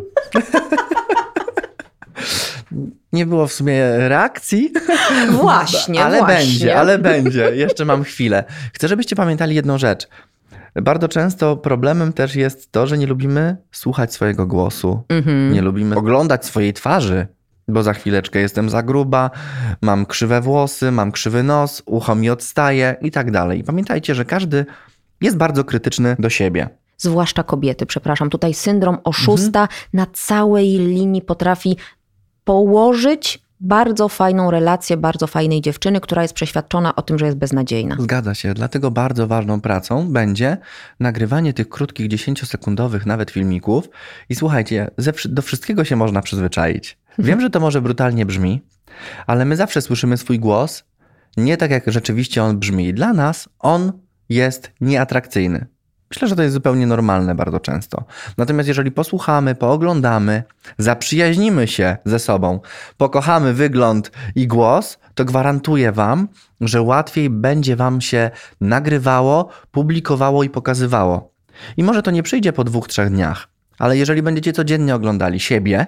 nie 3.12 3.26
było 3.26 3.46
w 3.46 3.52
sumie 3.52 4.08
reakcji. 4.08 4.72
Właśnie, 5.30 6.04
ale 6.04 6.18
właśnie. 6.18 6.36
będzie, 6.36 6.78
ale 6.78 6.98
będzie. 6.98 7.56
Jeszcze 7.56 7.84
mam 7.84 8.04
chwilę. 8.04 8.44
Chcę, 8.72 8.88
żebyście 8.88 9.16
pamiętali 9.16 9.54
jedną 9.54 9.78
rzecz. 9.78 10.08
Bardzo 10.82 11.08
często 11.08 11.56
problemem 11.56 12.12
też 12.12 12.36
jest 12.36 12.72
to, 12.72 12.86
że 12.86 12.98
nie 12.98 13.06
lubimy 13.06 13.56
słuchać 13.72 14.14
swojego 14.14 14.46
głosu, 14.46 15.02
mhm. 15.08 15.52
nie 15.52 15.62
lubimy 15.62 15.96
oglądać 15.96 16.44
swojej 16.44 16.72
twarzy, 16.72 17.26
bo 17.68 17.82
za 17.82 17.92
chwileczkę 17.92 18.38
jestem 18.38 18.70
za 18.70 18.82
gruba, 18.82 19.30
mam 19.82 20.06
krzywe 20.06 20.40
włosy, 20.40 20.90
mam 20.90 21.12
krzywy 21.12 21.42
nos, 21.42 21.82
ucho 21.86 22.14
mi 22.14 22.30
odstaje 22.30 22.96
i 23.00 23.10
tak 23.10 23.30
dalej. 23.30 23.64
Pamiętajcie, 23.64 24.14
że 24.14 24.24
każdy 24.24 24.66
jest 25.20 25.36
bardzo 25.36 25.64
krytyczny 25.64 26.16
do 26.18 26.30
siebie 26.30 26.68
zwłaszcza 26.96 27.42
kobiety, 27.42 27.86
przepraszam. 27.86 28.30
Tutaj 28.30 28.54
syndrom 28.54 28.98
oszusta 29.04 29.60
mhm. 29.60 29.80
na 29.92 30.06
całej 30.12 30.78
linii 30.78 31.22
potrafi 31.22 31.76
położyć 32.44 33.45
bardzo 33.60 34.08
fajną 34.08 34.50
relację 34.50 34.96
bardzo 34.96 35.26
fajnej 35.26 35.60
dziewczyny, 35.60 36.00
która 36.00 36.22
jest 36.22 36.34
przeświadczona 36.34 36.96
o 36.96 37.02
tym, 37.02 37.18
że 37.18 37.26
jest 37.26 37.38
beznadziejna. 37.38 37.96
Zgadza 37.98 38.34
się. 38.34 38.54
Dlatego 38.54 38.90
bardzo 38.90 39.26
ważną 39.26 39.60
pracą 39.60 40.12
będzie 40.12 40.56
nagrywanie 41.00 41.52
tych 41.52 41.68
krótkich, 41.68 42.08
10-sekundowych 42.08 43.06
nawet 43.06 43.30
filmików. 43.30 43.88
I 44.28 44.34
słuchajcie, 44.34 44.90
do 45.24 45.42
wszystkiego 45.42 45.84
się 45.84 45.96
można 45.96 46.22
przyzwyczaić. 46.22 46.98
Wiem, 47.18 47.40
że 47.40 47.50
to 47.50 47.60
może 47.60 47.82
brutalnie 47.82 48.26
brzmi, 48.26 48.62
ale 49.26 49.44
my 49.44 49.56
zawsze 49.56 49.82
słyszymy 49.82 50.16
swój 50.16 50.38
głos 50.38 50.84
nie 51.36 51.56
tak, 51.56 51.70
jak 51.70 51.92
rzeczywiście 51.92 52.42
on 52.42 52.58
brzmi. 52.58 52.94
Dla 52.94 53.12
nas 53.12 53.48
on 53.58 53.92
jest 54.28 54.72
nieatrakcyjny. 54.80 55.66
Myślę, 56.10 56.28
że 56.28 56.36
to 56.36 56.42
jest 56.42 56.54
zupełnie 56.54 56.86
normalne 56.86 57.34
bardzo 57.34 57.60
często. 57.60 58.04
Natomiast 58.38 58.68
jeżeli 58.68 58.90
posłuchamy, 58.90 59.54
pooglądamy, 59.54 60.42
zaprzyjaźnimy 60.78 61.68
się 61.68 61.96
ze 62.04 62.18
sobą, 62.18 62.60
pokochamy 62.96 63.54
wygląd 63.54 64.12
i 64.34 64.46
głos, 64.46 64.98
to 65.14 65.24
gwarantuję 65.24 65.92
Wam, 65.92 66.28
że 66.60 66.82
łatwiej 66.82 67.30
będzie 67.30 67.76
Wam 67.76 68.00
się 68.00 68.30
nagrywało, 68.60 69.48
publikowało 69.70 70.44
i 70.44 70.50
pokazywało. 70.50 71.32
I 71.76 71.84
może 71.84 72.02
to 72.02 72.10
nie 72.10 72.22
przyjdzie 72.22 72.52
po 72.52 72.64
dwóch, 72.64 72.88
trzech 72.88 73.10
dniach, 73.10 73.48
ale 73.78 73.96
jeżeli 73.96 74.22
będziecie 74.22 74.52
codziennie 74.52 74.94
oglądali 74.94 75.40
siebie, 75.40 75.86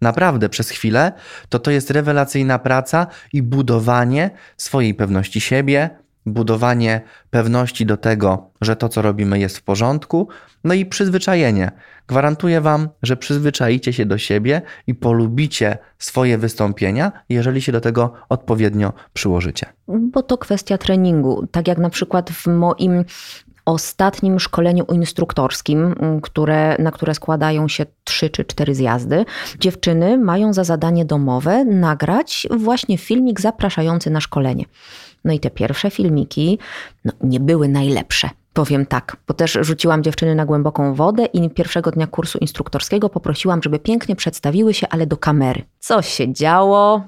naprawdę 0.00 0.48
przez 0.48 0.70
chwilę, 0.70 1.12
to 1.48 1.58
to 1.58 1.70
jest 1.70 1.90
rewelacyjna 1.90 2.58
praca 2.58 3.06
i 3.32 3.42
budowanie 3.42 4.30
swojej 4.56 4.94
pewności 4.94 5.40
siebie, 5.40 5.90
budowanie 6.26 7.00
pewności 7.30 7.86
do 7.86 7.96
tego, 7.96 8.50
że 8.60 8.76
to, 8.76 8.88
co 8.88 9.02
robimy, 9.02 9.38
jest 9.38 9.58
w 9.58 9.62
porządku, 9.62 10.28
no 10.64 10.74
i 10.74 10.86
przyzwyczajenie. 10.86 11.72
Gwarantuję 12.06 12.60
Wam, 12.60 12.88
że 13.02 13.16
przyzwyczajicie 13.16 13.92
się 13.92 14.06
do 14.06 14.18
siebie 14.18 14.62
i 14.86 14.94
polubicie 14.94 15.78
swoje 15.98 16.38
wystąpienia, 16.38 17.12
jeżeli 17.28 17.62
się 17.62 17.72
do 17.72 17.80
tego 17.80 18.12
odpowiednio 18.28 18.92
przyłożycie. 19.12 19.66
Bo 19.88 20.22
to 20.22 20.38
kwestia 20.38 20.78
treningu. 20.78 21.46
Tak 21.50 21.68
jak 21.68 21.78
na 21.78 21.90
przykład 21.90 22.30
w 22.30 22.46
moim 22.46 23.04
ostatnim 23.64 24.40
szkoleniu 24.40 24.84
instruktorskim, 24.84 25.94
które, 26.22 26.76
na 26.78 26.90
które 26.90 27.14
składają 27.14 27.68
się 27.68 27.86
trzy 28.04 28.30
czy 28.30 28.44
cztery 28.44 28.74
zjazdy, 28.74 29.24
dziewczyny 29.58 30.18
mają 30.18 30.52
za 30.52 30.64
zadanie 30.64 31.04
domowe 31.04 31.64
nagrać 31.64 32.46
właśnie 32.56 32.98
filmik 32.98 33.40
zapraszający 33.40 34.10
na 34.10 34.20
szkolenie. 34.20 34.64
No 35.24 35.32
i 35.32 35.40
te 35.40 35.50
pierwsze 35.50 35.90
filmiki 35.90 36.58
no, 37.04 37.12
nie 37.20 37.40
były 37.40 37.68
najlepsze. 37.68 38.30
Powiem 38.52 38.86
tak, 38.86 39.16
bo 39.28 39.34
też 39.34 39.58
rzuciłam 39.60 40.02
dziewczyny 40.02 40.34
na 40.34 40.46
głęboką 40.46 40.94
wodę 40.94 41.24
i 41.24 41.50
pierwszego 41.50 41.90
dnia 41.90 42.06
kursu 42.06 42.38
instruktorskiego 42.38 43.08
poprosiłam, 43.08 43.62
żeby 43.62 43.78
pięknie 43.78 44.16
przedstawiły 44.16 44.74
się, 44.74 44.88
ale 44.88 45.06
do 45.06 45.16
kamery. 45.16 45.62
Co 45.80 46.02
się 46.02 46.32
działo? 46.32 47.02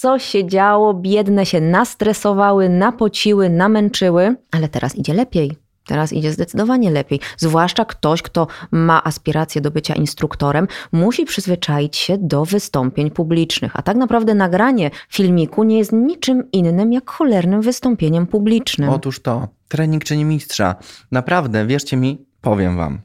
co 0.00 0.18
się 0.18 0.46
działo, 0.46 0.94
biedne 0.94 1.46
się 1.46 1.60
nastresowały, 1.60 2.68
napociły, 2.68 3.50
namęczyły, 3.50 4.36
ale 4.50 4.68
teraz 4.68 4.96
idzie 4.96 5.14
lepiej. 5.14 5.56
Teraz 5.86 6.12
idzie 6.12 6.32
zdecydowanie 6.32 6.90
lepiej. 6.90 7.20
Zwłaszcza 7.36 7.84
ktoś, 7.84 8.22
kto 8.22 8.46
ma 8.70 9.04
aspiracje 9.04 9.60
do 9.60 9.70
bycia 9.70 9.94
instruktorem, 9.94 10.68
musi 10.92 11.24
przyzwyczaić 11.24 11.96
się 11.96 12.18
do 12.18 12.44
wystąpień 12.44 13.10
publicznych. 13.10 13.72
A 13.74 13.82
tak 13.82 13.96
naprawdę 13.96 14.34
nagranie 14.34 14.90
filmiku 15.08 15.64
nie 15.64 15.78
jest 15.78 15.92
niczym 15.92 16.50
innym 16.52 16.92
jak 16.92 17.10
cholernym 17.10 17.62
wystąpieniem 17.62 18.26
publicznym. 18.26 18.90
Otóż 18.90 19.20
to, 19.22 19.48
trening 19.68 20.04
czyni 20.04 20.24
mistrza. 20.24 20.74
Naprawdę, 21.10 21.66
wierzcie 21.66 21.96
mi, 21.96 22.26
powiem 22.40 22.76
wam. 22.76 23.00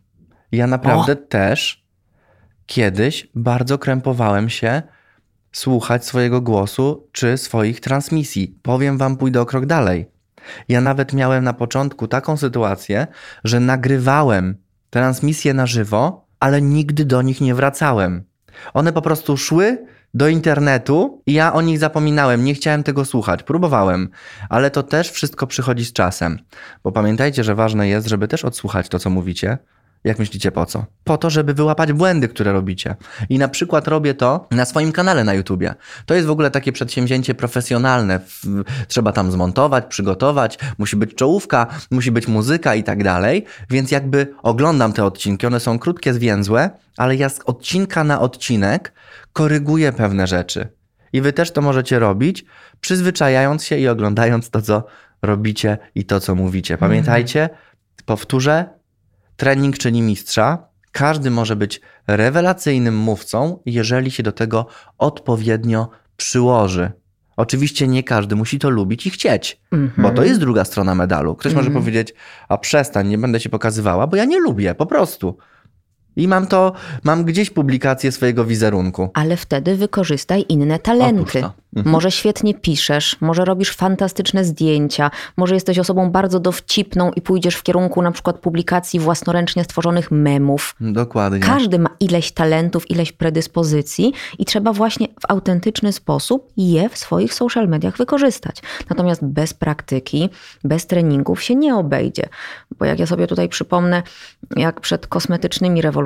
Ja 0.52 0.68
naprawdę 0.68 1.14
o. 1.14 1.16
też 1.16 1.86
kiedyś 2.66 3.28
bardzo 3.36 3.78
krępowałem 3.78 4.50
się 4.50 4.82
słuchać 5.52 6.06
swojego 6.06 6.42
głosu 6.42 7.08
czy 7.12 7.38
swoich 7.38 7.80
transmisji. 7.80 8.60
Powiem 8.62 8.98
wam, 8.98 9.18
pójdę 9.18 9.42
o 9.42 9.46
krok 9.46 9.66
dalej. 9.66 10.15
Ja 10.70 10.82
nawet 10.82 11.14
miałem 11.14 11.44
na 11.44 11.54
początku 11.54 12.08
taką 12.08 12.38
sytuację, 12.38 13.08
że 13.44 13.60
nagrywałem 13.60 14.58
transmisje 14.90 15.54
na 15.54 15.66
żywo, 15.66 16.28
ale 16.40 16.62
nigdy 16.62 17.06
do 17.06 17.22
nich 17.22 17.42
nie 17.42 17.56
wracałem. 17.56 18.24
One 18.74 18.94
po 18.94 19.02
prostu 19.02 19.38
szły 19.38 19.86
do 20.14 20.28
internetu 20.28 21.22
i 21.26 21.34
ja 21.34 21.54
o 21.54 21.62
nich 21.62 21.80
zapominałem, 21.80 22.44
nie 22.44 22.54
chciałem 22.54 22.84
tego 22.84 23.06
słuchać, 23.06 23.44
próbowałem, 23.44 24.10
ale 24.50 24.72
to 24.72 24.84
też 24.84 25.12
wszystko 25.12 25.48
przychodzi 25.48 25.86
z 25.86 25.94
czasem. 25.94 26.40
Bo 26.84 26.92
pamiętajcie, 26.92 27.44
że 27.44 27.56
ważne 27.56 27.88
jest, 27.88 28.08
żeby 28.08 28.28
też 28.28 28.46
odsłuchać 28.46 28.90
to, 28.90 29.00
co 29.00 29.10
mówicie, 29.10 29.58
jak 30.06 30.20
myślicie 30.20 30.52
po 30.52 30.66
co? 30.66 30.86
Po 31.04 31.18
to, 31.18 31.30
żeby 31.30 31.54
wyłapać 31.54 31.94
błędy, 31.94 32.28
które 32.28 32.54
robicie. 32.54 32.96
I 33.30 33.38
na 33.38 33.48
przykład 33.48 33.88
robię 33.88 34.14
to 34.14 34.48
na 34.52 34.66
swoim 34.66 34.92
kanale 34.92 35.24
na 35.24 35.34
YouTubie. 35.34 35.76
To 36.06 36.14
jest 36.14 36.28
w 36.28 36.32
ogóle 36.32 36.52
takie 36.52 36.72
przedsięwzięcie 36.72 37.36
profesjonalne. 37.36 38.20
Trzeba 38.88 39.12
tam 39.12 39.32
zmontować, 39.32 39.86
przygotować, 39.86 40.60
musi 40.78 40.96
być 40.96 41.16
czołówka, 41.16 41.68
musi 41.92 42.12
być 42.12 42.28
muzyka 42.28 42.76
i 42.76 42.84
tak 42.84 43.04
dalej. 43.04 43.46
Więc 43.70 43.92
jakby 43.92 44.34
oglądam 44.44 44.94
te 44.94 45.06
odcinki, 45.06 45.48
one 45.48 45.60
są 45.60 45.80
krótkie, 45.80 46.14
zwięzłe, 46.14 46.70
ale 46.98 47.16
ja 47.16 47.30
z 47.30 47.40
odcinka 47.46 48.04
na 48.04 48.22
odcinek 48.22 48.94
koryguję 49.34 49.92
pewne 49.92 50.28
rzeczy. 50.28 50.68
I 51.14 51.22
wy 51.22 51.34
też 51.34 51.52
to 51.52 51.62
możecie 51.62 52.00
robić, 52.00 52.46
przyzwyczajając 52.82 53.64
się 53.64 53.78
i 53.78 53.88
oglądając 53.88 54.50
to, 54.50 54.62
co 54.62 54.84
robicie 55.22 55.78
i 55.96 56.06
to, 56.06 56.20
co 56.20 56.36
mówicie. 56.36 56.78
Pamiętajcie, 56.78 57.50
powtórzę, 58.06 58.75
Trening 59.38 59.78
czyni 59.78 60.02
mistrza. 60.02 60.68
Każdy 60.92 61.32
może 61.32 61.56
być 61.56 61.82
rewelacyjnym 62.08 62.98
mówcą, 62.98 63.60
jeżeli 63.66 64.12
się 64.12 64.24
do 64.24 64.32
tego 64.32 64.68
odpowiednio 64.98 65.90
przyłoży. 66.18 66.92
Oczywiście 67.38 67.88
nie 67.88 68.04
każdy 68.04 68.36
musi 68.36 68.60
to 68.60 68.70
lubić 68.70 69.08
i 69.08 69.10
chcieć, 69.10 69.62
mm 69.72 69.88
-hmm. 69.88 69.92
bo 69.98 70.04
to 70.04 70.10
mhm. 70.10 70.28
jest 70.28 70.40
druga 70.40 70.66
strona 70.66 70.96
medalu. 70.96 71.36
Ktoś 71.36 71.52
mm 71.52 71.54
-hmm. 71.54 71.58
może 71.58 71.68
mhm. 71.68 71.84
powiedzieć: 71.84 72.14
A 72.50 72.58
przestań, 72.58 73.08
nie 73.08 73.18
będę 73.18 73.40
się 73.40 73.50
pokazywała, 73.50 74.08
bo 74.08 74.16
ja 74.16 74.26
nie 74.26 74.40
lubię, 74.40 74.76
po 74.76 74.86
prostu. 74.86 75.38
I 76.16 76.28
mam 76.28 76.48
to, 76.48 76.74
mam 77.04 77.26
gdzieś 77.26 77.50
publikację 77.50 78.12
swojego 78.12 78.46
wizerunku. 78.46 79.10
Ale 79.14 79.38
wtedy 79.38 79.76
wykorzystaj 79.76 80.46
inne 80.50 80.80
talenty. 80.80 81.44
Mhm. 81.76 81.92
Może 81.92 82.12
świetnie 82.12 82.54
piszesz, 82.54 83.18
może 83.22 83.46
robisz 83.46 83.72
fantastyczne 83.72 84.46
zdjęcia, 84.46 85.12
może 85.38 85.54
jesteś 85.54 85.80
osobą 85.80 86.12
bardzo 86.12 86.40
dowcipną 86.40 87.12
i 87.12 87.22
pójdziesz 87.22 87.56
w 87.56 87.64
kierunku 87.64 88.02
na 88.02 88.12
przykład 88.12 88.40
publikacji 88.40 89.00
własnoręcznie 89.00 89.64
stworzonych 89.64 90.12
memów. 90.12 90.76
Dokładnie. 90.80 91.40
Każdy 91.40 91.80
ma 91.80 91.90
ileś 92.00 92.32
talentów, 92.32 92.92
ileś 92.92 93.12
predyspozycji 93.12 94.14
i 94.40 94.46
trzeba 94.46 94.74
właśnie 94.74 95.08
w 95.08 95.32
autentyczny 95.32 95.94
sposób 95.94 96.52
je 96.58 96.90
w 96.90 96.98
swoich 96.98 97.34
social 97.34 97.68
mediach 97.68 97.98
wykorzystać. 97.98 98.62
Natomiast 98.90 99.26
bez 99.26 99.54
praktyki, 99.54 100.30
bez 100.64 100.88
treningów 100.88 101.44
się 101.44 101.56
nie 101.56 101.76
obejdzie. 101.76 102.30
Bo 102.80 102.86
jak 102.86 103.00
ja 103.00 103.06
sobie 103.06 103.28
tutaj 103.28 103.50
przypomnę, 103.50 104.04
jak 104.56 104.82
przed 104.82 105.08
kosmetycznymi 105.08 105.82
rewolucjami 105.82 106.05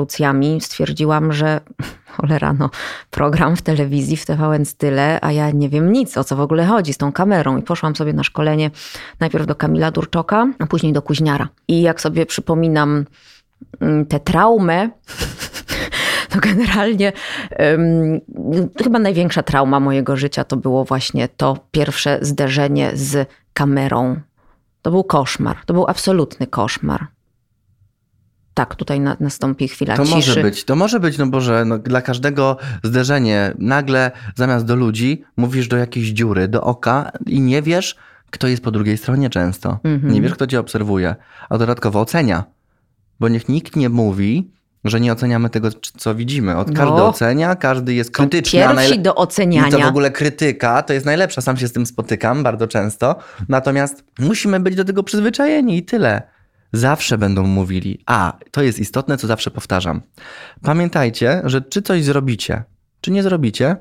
stwierdziłam, 0.59 1.33
że 1.33 1.61
cholera, 2.07 2.53
no, 2.53 2.69
program 3.09 3.55
w 3.55 3.61
telewizji, 3.61 4.17
w 4.17 4.25
TVN 4.25 4.65
Style, 4.65 5.19
a 5.21 5.31
ja 5.31 5.51
nie 5.51 5.69
wiem 5.69 5.91
nic, 5.91 6.17
o 6.17 6.23
co 6.23 6.35
w 6.35 6.41
ogóle 6.41 6.65
chodzi 6.65 6.93
z 6.93 6.97
tą 6.97 7.11
kamerą. 7.11 7.57
I 7.57 7.61
poszłam 7.61 7.95
sobie 7.95 8.13
na 8.13 8.23
szkolenie 8.23 8.71
najpierw 9.19 9.45
do 9.45 9.55
Kamila 9.55 9.91
Durczoka, 9.91 10.47
a 10.59 10.65
później 10.65 10.93
do 10.93 11.01
Kuźniara. 11.01 11.49
I 11.67 11.81
jak 11.81 12.01
sobie 12.01 12.25
przypominam 12.25 13.05
mm, 13.81 14.05
tę 14.05 14.19
traumę, 14.19 14.89
to 16.31 16.39
generalnie 16.39 17.13
um, 17.59 18.21
chyba 18.83 18.99
największa 18.99 19.43
trauma 19.43 19.79
mojego 19.79 20.17
życia 20.17 20.43
to 20.43 20.57
było 20.57 20.85
właśnie 20.85 21.27
to 21.27 21.57
pierwsze 21.71 22.19
zderzenie 22.21 22.91
z 22.93 23.29
kamerą. 23.53 24.19
To 24.81 24.91
był 24.91 25.03
koszmar, 25.03 25.57
to 25.65 25.73
był 25.73 25.85
absolutny 25.87 26.47
koszmar 26.47 27.07
tak, 28.53 28.75
tutaj 28.75 28.99
na, 28.99 29.17
nastąpi 29.19 29.67
chwila 29.67 29.95
to 29.97 30.05
ciszy. 30.05 30.11
To 30.11 30.15
może 30.15 30.41
być, 30.41 30.63
to 30.63 30.75
może 30.75 30.99
być, 30.99 31.17
no 31.17 31.27
Boże, 31.27 31.65
no, 31.65 31.77
dla 31.77 32.01
każdego 32.01 32.57
zderzenie 32.83 33.53
nagle 33.59 34.11
zamiast 34.35 34.65
do 34.65 34.75
ludzi 34.75 35.23
mówisz 35.37 35.67
do 35.67 35.77
jakiejś 35.77 36.07
dziury, 36.07 36.47
do 36.47 36.63
oka 36.63 37.11
i 37.25 37.41
nie 37.41 37.61
wiesz, 37.61 37.95
kto 38.31 38.47
jest 38.47 38.63
po 38.63 38.71
drugiej 38.71 38.97
stronie 38.97 39.29
często. 39.29 39.79
Mhm. 39.83 40.13
Nie 40.13 40.21
wiesz, 40.21 40.33
kto 40.33 40.47
cię 40.47 40.59
obserwuje, 40.59 41.15
a 41.49 41.57
dodatkowo 41.57 42.01
ocenia. 42.01 42.43
Bo 43.19 43.29
niech 43.29 43.49
nikt 43.49 43.75
nie 43.75 43.89
mówi, 43.89 44.51
że 44.83 44.99
nie 44.99 45.13
oceniamy 45.13 45.49
tego, 45.49 45.69
co 45.97 46.15
widzimy. 46.15 46.57
Od 46.57 46.67
każdy 46.67 46.97
no, 46.97 47.07
ocenia, 47.07 47.55
każdy 47.55 47.93
jest 47.93 48.11
krytyczny. 48.11 48.59
Pierwsi 48.59 48.99
do 48.99 49.15
oceniania. 49.15 49.67
I 49.67 49.71
to 49.71 49.79
w 49.79 49.89
ogóle 49.89 50.11
krytyka 50.11 50.83
to 50.83 50.93
jest 50.93 51.05
najlepsza. 51.05 51.41
Sam 51.41 51.57
się 51.57 51.67
z 51.67 51.73
tym 51.73 51.85
spotykam 51.85 52.43
bardzo 52.43 52.67
często. 52.67 53.15
Natomiast 53.49 54.03
musimy 54.19 54.59
być 54.59 54.75
do 54.75 54.85
tego 54.85 55.03
przyzwyczajeni 55.03 55.77
i 55.77 55.83
tyle 55.83 56.21
zawsze 56.73 57.17
będą 57.17 57.47
mówili, 57.47 58.03
a 58.05 58.37
to 58.51 58.61
jest 58.61 58.79
istotne, 58.79 59.17
co 59.17 59.27
zawsze 59.27 59.51
powtarzam. 59.51 60.01
Pamiętajcie, 60.61 61.41
że 61.43 61.61
czy 61.61 61.81
coś 61.81 62.03
zrobicie, 62.03 62.63
czy 63.01 63.11
nie 63.11 63.23
zrobicie, 63.23 63.75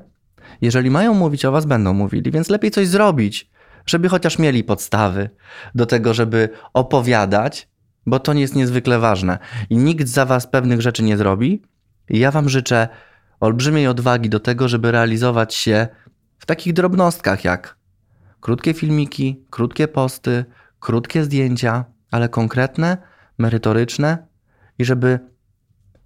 jeżeli 0.61 0.91
mają 0.91 1.13
mówić 1.13 1.45
o 1.45 1.51
was, 1.51 1.65
będą 1.65 1.93
mówili, 1.93 2.31
więc 2.31 2.49
lepiej 2.49 2.71
coś 2.71 2.87
zrobić, 2.87 3.49
żeby 3.85 4.09
chociaż 4.09 4.39
mieli 4.39 4.63
podstawy 4.63 5.29
do 5.75 5.85
tego, 5.85 6.13
żeby 6.13 6.49
opowiadać, 6.73 7.67
bo 8.05 8.19
to 8.19 8.33
jest 8.33 8.55
niezwykle 8.55 8.99
ważne. 8.99 9.39
I 9.69 9.77
nikt 9.77 10.07
za 10.07 10.25
was 10.25 10.47
pewnych 10.47 10.81
rzeczy 10.81 11.03
nie 11.03 11.17
zrobi. 11.17 11.61
I 12.09 12.19
ja 12.19 12.31
wam 12.31 12.49
życzę 12.49 12.87
olbrzymiej 13.39 13.87
odwagi 13.87 14.29
do 14.29 14.39
tego, 14.39 14.67
żeby 14.67 14.91
realizować 14.91 15.55
się 15.55 15.87
w 16.39 16.45
takich 16.45 16.73
drobnostkach 16.73 17.43
jak 17.43 17.77
krótkie 18.41 18.73
filmiki, 18.73 19.45
krótkie 19.49 19.87
posty, 19.87 20.45
krótkie 20.79 21.23
zdjęcia, 21.23 21.85
ale 22.11 22.29
konkretne, 22.29 22.97
merytoryczne 23.37 24.17
i 24.79 24.85
żeby 24.85 25.19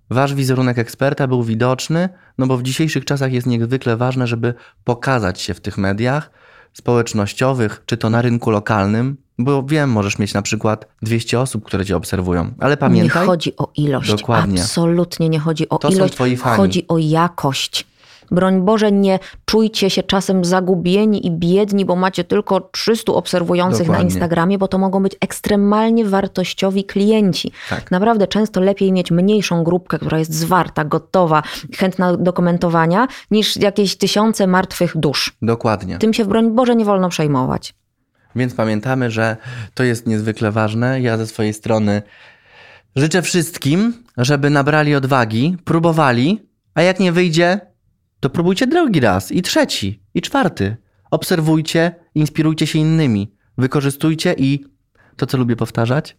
wasz 0.10 0.34
wizerunek 0.34 0.80
eksperta 0.80 1.28
był 1.28 1.44
widoczny, 1.44 2.10
no 2.38 2.48
bo 2.48 2.58
w 2.58 2.64
dzisiejszych 2.64 3.06
czasach 3.06 3.34
jest 3.34 3.48
niezwykle 3.48 3.98
ważne, 3.98 4.28
żeby 4.28 4.54
pokazać 4.84 5.42
się 5.42 5.54
w 5.54 5.62
tych 5.62 5.78
mediach 5.78 6.32
społecznościowych, 6.74 7.84
czy 7.86 7.98
to 7.98 8.10
na 8.10 8.22
rynku 8.22 8.52
lokalnym, 8.52 9.18
bo 9.40 9.64
wiem, 9.64 9.90
możesz 9.90 10.20
mieć 10.20 10.34
na 10.34 10.42
przykład 10.42 10.88
200 11.02 11.40
osób, 11.40 11.66
które 11.66 11.86
cię 11.86 11.98
obserwują, 11.98 12.54
ale 12.60 12.78
pamiętaj... 12.78 13.22
Nie 13.22 13.28
chodzi 13.28 13.58
o 13.58 13.72
ilość, 13.76 14.10
dokładnie. 14.10 14.62
absolutnie 14.62 15.30
nie 15.30 15.40
chodzi 15.40 15.70
o 15.70 15.78
to 15.78 15.90
ilość, 15.90 16.14
są 16.14 16.16
twoi 16.16 16.38
fani. 16.38 16.58
chodzi 16.58 16.88
o 16.88 16.98
jakość. 16.98 17.93
Broń 18.32 18.62
Boże, 18.62 18.92
nie 18.92 19.20
czujcie 19.46 19.90
się 19.90 20.04
czasem 20.04 20.46
zagubieni 20.46 21.28
i 21.28 21.32
biedni, 21.32 21.86
bo 21.86 21.96
macie 21.96 22.24
tylko 22.24 22.62
300 22.62 23.14
obserwujących 23.14 23.88
Dokładnie. 23.88 24.04
na 24.04 24.10
Instagramie, 24.10 24.58
bo 24.58 24.68
to 24.68 24.78
mogą 24.78 25.04
być 25.04 25.16
ekstremalnie 25.22 26.06
wartościowi 26.06 26.84
klienci. 26.84 27.52
Tak. 27.70 27.92
Naprawdę 27.92 28.28
często 28.28 28.62
lepiej 28.62 28.92
mieć 28.92 29.12
mniejszą 29.12 29.64
grupkę, 29.64 30.00
która 30.00 30.20
jest 30.20 30.34
zwarta, 30.34 30.86
gotowa, 30.86 31.44
chętna 31.78 32.18
do 32.18 32.34
komentowania, 32.34 33.08
niż 33.32 33.58
jakieś 33.58 33.96
tysiące 33.96 34.48
martwych 34.48 34.98
dusz. 34.98 35.34
Dokładnie. 35.42 35.98
Tym 35.98 36.14
się, 36.14 36.26
broń 36.26 36.52
Boże, 36.52 36.76
nie 36.76 36.86
wolno 36.86 37.10
przejmować. 37.10 37.74
Więc 38.36 38.54
pamiętamy, 38.54 39.12
że 39.12 39.38
to 39.74 39.84
jest 39.84 40.08
niezwykle 40.08 40.52
ważne. 40.52 41.02
Ja 41.02 41.18
ze 41.18 41.28
swojej 41.28 41.54
strony 41.54 42.02
życzę 42.96 43.22
wszystkim, 43.22 43.94
żeby 44.18 44.50
nabrali 44.50 44.96
odwagi, 44.96 45.58
próbowali, 45.66 46.42
a 46.76 46.82
jak 46.82 47.00
nie 47.00 47.12
wyjdzie, 47.12 47.60
to 48.24 48.30
próbujcie 48.30 48.68
drugi 48.68 49.00
raz, 49.00 49.32
i 49.32 49.42
trzeci, 49.42 50.04
i 50.14 50.22
czwarty. 50.22 50.78
Obserwujcie, 51.12 51.96
inspirujcie 52.16 52.68
się 52.68 52.80
innymi, 52.80 53.36
wykorzystujcie 53.58 54.36
i 54.38 54.66
to, 55.16 55.26
co 55.26 55.38
lubię 55.38 55.56
powtarzać, 55.56 56.18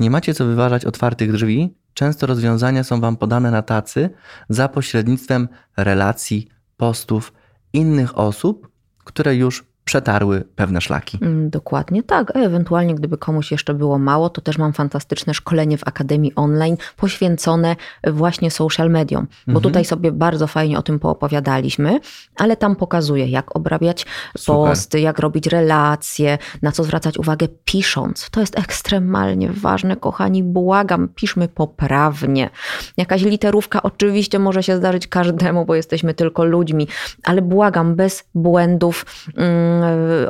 nie 0.00 0.10
macie 0.10 0.34
co 0.34 0.44
wyważać 0.44 0.84
otwartych 0.84 1.32
drzwi. 1.32 1.74
Często 1.94 2.26
rozwiązania 2.26 2.84
są 2.84 3.00
Wam 3.00 3.16
podane 3.16 3.50
na 3.50 3.62
tacy 3.62 4.10
za 4.48 4.68
pośrednictwem 4.68 5.48
relacji, 5.76 6.48
postów 6.76 7.32
innych 7.72 8.18
osób, 8.18 8.68
które 9.04 9.36
już 9.36 9.64
przetarły 9.84 10.44
pewne 10.56 10.80
szlaki. 10.80 11.18
Mm, 11.22 11.50
Dokładnie 11.50 12.02
tak. 12.02 12.36
A 12.36 12.38
ewentualnie, 12.38 12.94
gdyby 12.94 13.18
komuś 13.18 13.50
jeszcze 13.52 13.74
było 13.74 13.98
mało, 13.98 14.30
to 14.30 14.40
też 14.40 14.58
mam 14.58 14.72
fantastyczne 14.72 15.34
szkolenie 15.34 15.78
w 15.78 15.88
Akademii 15.88 16.32
Online 16.34 16.76
poświęcone 16.96 17.76
właśnie 18.06 18.50
social 18.50 18.90
mediom, 18.90 19.26
bo 19.46 19.50
Mhm. 19.52 19.62
tutaj 19.62 19.84
sobie 19.84 20.12
bardzo 20.12 20.46
fajnie 20.46 20.78
o 20.78 20.82
tym 20.82 20.98
poopowiadaliśmy, 20.98 22.00
ale 22.36 22.56
tam 22.56 22.76
pokazuję, 22.76 23.26
jak 23.26 23.56
obrabiać 23.56 24.06
Super. 24.38 24.70
posty, 24.70 25.00
jak 25.00 25.18
robić 25.18 25.46
relacje, 25.46 26.38
na 26.62 26.72
co 26.72 26.84
zwracać 26.84 27.18
uwagę 27.18 27.48
pisząc. 27.64 28.30
To 28.30 28.40
jest 28.40 28.58
ekstremalnie 28.58 29.48
ważne, 29.52 29.96
kochani, 29.96 30.42
błagam, 30.42 31.08
piszmy 31.08 31.48
poprawnie. 31.48 32.50
Jakaś 32.96 33.22
literówka 33.22 33.82
oczywiście 33.82 34.38
może 34.38 34.62
się 34.62 34.76
zdarzyć 34.76 35.06
każdemu, 35.06 35.64
bo 35.64 35.74
jesteśmy 35.74 36.14
tylko 36.14 36.44
ludźmi, 36.44 36.88
ale 37.24 37.42
błagam, 37.42 37.94
bez 37.94 38.24
błędów 38.34 39.06
mm, 39.36 39.71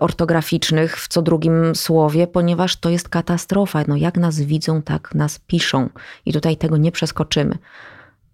ortograficznych 0.01 1.01
w 1.01 1.09
co 1.09 1.23
drugim 1.23 1.75
słowie, 1.75 2.27
ponieważ 2.27 2.77
to 2.77 2.91
jest 2.91 3.09
katastrofa. 3.09 3.85
No 3.89 3.97
jak 3.97 4.17
nas 4.17 4.41
widzą, 4.41 4.83
tak 4.83 5.15
nas 5.15 5.39
piszą. 5.39 5.89
I 6.27 6.33
tutaj 6.33 6.57
tego 6.57 6.77
nie 6.77 6.93
przeskoczymy. 6.93 7.59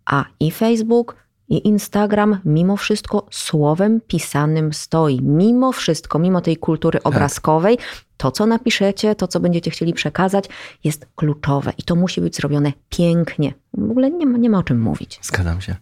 A 0.04 0.24
i 0.40 0.50
Facebook, 0.50 1.16
i 1.48 1.68
Instagram 1.68 2.38
mimo 2.44 2.76
wszystko 2.76 3.26
słowem 3.30 4.00
pisanym 4.00 4.72
stoi. 4.72 5.20
Mimo 5.22 5.72
wszystko, 5.72 6.18
mimo 6.18 6.40
tej 6.40 6.56
kultury 6.56 7.02
obrazkowej, 7.02 7.78
to 8.16 8.30
co 8.30 8.46
napiszecie, 8.46 9.14
to 9.14 9.28
co 9.28 9.40
będziecie 9.40 9.70
chcieli 9.70 9.92
przekazać 9.92 10.44
jest 10.84 11.06
kluczowe 11.16 11.72
i 11.78 11.82
to 11.82 11.96
musi 11.96 12.20
być 12.20 12.36
zrobione 12.36 12.72
pięknie. 12.90 13.54
W 13.74 13.90
ogóle 13.90 14.10
nie 14.10 14.26
ma, 14.26 14.38
nie 14.38 14.50
ma 14.50 14.58
o 14.58 14.62
czym 14.62 14.80
mówić. 14.80 15.18
Zgadzam 15.22 15.60
się. 15.60 15.76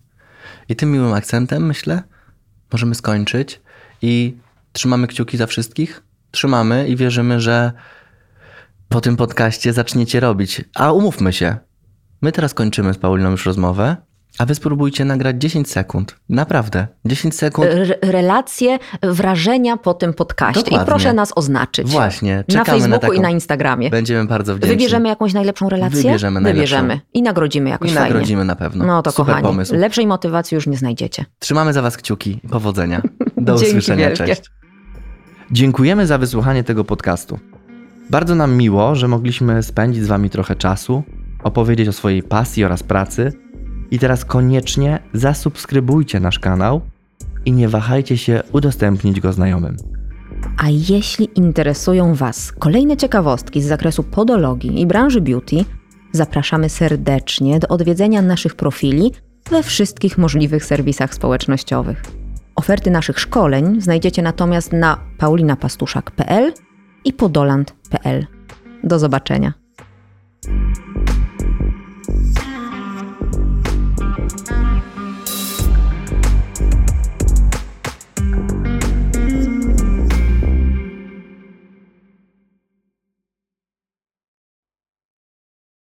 I 0.68 0.76
tym 0.76 0.92
miłym 0.92 1.12
akcentem, 1.12 1.66
myślę, 1.66 2.02
możemy 2.72 2.94
skończyć 2.94 3.60
i 4.02 4.36
trzymamy 4.76 5.06
kciuki 5.06 5.36
za 5.36 5.46
wszystkich. 5.46 6.02
Trzymamy 6.30 6.88
i 6.88 6.96
wierzymy, 6.96 7.40
że 7.40 7.72
po 8.88 9.00
tym 9.00 9.16
podcaście 9.16 9.72
zaczniecie 9.72 10.20
robić. 10.20 10.64
A 10.74 10.92
umówmy 10.92 11.32
się, 11.32 11.56
my 12.22 12.32
teraz 12.32 12.54
kończymy 12.54 12.94
z 12.94 12.98
Pauliną 12.98 13.30
już 13.30 13.46
rozmowę, 13.46 13.96
a 14.38 14.46
wy 14.46 14.54
spróbujcie 14.54 15.04
nagrać 15.04 15.36
10 15.38 15.70
sekund. 15.70 16.16
Naprawdę, 16.28 16.86
10 17.04 17.34
sekund. 17.34 17.68
Relacje, 18.02 18.78
wrażenia 19.02 19.76
po 19.76 19.94
tym 19.94 20.14
podcaście. 20.14 20.62
Dokładnie. 20.62 20.84
I 20.84 20.86
proszę 20.86 21.12
nas 21.12 21.32
oznaczyć. 21.36 21.88
Właśnie, 21.88 22.36
Na 22.36 22.44
czekamy 22.44 22.64
na, 22.64 22.72
Facebooku 22.84 23.00
taką. 23.00 23.12
i 23.12 23.20
na 23.20 23.30
Instagramie. 23.30 23.90
Będziemy 23.90 24.24
bardzo 24.26 24.54
wdzięczni. 24.56 24.76
Wybierzemy 24.76 25.08
jakąś 25.08 25.32
najlepszą 25.32 25.68
relację? 25.68 26.02
Wybierzemy 26.02 26.40
najlepszą. 26.40 26.56
Wybierzemy. 26.76 27.00
I 27.14 27.22
nagrodzimy 27.22 27.70
jakoś 27.70 27.90
I 27.90 27.94
fajnie. 27.94 28.08
nagrodzimy 28.10 28.44
na 28.44 28.56
pewno. 28.56 28.84
No 28.86 29.02
to 29.02 29.10
Super 29.12 29.26
kochani, 29.26 29.46
pomysł. 29.48 29.74
lepszej 29.74 30.06
motywacji 30.06 30.54
już 30.54 30.66
nie 30.66 30.76
znajdziecie. 30.76 31.24
Trzymamy 31.38 31.72
za 31.72 31.82
Was 31.82 31.96
kciuki. 31.96 32.40
Powodzenia. 32.50 33.02
Do 33.36 33.54
usłyszenia. 33.54 34.08
wielkie. 34.08 34.26
Cześć. 34.26 34.42
Dziękujemy 35.50 36.06
za 36.06 36.18
wysłuchanie 36.18 36.64
tego 36.64 36.84
podcastu. 36.84 37.38
Bardzo 38.10 38.34
nam 38.34 38.56
miło, 38.56 38.94
że 38.94 39.08
mogliśmy 39.08 39.62
spędzić 39.62 40.04
z 40.04 40.06
Wami 40.06 40.30
trochę 40.30 40.56
czasu, 40.56 41.02
opowiedzieć 41.42 41.88
o 41.88 41.92
swojej 41.92 42.22
pasji 42.22 42.64
oraz 42.64 42.82
pracy. 42.82 43.32
I 43.90 43.98
teraz 43.98 44.24
koniecznie 44.24 44.98
zasubskrybujcie 45.12 46.20
nasz 46.20 46.38
kanał 46.38 46.80
i 47.44 47.52
nie 47.52 47.68
wahajcie 47.68 48.18
się 48.18 48.42
udostępnić 48.52 49.20
go 49.20 49.32
znajomym. 49.32 49.76
A 50.58 50.68
jeśli 50.70 51.28
interesują 51.34 52.14
Was 52.14 52.52
kolejne 52.52 52.96
ciekawostki 52.96 53.62
z 53.62 53.66
zakresu 53.66 54.02
podologii 54.02 54.80
i 54.80 54.86
branży 54.86 55.20
beauty, 55.20 55.64
zapraszamy 56.12 56.68
serdecznie 56.68 57.58
do 57.58 57.68
odwiedzenia 57.68 58.22
naszych 58.22 58.54
profili 58.54 59.12
we 59.50 59.62
wszystkich 59.62 60.18
możliwych 60.18 60.64
serwisach 60.64 61.14
społecznościowych. 61.14 62.02
Oferty 62.56 62.90
naszych 62.90 63.20
szkoleń 63.20 63.80
znajdziecie 63.80 64.22
natomiast 64.22 64.72
na 64.72 65.00
paulinapastuszak.pl 65.18 66.52
i 67.04 67.12
podoland.pl. 67.12 68.26
Do 68.84 68.98
zobaczenia. 68.98 69.52